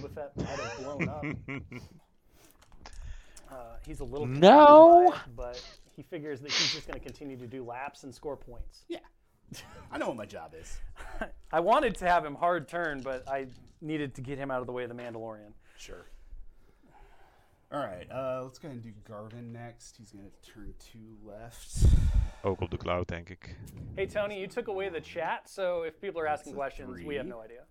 [4.26, 5.12] no.
[5.96, 8.84] He figures that he's just going to continue to do laps and score points.
[8.88, 9.00] Yeah.
[9.92, 10.80] I know what my job is.
[11.52, 13.46] I wanted to have him hard turn, but I
[13.80, 15.52] needed to get him out of the way of the Mandalorian.
[15.76, 16.06] Sure.
[17.74, 19.96] All right, uh, let's go ahead and do Garvin next.
[19.96, 21.84] He's going to turn two left.
[22.42, 23.56] Ook op de cloud, denk ik.
[23.94, 27.26] Hey, Tony, you took away the chat, so if people are asking questions, we have
[27.26, 27.64] no idea.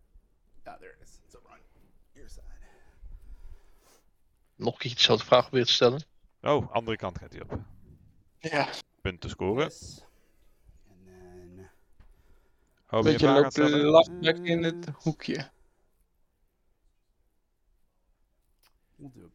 [0.65, 1.19] Ah, there it is.
[1.25, 1.59] It's a run.
[2.13, 2.41] Your side.
[4.55, 6.03] nog keer dezelfde vraag proberen te stellen.
[6.41, 7.59] Oh, andere kant gaat hij op.
[8.39, 8.67] Ja.
[9.01, 9.63] Punten scoren.
[9.63, 10.05] Yes.
[10.89, 11.69] And then...
[12.89, 15.51] Oh, Beetje loopt in het hoekje.
[18.95, 19.32] We'll do.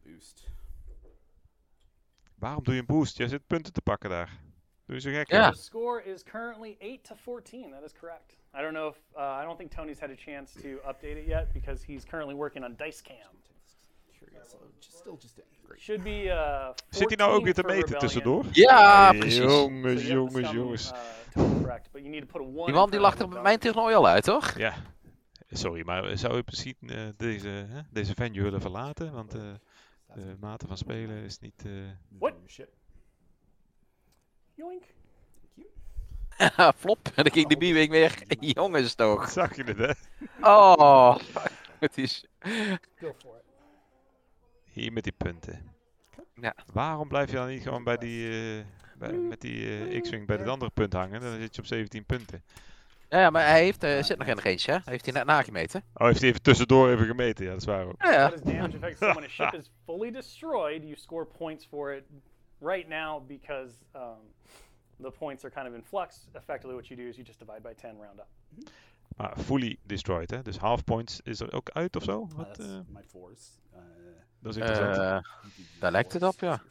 [2.39, 3.17] Waarom doe je een boost?
[3.17, 4.41] Jij zit punten te pakken daar.
[4.87, 5.31] Doe je zo gek?
[5.31, 5.51] Ja.
[5.51, 7.71] The score is currently 8 to 14.
[7.71, 8.33] That is correct.
[8.55, 11.27] I don't know if uh, I don't think Tony's had a chance to update it
[11.27, 13.35] yet because he's currently working on Dicecam.
[14.19, 14.57] Curious.
[14.81, 15.45] Just, still just in.
[15.67, 15.81] Great.
[15.81, 18.45] Should be uh Zit hij nou ook weer te 14 meten tussendoor?
[18.53, 19.37] Ja, precies.
[19.39, 20.93] Jongens, jongens, jongens.
[20.93, 20.99] uh,
[21.33, 23.43] total correct, but you need to put a one Die man die lacht er bij
[23.43, 24.59] mijn toernooi al uit, toch?
[24.59, 24.75] Ja.
[25.51, 29.13] Sorry, maar zou je misschien eh, deze, hè, deze venue willen verlaten?
[29.13, 29.43] Want eh,
[30.15, 31.65] de mate van spelen is niet...
[31.67, 31.73] eh,
[32.19, 32.35] What?
[34.55, 34.85] Yoink.
[36.81, 37.07] Flop.
[37.15, 38.23] En dan ging de B-wing weer.
[38.57, 39.29] Jongens toch.
[39.39, 39.93] Zag je het, hè?
[40.49, 41.17] Oh.
[41.79, 42.25] Het is...
[42.97, 43.43] Go for it.
[44.73, 45.73] Hier met die punten.
[46.35, 46.55] Ja.
[46.73, 48.29] Waarom blijf je dan niet gewoon bij die,
[48.59, 48.65] eh,
[48.99, 51.21] bij, met die eh, X-Wing bij het andere punt hangen?
[51.21, 52.45] Dan zit je op 17 punten.
[53.09, 54.91] Ja, ja, maar hij heeft, eh, zit nog in de range, hè?
[54.91, 55.83] Heeft hij net nagemeten.
[55.95, 57.45] Oh, heeft hij even tussendoor even gemeten?
[57.45, 58.03] Ja, dat is waar ook.
[58.03, 58.29] Ja, ja.
[58.29, 58.99] What is damage effect?
[58.99, 62.05] So when a ship is fully destroyed, you score points for it
[62.61, 64.35] right now because um,
[65.01, 66.29] the points are kind of in flux.
[66.33, 68.29] Effectively, what you do is you just divide by 10, round up.
[69.17, 70.43] Maar fully destroyed, hè?
[70.43, 72.29] Dus half points is er ook uit of zo?
[72.31, 73.59] Uh, Wat, that's eh, my fours.
[73.75, 73.81] Uh,
[74.39, 74.97] dat is interessant.
[74.97, 75.19] Eh,
[75.81, 76.63] daar lijkt het op, ja.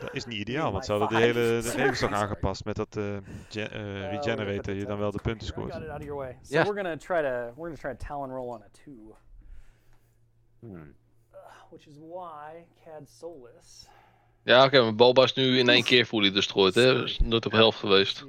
[0.00, 2.96] Dat is niet ideaal, want ze hadden de hele, de regels toch aangepast met dat
[2.96, 3.04] eh,
[3.48, 5.72] gen- eh, regenerator, je dan wel de punten scoort.
[5.72, 6.64] So Yeah.
[6.66, 9.14] we're gonna try to we're gonna try to talon roll on a two,
[10.60, 10.94] Hmm.
[11.70, 13.88] which is why Cad Solus.
[14.42, 16.92] Ja, oké, mijn balba is nu in één keer fully destroyed, hè?
[16.94, 18.24] Dus nooit op helft geweest.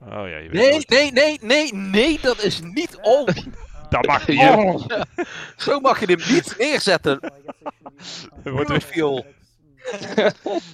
[0.00, 3.26] Oh ja, je weet Nee, nee, nee, nee, nee, dat is niet om.
[3.88, 4.56] Dat mag niet, Ja.
[4.58, 4.62] hè?
[4.72, 4.84] Oh,
[5.56, 7.32] Zo mag je hem niet neerzetten.
[8.44, 9.24] Wordt er veel.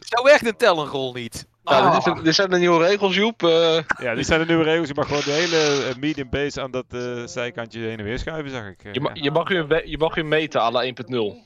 [0.01, 1.47] Zo werkt een talonrol niet.
[1.65, 2.05] Nou, Ah.
[2.05, 3.43] dit, is- dit zijn de nieuwe regels, Joep.
[3.43, 3.79] eh.
[4.01, 4.89] Ja, dit zijn de nieuwe regels.
[4.89, 8.19] Je mag gewoon de hele eh, medium base aan dat eh, zijkantje heen en weer
[8.19, 8.93] schuiven, zag ik.
[8.95, 11.37] je, ma je, mag we- je mag weer meten à la 1.0.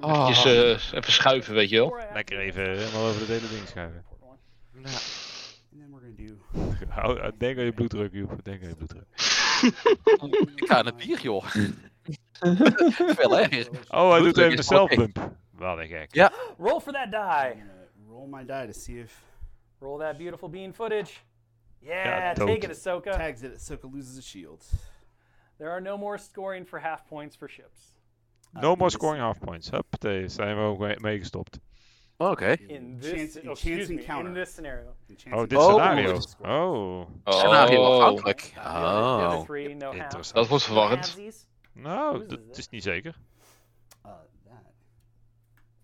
[0.00, 0.10] Oh.
[0.28, 1.96] Eventjes, eh, even schuiven, weet je wel.
[2.14, 4.04] Lekker even helemaal over het hele ding schuiven.
[6.88, 8.32] Hou- eh, Denk aan je bloeddruk, Joep.
[8.44, 9.04] Denk aan je bloeddruk.
[10.54, 11.44] Ik ga aan het bier, joh.
[13.18, 13.68] Veel erger.
[13.88, 14.66] Oh, hij doet even een is
[15.60, 15.78] self-bump.
[15.78, 16.30] Wat een gek.
[16.58, 17.50] Roll for that die.
[17.52, 19.22] I'm gonna roll my die to see if
[19.80, 21.24] Roll that beautiful bean footage.
[21.82, 23.12] Yeah, Yeah, take it, Ahsoka.
[23.16, 23.52] tags it.
[23.54, 24.64] Ahsoka loses a shield.
[25.58, 27.94] There are no more scoring for half points for ships.
[28.56, 29.70] Uh, no more scoring half points.
[29.70, 31.58] Huppatee, zijn we ook mee- meegestopt.
[32.16, 32.46] Oké.
[32.66, 34.26] In this, Chance- oh, chance me, encounter.
[34.28, 34.94] in this scenario.
[35.06, 35.70] The Oh, of- dit Oh.
[35.72, 36.12] scenario.
[36.42, 38.38] Oh, Scenario Oh, afhankelijk.
[38.54, 39.44] The other Oh.
[39.44, 40.02] three, no half.
[40.02, 40.34] interessant.
[40.36, 41.06] dat wordt verwarrend.
[41.06, 41.46] Halvesies.
[41.72, 43.16] Nou, dat is niet zeker.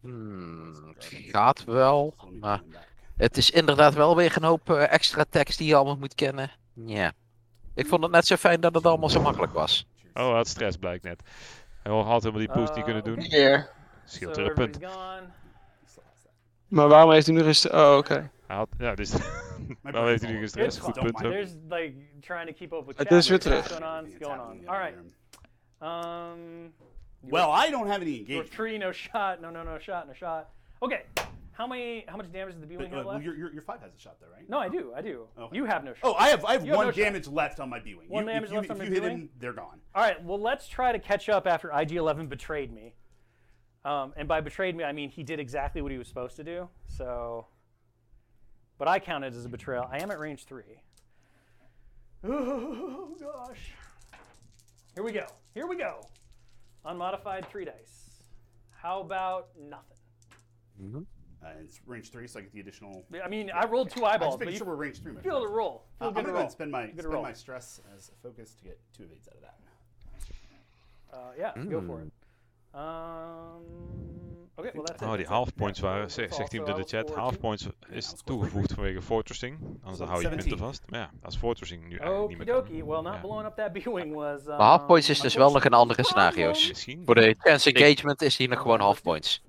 [0.01, 2.63] Hmm, het gaat wel, maar
[3.17, 6.51] het is inderdaad wel weer een hoop eh, extra tekst die je allemaal moet kennen.
[6.75, 7.13] Ja.
[7.75, 9.87] Ik vond het net zo fijn dat het allemaal zo makkelijk was.
[10.15, 11.23] Oh, hij had stress blijkt net.
[11.83, 13.21] Hij had helemaal die boost niet kunnen doen.
[14.05, 14.79] Scheelt weer een punt.
[16.69, 17.71] Maar waarom heeft hij nu rust?
[17.71, 18.31] Oh, oké.
[18.47, 19.13] Hij had, ja, dus
[19.83, 21.17] waarom heeft hij nu over Goed punt.
[21.17, 23.81] There's like trying to keep up with Het is weer terug.
[23.81, 24.95] All right.
[25.83, 26.75] Um.
[27.23, 28.51] Well, I don't have any Your engagement.
[28.51, 29.41] three, no shot.
[29.43, 30.07] No, no, no shot.
[30.07, 30.51] No shot.
[30.83, 31.03] Okay.
[31.53, 32.05] How many?
[32.07, 33.25] How much damage does the But, B-wing uh, have well, left?
[33.25, 34.49] your, your, your five has a shot though, right?
[34.49, 34.93] No, I do.
[34.95, 35.27] I do.
[35.39, 35.57] Okay.
[35.57, 36.01] You have no shot.
[36.03, 36.99] Oh, I have I have You have one no shot.
[36.99, 38.09] damage left on my B-wing.
[38.09, 39.19] One you, damage if you, left on if your you hit B-wing?
[39.23, 39.81] him, they're gone.
[39.95, 40.23] All right.
[40.23, 42.95] Well, let's try to catch up after IG-11 betrayed me.
[43.87, 46.45] Um, and by betrayed me, I mean he did exactly what he was supposed to
[46.45, 46.69] do.
[46.89, 47.47] So,
[48.79, 49.89] but I count it as a betrayal.
[49.91, 50.65] I am at range three.
[52.29, 53.73] Oh gosh.
[54.95, 55.27] Here we go.
[55.55, 56.01] Here we go.
[56.87, 58.23] Unmodified three dice.
[58.71, 61.07] How about nothing?
[61.45, 63.05] Uh, it's range three, so I get the additional.
[63.25, 65.13] I mean, I rolled two I'm eyeballs, just but making you sure we're range three.
[65.13, 65.47] my feel friend.
[65.49, 65.85] to roll.
[66.01, 66.37] Uh, I'm good gonna to go roll.
[66.39, 67.23] ahead and spend my Good to spend roll.
[67.23, 69.55] my stress as a focus to get two evades out of that.
[71.13, 72.13] Uh, yeah, go for it.
[72.77, 75.09] Um, okay, well that's it.
[75.09, 79.03] Oh, die half points waren, zegt, iemand in de chat, half points is toegevoegd vanwege
[79.03, 79.59] fortressing.
[79.81, 80.67] Anders dan hou je punten 17.
[80.67, 80.83] vast.
[80.91, 82.57] Maar ja, als fortressing nu eigenlijk niet meer kan.
[82.57, 82.85] dokie.
[82.85, 83.21] Well, not Ja.
[83.21, 84.41] blowing up that B-wing was.
[84.41, 86.69] Um, Maar half points is dus wel nog in andere scenario's.
[86.69, 87.03] Misschien.
[87.05, 89.43] Voor de chance engagement is hier nog gewoon half points.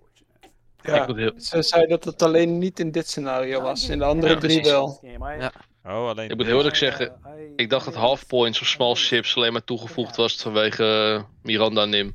[0.82, 3.90] Ja, Ik moet heel- ze zei dat het alleen niet in dit scenario was.
[3.90, 5.00] In de andere Ja, drie wel.
[5.02, 5.52] Ja.
[5.86, 6.30] Oh, alleen.
[6.30, 7.20] Ik moet heel eerlijk zeggen,
[7.56, 11.86] ik dacht dat half points of small ships alleen maar toegevoegd was vanwege eh, Miranda
[11.86, 12.14] Nim.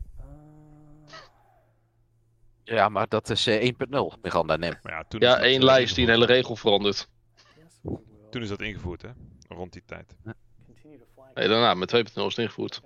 [2.64, 4.74] Ja, maar dat is eh, 1.0, Miranda Nim.
[4.82, 7.08] Ja, toen Ja, één eh, lijst die een hele regel verandert.
[8.30, 9.08] Toen is dat ingevoerd, hè?
[9.48, 10.16] Rond die tijd.
[11.34, 12.80] Nee, daarna met 2.0 is het ingevoerd.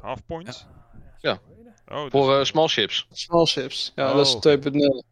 [0.00, 0.66] Half points?
[1.20, 1.40] Ja.
[1.86, 3.06] Oh, Voor uh, small ships.
[3.10, 4.16] Small ships, ja, oh.
[4.16, 5.06] dat is 2.0.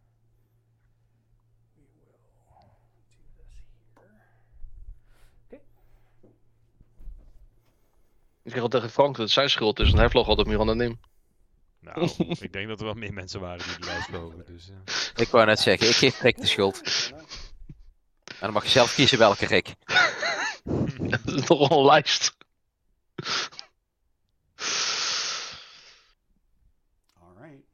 [8.42, 10.60] Ik zeg al tegen Frank dat het zijn schuld is, en hij vlog altijd meer
[10.60, 11.00] aan de Nim.
[11.94, 12.10] Nou,
[12.40, 14.44] ik denk dat er wel meer mensen waren die de lijst vlogen.
[14.46, 14.76] Dus, uh.
[15.14, 16.82] Ik wou net zeggen, ik geef Rick de schuld.
[18.26, 19.74] En dan mag je zelf kiezen welke Rick.
[20.98, 22.36] dat is toch wel een lijst.
[27.20, 27.64] Alright.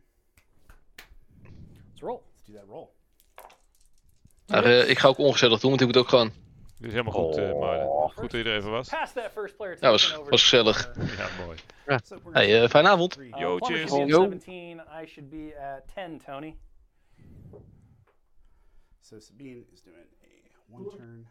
[1.86, 2.20] Let's roll.
[2.34, 2.88] Let's do that roll.
[4.46, 6.41] Maar, uh, ik ga ook ongezellig doen, want ik moet ook gaan.
[6.82, 8.90] Dit is helemaal goed, uh, maar goed dat je er even was.
[9.80, 10.92] Ja, was, was gezellig.
[11.18, 11.58] Ja, mooi.
[11.86, 12.00] Ja.
[12.30, 13.18] Hey, uh, fijne avond.
[13.38, 13.90] Yo, cheers.
[13.90, 14.06] Yo.
[14.06, 16.56] 17, I should be at 10, Tony.
[19.00, 21.28] So Sabine is doing a one turn.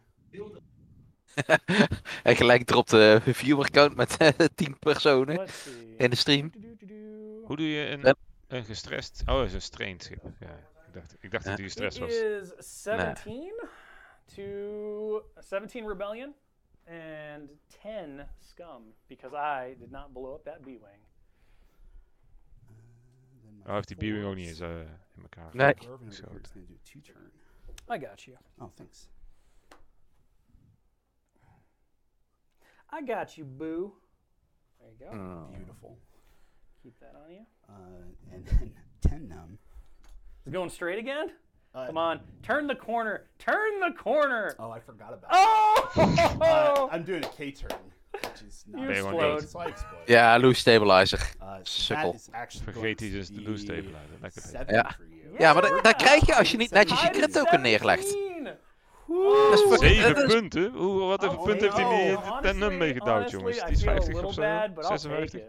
[2.22, 4.16] en gelijk dropt de viewer count met
[4.54, 5.48] 10 personen
[5.96, 6.52] in de stream.
[7.44, 8.16] Hoe doe je een,
[8.48, 9.22] een gestrest...
[9.26, 10.22] Oh, is een strained schip.
[10.40, 12.10] Ja, ik dacht, ik dacht dat hij gestrest was.
[12.10, 13.52] is 17
[14.26, 16.34] to 17 rebellion
[16.86, 17.48] and
[17.82, 21.00] 10 scum because I did not blow up that B-wing.
[23.66, 25.50] Oh, heeft die B-wing ook niet eens uh, in elkaar.
[25.52, 25.74] Nee.
[27.90, 28.36] I got you.
[28.58, 29.08] Oh, thanks.
[32.92, 33.94] I got you, boo.
[34.78, 35.16] There you go.
[35.16, 35.56] Oh.
[35.56, 35.98] Beautiful.
[36.82, 37.46] Keep that on you.
[37.68, 39.58] Uh, and then 10 num.
[40.44, 41.32] Is it going straight again?
[41.74, 43.22] Uh, Come on, turn the corner.
[43.38, 44.54] Turn the corner.
[44.58, 45.90] Oh, I forgot about oh!
[46.40, 47.70] uh, I'm doing a K turn,
[48.10, 49.48] which is not you explode.
[49.48, 50.06] So I explode.
[50.06, 51.20] Ja, loose stabilizer.
[51.40, 52.16] Uh, Sukkel.
[52.64, 54.18] Vergeet die dus de loose stabilizer.
[54.20, 54.74] Lekker.
[54.74, 54.96] Ja.
[55.38, 58.16] ja, maar dat, dat krijg je als je niet netjes je crit token neerlegt.
[59.80, 60.72] Zeven punten?
[60.72, 63.64] Hoe, wat voor punt heeft hij niet ten num meegedouwd, jongens?
[63.64, 64.42] Die is 50 of zo?
[64.78, 65.40] 56?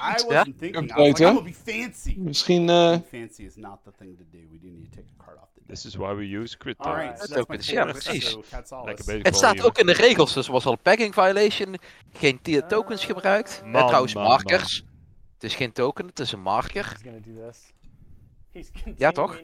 [0.00, 0.92] I wasn't thinking.
[0.92, 2.14] I was like, I'm gonna be fancy.
[2.18, 2.68] Misschien.
[2.68, 2.98] Uh...
[3.10, 4.38] Fancy is not the thing to do.
[4.50, 6.78] We do need to take a card off the This is why we use crit
[6.78, 8.36] All right, so dat is ja, precies.
[9.22, 11.76] Het staat ook in de regels, dus was al pegging violation.
[12.12, 13.62] Geen tier tokens gebruikt.
[13.64, 14.82] Man, trouwens, man, markers.
[14.82, 14.90] Man.
[15.34, 16.96] Het is geen token, het is een marker.
[18.96, 19.40] Ja, toch?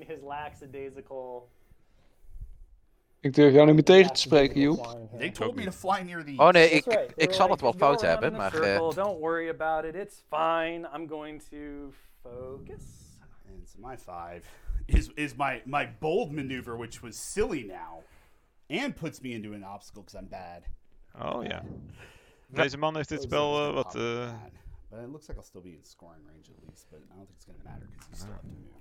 [3.26, 4.98] Ik durf jou niet meer tegen te spreken, Joep.
[5.18, 6.34] They told me to fly near the.
[6.36, 8.54] Oh nee, ik, ik, ik zal het wel fout hebben, maar.
[8.54, 8.90] Uh...
[8.90, 10.88] Don't worry about it, it's fine.
[10.94, 11.92] I'm going to
[12.22, 12.82] focus.
[13.48, 14.40] And so my five
[14.86, 18.02] is is my my bold maneuver, which was silly now,
[18.82, 20.62] and puts me into an obstacle because I'm bad.
[21.20, 21.62] Oh ja.
[22.46, 23.94] Deze man heeft dit spel uh, wat.
[23.94, 24.32] Uh...
[24.90, 27.26] But it looks like I'll still be in scoring range at least, but I don't
[27.26, 28.74] think it's going to matter because you still have to move.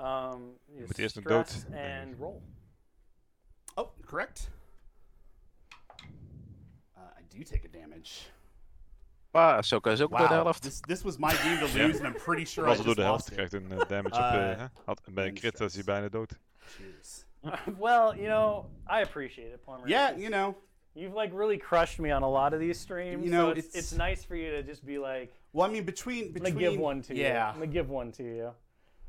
[0.00, 1.66] Um, je moet eerst een dood.
[1.72, 2.40] And roll.
[3.80, 4.50] Oh, correct.
[6.96, 8.28] Uh, I do take a damage.
[9.32, 10.18] Ah, zo kan ze ook wow.
[10.18, 10.62] door de helft.
[10.62, 13.02] This, this was my game to lose, and I'm pretty sure Was I door de
[13.02, 14.58] helft krijgt een uh, damage uh, op.
[14.58, 16.38] Uh, had, bij een crit is hij bijna dood.
[16.58, 17.24] Cheers.
[17.78, 19.88] well, you know, I appreciate it, Plumber.
[19.88, 20.54] Yeah, you know.
[20.92, 23.24] You've like really crushed me on a lot of these streams.
[23.24, 25.32] You know, so it's, it's, it's nice for you to just be like.
[25.52, 26.52] Well, I mean, between between.
[26.52, 27.28] I'm gonna give one to yeah.
[27.28, 27.38] you.
[27.38, 28.50] I'm gonna give one to you.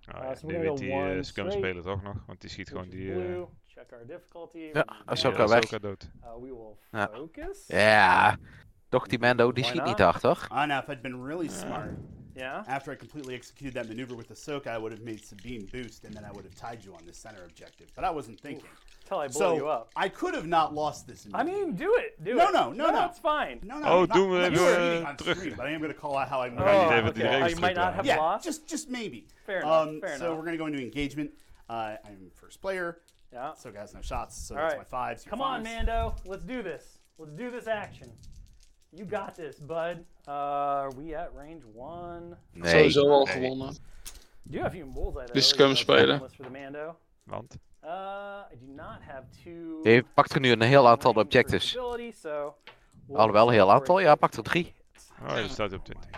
[0.07, 2.69] Oh, uh, ja, so nu weet die uh, scum spelen toch nog, want die schiet
[2.69, 3.13] gewoon die.
[3.13, 3.41] Uh,
[3.81, 4.71] Check our difficulty.
[4.75, 5.81] Ja, Ahsoka weg.
[5.81, 6.03] dood.
[6.23, 7.65] Uh, we will focus.
[7.67, 7.77] Ja.
[7.77, 8.37] ja.
[8.89, 10.47] Toch die Mando, die schiet niet hard, toch?
[10.49, 11.97] Ah, now if I'd been really smart.
[12.35, 12.63] Yeah.
[12.67, 16.13] After I completely executed that maneuver with Ahsoka, I would have made Sabine boost, and
[16.13, 17.87] then I would have tied you on the center objective.
[17.95, 18.69] But I wasn't thinking.
[19.03, 19.89] Until I blow so you up.
[19.95, 21.27] I could have not lost this.
[21.33, 22.23] I mean, do it.
[22.23, 22.53] Do no, it.
[22.53, 23.05] No, no, no, no.
[23.05, 23.61] It's fine.
[23.63, 23.87] No, no.
[23.87, 25.57] Oh, doen we even terug.
[25.57, 26.49] But I am going to call out how I.
[26.49, 27.41] Oh, okay.
[27.41, 28.45] oh, you might not have yeah, lost.
[28.45, 29.25] just, just maybe.
[29.47, 29.87] Fair enough.
[29.87, 30.37] Um, fair so enough.
[30.37, 31.31] we're going to go into engagement.
[31.67, 32.99] Uh, I'm first player.
[33.33, 33.53] Yeah.
[33.55, 34.47] So has no shots.
[34.47, 34.91] So All that's right.
[34.91, 35.23] my fives.
[35.23, 35.57] Come fives.
[35.57, 36.13] on, Mando.
[36.25, 36.99] Let's do this.
[37.17, 38.11] Let's do this action.
[38.91, 40.03] You got this, bud.
[40.27, 42.35] Uh, are we at range one?
[42.53, 42.69] Nee.
[42.69, 43.75] Sowieso al gewonnen.
[44.43, 45.33] Do you have even bullseye though?
[45.33, 46.19] Dus spelen.
[46.19, 46.95] For the Mando.
[47.23, 47.57] Want?
[47.83, 49.79] Uh, I do not have two.
[49.83, 51.71] Je pakt er nu een heel aantal objectives.
[52.21, 52.55] So
[53.13, 53.99] Alhoewel, een heel aantal.
[53.99, 54.73] Ja, pakt er drie.
[55.21, 56.09] Oh, je staat op 20.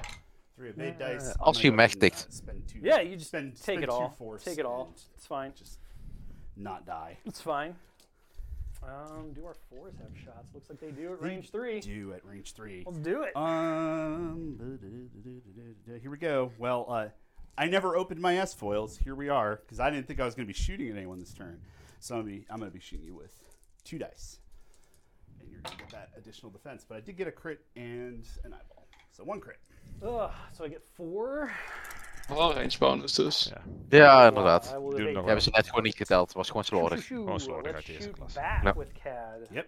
[0.57, 2.41] Uh, als je hem wegtikt.
[2.81, 4.09] Yeah, you just spend, take it all.
[4.43, 4.87] Take it all.
[5.15, 5.51] It's fine.
[5.55, 5.79] Just
[6.55, 7.17] not die.
[7.25, 7.75] It's fine.
[8.83, 10.53] Um, do our fours have shots?
[10.53, 11.79] Looks like they do at they range three.
[11.79, 12.83] Do at range three.
[12.85, 13.35] Let's do it.
[13.35, 14.79] Um,
[16.01, 16.51] here we go.
[16.57, 17.07] Well, uh,
[17.57, 18.97] I never opened my S foils.
[18.97, 21.19] Here we are, because I didn't think I was going to be shooting at anyone
[21.19, 21.61] this turn.
[21.99, 23.31] So I'm going to be shooting you with
[23.85, 24.39] two dice,
[25.39, 26.85] and you're going to get that additional defense.
[26.87, 29.59] But I did get a crit and an eyeball, so one crit.
[30.05, 31.53] Ugh, so I get four.
[32.27, 33.53] Wel range bonus dus.
[33.53, 34.77] Ja, ja inderdaad.
[34.95, 36.27] Die hebben ze net gewoon niet geteld.
[36.27, 37.05] Het was gewoon slordig.
[37.05, 38.33] Gewoon slordig uit de eerste klas.
[38.33, 38.75] Ja.
[39.51, 39.67] Yep.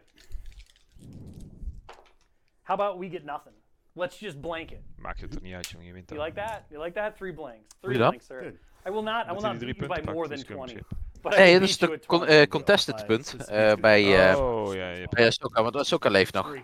[2.64, 3.56] How about we get nothing?
[3.94, 4.80] Let's just blank it.
[4.96, 5.88] Maakt het toch niet uit, jongen.
[5.88, 6.62] Je wint You like that?
[6.70, 7.16] You like that?
[7.16, 7.76] Three blanks.
[7.82, 8.42] Three blanks, sir.
[8.42, 8.56] Good.
[8.88, 9.26] I will not.
[9.28, 10.82] I will not beat you by more than 20.
[11.30, 15.08] Nee, dat is de con uh, contested punt uh, bij, uh, oh, ja, ja.
[15.10, 16.56] bij Ahsoka, want Ahsoka leeft nog.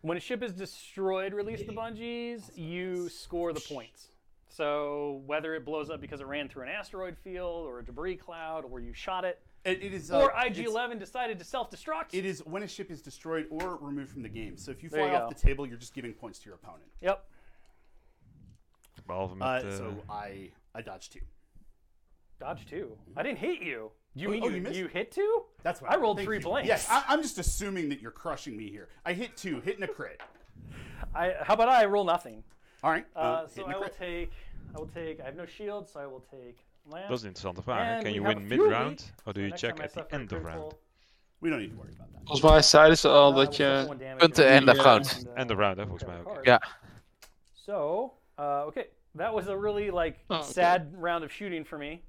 [0.00, 4.11] When a ship is destroyed, release the bungees, you score the points.
[4.54, 8.16] So whether it blows up because it ran through an asteroid field or a debris
[8.16, 12.12] cloud or you shot it, it, it is, uh, or IG-11 decided to self-destruct.
[12.12, 14.58] It is when a ship is destroyed or removed from the game.
[14.58, 15.34] So if you fly you off go.
[15.34, 16.90] the table, you're just giving points to your opponent.
[17.00, 17.24] Yep.
[19.08, 21.20] Uh, so I I dodged two.
[22.38, 22.96] Dodge two.
[23.16, 23.90] I didn't hit you.
[24.14, 25.44] You oh, mean oh, you, you, you, hit two?
[25.62, 26.42] That's what I rolled three you.
[26.42, 26.68] blanks.
[26.68, 28.88] Yes, I, am just assuming that you're crushing me here.
[29.04, 30.20] I hit two, hitting a crit.
[31.14, 32.44] I how about I roll nothing?
[32.82, 33.06] All right.
[33.14, 34.32] Uh, uh, so I will take.
[34.74, 35.20] I will take.
[35.20, 36.58] I have no shield, so I will take.
[36.84, 37.08] Lamp.
[37.08, 38.02] Dat is een interessante vraag.
[38.02, 40.74] Can you win mid-round, or do you check at the end of round?
[41.38, 42.20] We don't need to worry about that.
[42.24, 43.84] Volgens mij zeiden ze al dat je
[44.16, 45.24] punten end of round.
[45.34, 46.44] End of round, hè, volgens mij ook.
[46.44, 46.62] Ja.
[47.52, 48.02] So,
[48.38, 50.52] uh, okay, that was a really like oh, okay.
[50.52, 52.00] sad round of shooting for me.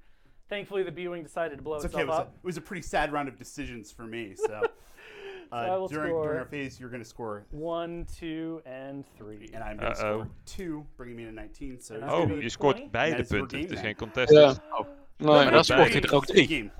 [0.48, 2.14] Thankfully, the B-wing decided to blow it's itself okay.
[2.14, 2.26] it up.
[2.26, 4.34] A, it was a pretty sad round of decisions for me.
[4.34, 4.60] So,
[5.54, 9.76] uh, during, during our phase, you're going to score one, two, and three, and I'm
[9.76, 11.80] going to score two, bringing me to 19.
[11.80, 13.60] So, oh, je scoort beide punten.
[13.60, 14.38] Het is geen contested.
[14.38, 14.78] Ja.
[14.78, 14.86] Oh.
[15.16, 16.70] Nee, maar dan scoort hij er ook drie.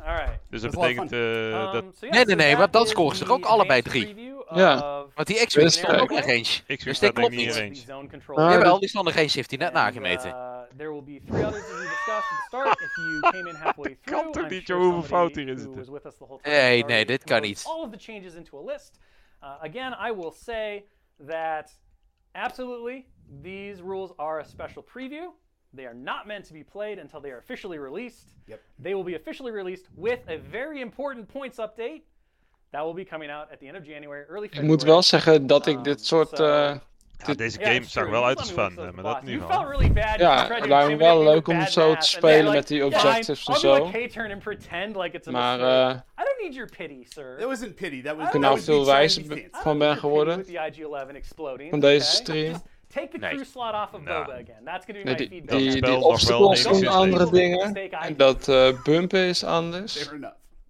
[0.51, 1.75] Dus dat betekent uh, dat...
[1.75, 4.33] Um, nee, nee, nee, maar dan scoren ze er ook allebei drie.
[4.51, 5.05] Ja.
[5.15, 6.77] Want die X-Wing staat ook in range.
[6.85, 7.57] Dus dit klopt niet.
[7.57, 8.11] Range.
[8.27, 10.35] Jawel, die stond in range, heeft hij net nagemeten.
[12.07, 12.77] There will be three others as we discussed at the start.
[12.81, 16.39] If you came in halfway through, kan toch niet, sure hoeveel fout hier in zitten.
[16.43, 17.65] Nee, nee, dit kan niet.
[17.67, 18.99] All of the changes into a list.
[19.43, 20.85] Uh, again, I will say
[21.27, 21.73] that
[22.33, 23.07] absolutely
[23.43, 25.33] these rules are a special preview.
[25.77, 28.35] They are not meant to be played until they are officially released.
[28.47, 28.61] Yep.
[28.79, 32.03] They will be officially released with a very important points update.
[32.71, 34.65] That will be coming out at the end of January, early February.
[34.65, 36.31] Ik moet wel zeggen dat ik dit soort...
[36.31, 36.77] Um, so, uh,
[37.27, 39.65] ja, deze game yeah, zag wel uit als fun, maar dat niet wel.
[39.65, 43.45] Really bad, ja, het lijkt me wel leuk om zo te spelen met die objectives
[43.45, 43.91] en zo.
[45.31, 47.37] Maar uh, I don't need your pity, sir.
[47.39, 48.03] That wasn't pity.
[48.03, 48.27] That was.
[48.27, 50.45] Ik er nou veel wijzer van ben geworden.
[51.71, 52.63] Van deze stream.
[52.95, 54.65] Take the crew slot off of Boba again.
[54.65, 55.59] That's gonna be nee, die, feedback.
[55.59, 57.91] Die, die obstacles doen andere dingen.
[57.91, 60.11] En dat uh, bumpen is anders.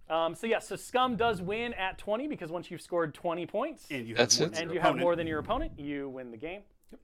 [0.06, 0.26] Fair enough.
[0.26, 3.86] Um, so yeah, so Scum does win at 20 because once you've scored 20 points,
[3.90, 4.58] and you have, more, it.
[4.58, 6.62] and you have more than your opponent, you win the game.
[6.90, 7.00] Yep.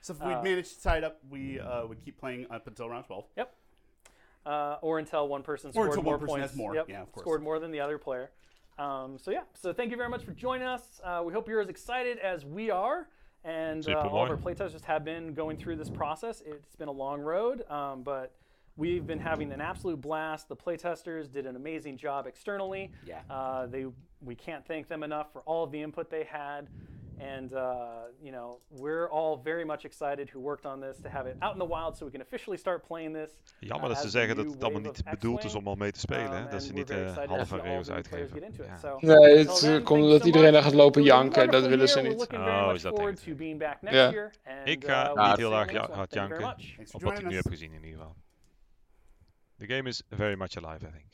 [0.00, 2.66] So if we uh, manage to tie it up, we uh, would keep playing up
[2.66, 3.24] until round 12.
[3.36, 3.54] Yep.
[4.46, 6.50] Uh, or until one person scored until more one person points.
[6.50, 6.74] Has more.
[6.74, 6.88] Yep.
[6.88, 7.24] Yeah, of course.
[7.24, 8.30] Scored more than the other player.
[8.78, 11.00] Um, so yeah, so thank you very much for joining us.
[11.02, 13.08] Uh, we hope you're as excited as we are.
[13.44, 16.42] And uh, all of our playtesters have been going through this process.
[16.46, 18.32] It's been a long road, um, but
[18.76, 20.48] we've been having an absolute blast.
[20.48, 22.90] The playtesters did an amazing job externally.
[23.06, 23.20] Yeah.
[23.30, 23.86] Uh, they
[24.20, 26.68] we can't thank them enough for all of the input they had.
[27.20, 31.26] And uh, you know we're all very much excited who worked on this to have
[31.26, 33.30] it out in the wild so we can officially start playing this.
[33.60, 36.32] Jammer dat ze zeggen dat het allemaal niet bedoeld is om al mee te spelen,
[36.32, 36.48] hè?
[36.48, 38.52] dat ze niet uh, halve regels uitgeven.
[38.56, 38.76] Ja.
[38.76, 42.26] So, nee, het komt dat iedereen daar gaat lopen janken, dat willen ze niet.
[42.32, 44.30] Oh, is dat denk Ja.
[44.64, 46.56] Ik ga uh, niet heel erg hard janken,
[46.92, 48.14] op wat ik nu heb gezien in ieder geval.
[49.58, 51.12] The game is very much alive, I think.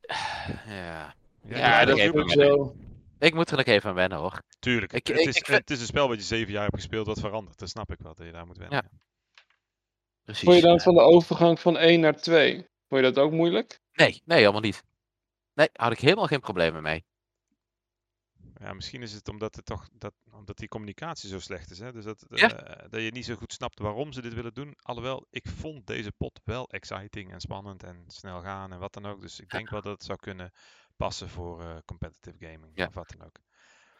[0.66, 1.14] Ja.
[1.48, 2.76] Ja, ja dat is ook zo.
[3.18, 4.42] Ik moet er nog even aan wennen hoor.
[4.58, 4.92] Tuurlijk.
[4.92, 7.20] Ik, het, is, ik, het is een spel wat je zeven jaar hebt gespeeld wat
[7.20, 7.58] verandert.
[7.58, 8.88] Dat snap ik wel, dat je daar moet wennen.
[8.92, 8.98] Ja.
[10.24, 10.44] Precies.
[10.44, 12.54] Vond je dan van de overgang van 1 naar 2?
[12.88, 13.80] Vond je dat ook moeilijk?
[13.92, 14.82] Nee, nee, helemaal niet.
[15.54, 17.04] Nee, had ik helemaal geen problemen mee.
[18.58, 21.78] Ja, misschien is het omdat, het toch, dat, omdat die communicatie zo slecht is.
[21.78, 21.92] Hè?
[21.92, 22.78] Dus dat, ja.
[22.82, 24.74] uh, dat je niet zo goed snapt waarom ze dit willen doen.
[24.82, 29.06] Alhoewel, ik vond deze pot wel exciting en spannend en snel gaan en wat dan
[29.06, 29.20] ook.
[29.20, 30.52] Dus ik denk wel dat het zou kunnen
[30.96, 32.86] passen voor uh, competitive gaming ja.
[32.86, 33.40] of wat dan ook.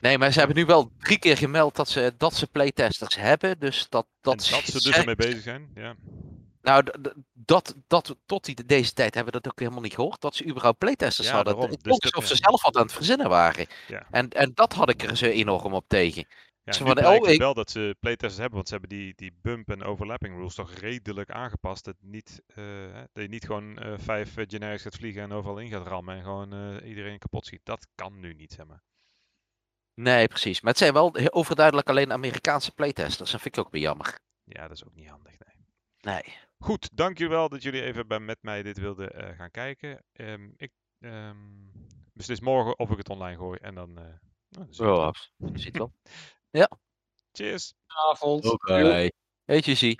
[0.00, 3.58] Nee, maar ze hebben nu wel drie keer gemeld dat ze, dat ze playtesters hebben.
[3.58, 5.96] Dus dat, dat, en dat ze dus ermee bezig zijn, ja.
[6.66, 6.84] Nou,
[7.32, 10.20] dat, dat, tot die, deze tijd hebben we dat ook helemaal niet gehoord.
[10.20, 11.52] Dat ze überhaupt playtesters ja, hadden.
[11.52, 11.70] Daarom.
[11.70, 13.66] Het dus alsof ze zelf wat aan het verzinnen waren.
[13.88, 14.06] Ja.
[14.10, 16.26] En, en dat had ik er zo enorm op tegen.
[16.62, 17.38] Ja, ze van, oh, ik...
[17.38, 20.72] wel dat ze playtesters hebben, want ze hebben die, die bump en overlapping rules toch
[20.72, 21.84] redelijk aangepast.
[21.84, 25.58] Dat, niet, uh, dat je niet gewoon uh, vijf uh, generics gaat vliegen en overal
[25.58, 27.64] in gaat rammen en gewoon iedereen kapot schiet.
[27.64, 28.82] Dat kan nu niet, zeg maar.
[29.94, 30.60] Nee, precies.
[30.60, 33.30] Maar het zijn wel overduidelijk alleen Amerikaanse playtesters.
[33.30, 34.18] Dat vind ik ook weer jammer.
[34.44, 35.66] Ja, dat is ook niet handig, nee.
[36.14, 36.45] Nee.
[36.58, 40.04] Goed, dankjewel dat jullie even bij, met mij dit wilden uh, gaan kijken.
[40.12, 41.72] Um, ik um,
[42.12, 43.90] beslis morgen of ik het online gooi en dan...
[43.90, 44.04] Uh,
[44.48, 44.66] nou,
[45.36, 45.92] dan zie je wel.
[46.50, 46.70] Ja.
[47.32, 47.74] Cheers.
[47.86, 48.44] Avond.
[48.44, 48.72] Oké.
[48.72, 49.12] Okay.
[49.44, 49.98] Hey.